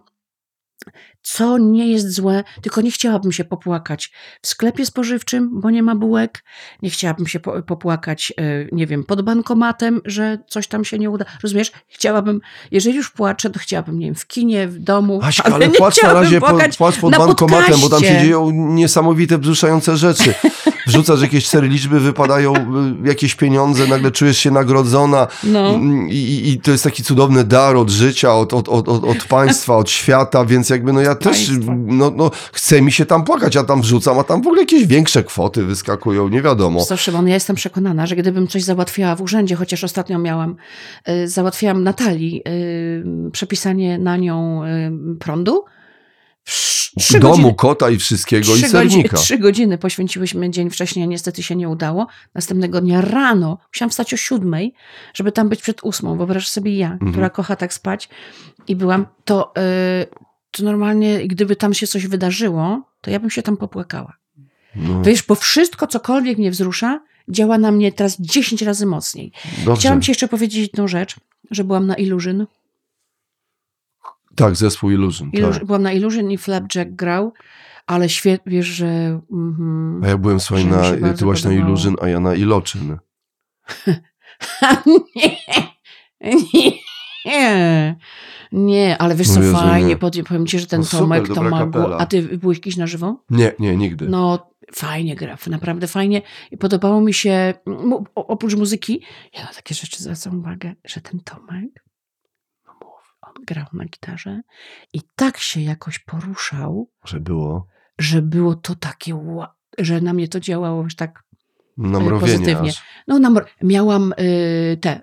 [1.22, 5.96] Co nie jest złe, tylko nie chciałabym się popłakać w sklepie spożywczym, bo nie ma
[5.96, 6.44] bułek.
[6.82, 11.10] Nie chciałabym się po, popłakać, e, nie wiem, pod bankomatem, że coś tam się nie
[11.10, 11.26] uda.
[11.44, 11.72] Rozumiesz?
[11.88, 12.42] Chciałabym,
[12.72, 15.20] jeżeli już płaczę, to chciałabym, nie wiem, w kinie, w domu.
[15.24, 18.22] Aśka, ale nie płacz na razie po, płacz pod bankomatem, bo tam się podcaście.
[18.22, 20.34] dzieją niesamowite, wzruszające rzeczy.
[20.90, 25.80] Wrzucasz jakieś cztery liczby, wypadają y, jakieś pieniądze, nagle czujesz się nagrodzona No.
[26.10, 29.78] I, i, i to jest taki cudowny dar od życia, od, od, od, od, państwa,
[29.78, 31.52] od świata, więc jakby no ja też,
[31.86, 34.86] no, no chce mi się tam płakać, ja tam wrzucam, a tam w ogóle jakieś
[34.86, 36.86] większe kwoty wyskakują, nie wiadomo.
[36.86, 40.56] Co, Szymon, ja jestem przekonana, że gdybym coś załatwiała w urzędzie, chociaż ostatnio miałam,
[41.10, 42.42] y, załatwiłam Natalii
[43.28, 45.66] y, przepisanie na nią y, prądu.
[47.00, 49.18] Trzy Domu, godziny, kota i wszystkiego i sernika.
[49.18, 52.08] trzy godziny poświęciłyśmy dzień wcześniej, a niestety się nie udało.
[52.36, 54.74] Następnego dnia rano musiałam wstać o siódmej,
[55.14, 56.18] żeby tam być przed ósmą.
[56.18, 57.12] Wyobraź sobie ja, Mhm.
[57.12, 58.10] która kocha tak spać
[58.68, 59.54] i byłam, to,
[60.04, 60.08] y,
[60.52, 64.14] to normalnie, gdyby tam się coś wydarzyło, to ja bym się tam popłakała.
[64.76, 69.32] No, Wiesz, bo wszystko, cokolwiek mnie wzrusza, działa na mnie teraz 10 razy mocniej.
[69.66, 69.80] dobrze.
[69.80, 71.16] Chciałam ci jeszcze powiedzieć jedną rzecz,
[71.52, 72.46] że byłam na Illusion.
[74.40, 75.32] Tak, zespół Illusion.
[75.32, 75.66] Illus- Tak.
[75.66, 77.34] Byłam na Illusion i Flapjack grał,
[77.88, 79.22] ale świetnie, wiesz, że...
[79.32, 80.02] Mhm.
[80.04, 81.70] A ja byłem słuchaj na, ty byłaś na podobało.
[81.70, 82.98] Illusion, a ja na Iloczyn.
[85.16, 85.38] nie,
[87.26, 87.96] nie,
[88.52, 89.98] nie, ale wiesz co, Jezu, fajnie, nie.
[89.98, 91.98] powiem ci, że ten No super, Tomek to dobra ma...
[91.98, 93.24] a ty byłeś jakiś na żywo?
[93.30, 94.10] Nie, nie, nigdy.
[94.10, 96.22] No, fajnie gra, naprawdę fajnie.
[96.52, 97.54] I podobało mi się,
[98.16, 99.02] oprócz muzyki,
[99.34, 101.84] ja na takie rzeczy zwracam uwagę, że ten Tomek,
[103.46, 104.42] grał na gitarze
[104.94, 107.68] i tak się jakoś poruszał, Że było
[108.00, 109.20] że było to takie,
[109.78, 111.24] że na mnie to działało już tak,
[111.78, 112.70] namrowienie pozytywnie.
[112.70, 112.84] aż.
[113.08, 113.20] no
[113.64, 115.02] miałam y, te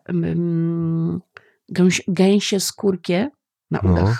[1.68, 3.30] gęś, gęsie skórkie
[3.70, 4.14] na No.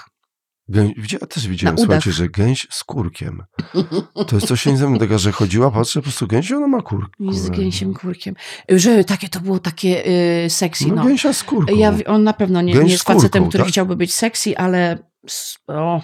[0.68, 0.90] Gę...
[1.12, 3.42] Ja też widziałem, słuchajcie, że gęś z kurkiem.
[4.26, 7.16] To jest coś innego, taka, że chodziła, patrzę, po prostu gęś, ona ma kurk.
[7.30, 8.34] Z gęsiem kurkiem.
[8.68, 10.06] Że takie to było takie
[10.44, 11.04] y, sexy, No, no.
[11.04, 11.76] gęsia z kurką.
[11.76, 13.72] Ja, on na pewno nie, nie jest kurką, facetem, który tak?
[13.72, 14.98] chciałby być sexy, ale
[15.66, 16.00] o.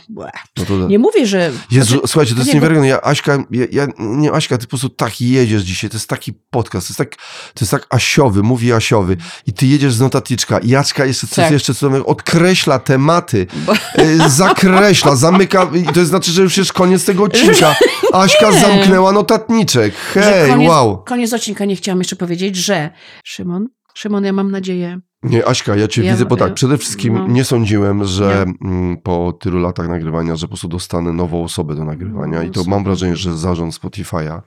[0.57, 0.89] No to...
[0.89, 1.53] nie mówię, że...
[1.71, 2.89] Jezu, znaczy, słuchajcie, to jest nie, niewiarygodne.
[2.89, 6.33] Ja, Aśka, ja, ja, nie, Aśka, ty po prostu tak jedziesz dzisiaj, to jest taki
[6.33, 7.17] podcast, to jest tak,
[7.55, 9.17] to jest tak Asiowy, mówi Asiowy
[9.47, 11.53] i ty jedziesz z notatniczka i Jaczka jeszcze coś Tak.
[11.53, 17.05] jeszcze cudownego, odkreśla tematy, Bo- y, zakreśla, zamyka i to znaczy, że już jest koniec
[17.05, 17.77] tego odcinka.
[18.13, 19.95] Aśka zamknęła notatniczek.
[19.95, 21.03] Hej, koniec, wow.
[21.05, 22.91] Koniec odcinka nie chciałam jeszcze powiedzieć, że
[23.25, 27.15] Szymon, Szymon, ja mam nadzieję, Nie, Aśka, ja cię Ja- widzę, bo tak, przede wszystkim
[27.15, 27.27] no.
[27.29, 28.69] nie sądziłem, że Nie.
[28.71, 32.51] mm, po tylu latach nagrywania, że po prostu dostanę nową osobę do nagrywania No, i
[32.51, 32.71] to super.
[32.71, 34.41] mam wrażenie, że zarząd Spotify'a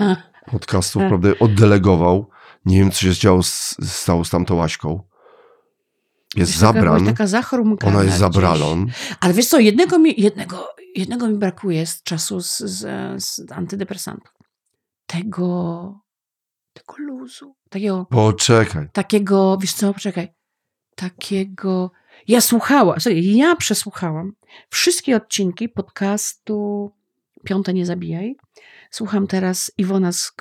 [0.52, 2.26] podcastów, prawda, oddelegował.
[2.66, 5.00] Nie wiem, co się działo z, stało z tamtą Łaśką.
[6.36, 8.20] Jest Jest taka, zabran, taka zachrumkana ona jest gdzieś.
[8.20, 8.86] zabralon.
[9.20, 12.78] Ale wiesz co, jednego mi, jednego, jednego mi brakuje z czasu z, z,
[13.24, 14.32] z antydepresantów.
[15.06, 16.00] Tego,
[16.78, 18.88] tego luzu, takiego Poczekaj.
[18.92, 20.28] takiego, wiesz co, poczekaj,
[20.94, 21.90] takiego,
[22.28, 24.32] ja słuchałam, ja przesłuchałam
[24.70, 26.90] wszystkie odcinki podcastu
[27.44, 28.36] Piąte Nie Zabijaj.
[28.90, 30.32] Słucham teraz Iwona z,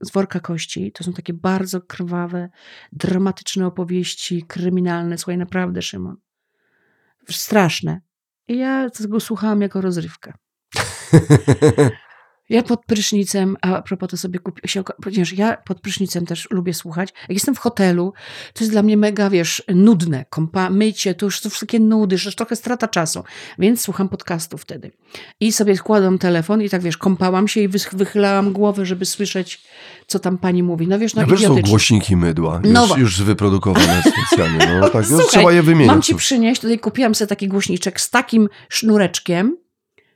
[0.00, 0.92] z Worka Kości.
[0.92, 2.48] To są takie bardzo krwawe,
[2.92, 5.18] dramatyczne opowieści, kryminalne.
[5.18, 6.16] Słuchaj, naprawdę, Szymon.
[7.30, 8.00] Straszne.
[8.48, 10.32] I ja tego słuchałam jako rozrywkę.
[12.48, 17.08] Ja pod prysznicem, a propos to sobie oka- ponieważ ja pod prysznicem też lubię słuchać.
[17.22, 18.12] Jak jestem w hotelu,
[18.52, 20.24] to jest dla mnie mega, wiesz, nudne.
[20.30, 23.24] Kompa, mycie, to już są wszystkie nudy, że trochę strata czasu.
[23.58, 24.90] Więc słucham podcastu wtedy.
[25.40, 29.62] I sobie składam telefon i tak, wiesz, kąpałam się i wychylałam głowę, żeby słyszeć,
[30.06, 30.88] co tam pani mówi.
[30.88, 34.80] No wiesz, no wiesz, są głośniki mydła, już, No już wyprodukowane specjalnie.
[34.80, 35.94] No, tak, Słuchaj, trzeba je wymieniać.
[35.94, 39.56] Mam ci przynieść, tutaj kupiłam sobie taki głośniczek z takim sznureczkiem,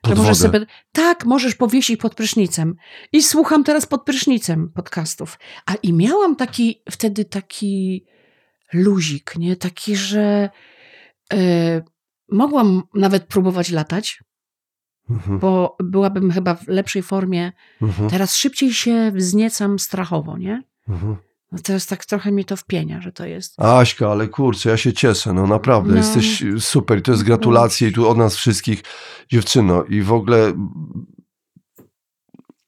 [0.00, 2.76] Pod że możesz sobie, tak, możesz powiesić pod prysznicem.
[3.12, 5.38] I słucham teraz pod prysznicem podcastów.
[5.66, 8.04] A i miałam taki, wtedy taki
[8.72, 9.56] luzik, nie?
[9.56, 10.50] Taki, że
[11.32, 11.38] e,
[12.32, 14.22] mogłam nawet próbować latać,
[15.10, 17.52] Mhm, bo byłabym chyba w lepszej formie.
[17.82, 20.62] mhm, Teraz szybciej się wzniecam strachowo, nie?
[20.88, 21.16] mhm.
[21.52, 23.60] No teraz tak trochę mnie to wpienia, że to jest.
[23.60, 25.96] Aśka, ale kurczę, ja się cieszę, no naprawdę, No.
[25.96, 28.82] jesteś super, to jest gratulacje i tu od nas wszystkich,
[29.32, 30.52] dziewczyno, i w ogóle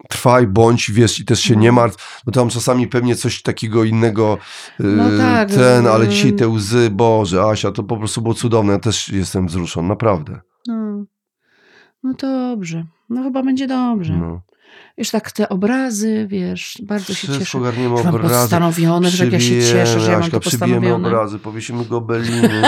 [0.08, 1.60] trwaj, bądź, wiesz, i też się No.
[1.60, 4.38] nie martw, bo tam czasami pewnie coś takiego innego,
[4.78, 8.72] No yy, tak, ten, ale dzisiaj te łzy, Boże, Asia, to po prostu było cudowne,
[8.72, 10.40] ja też jestem wzruszony, naprawdę.
[10.66, 11.04] No,
[12.02, 12.86] no dobrze.
[13.08, 14.12] No chyba będzie dobrze.
[14.16, 14.40] No.
[14.96, 17.58] Już tak te obrazy, wiesz, bardzo się Wszystko cieszę.
[17.58, 18.34] ogarniemy Że mam obrazy.
[18.34, 21.08] postanowione, że jak ja się cieszę, że ja mam to przybijemy postanowione.
[21.08, 22.62] obrazy, powiesimy gobeliny.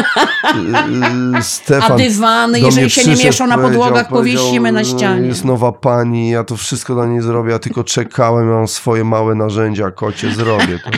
[0.55, 5.27] Yy, A Stefan dywany, do jeżeli się nie mieszczą na podłogach, powiesimy na ścianie.
[5.29, 9.05] Jest nowa pani, ja to wszystko dla niej zrobię, ja tylko czekałem, ja mam swoje
[9.05, 10.91] małe narzędzia, kocie, zrobię to.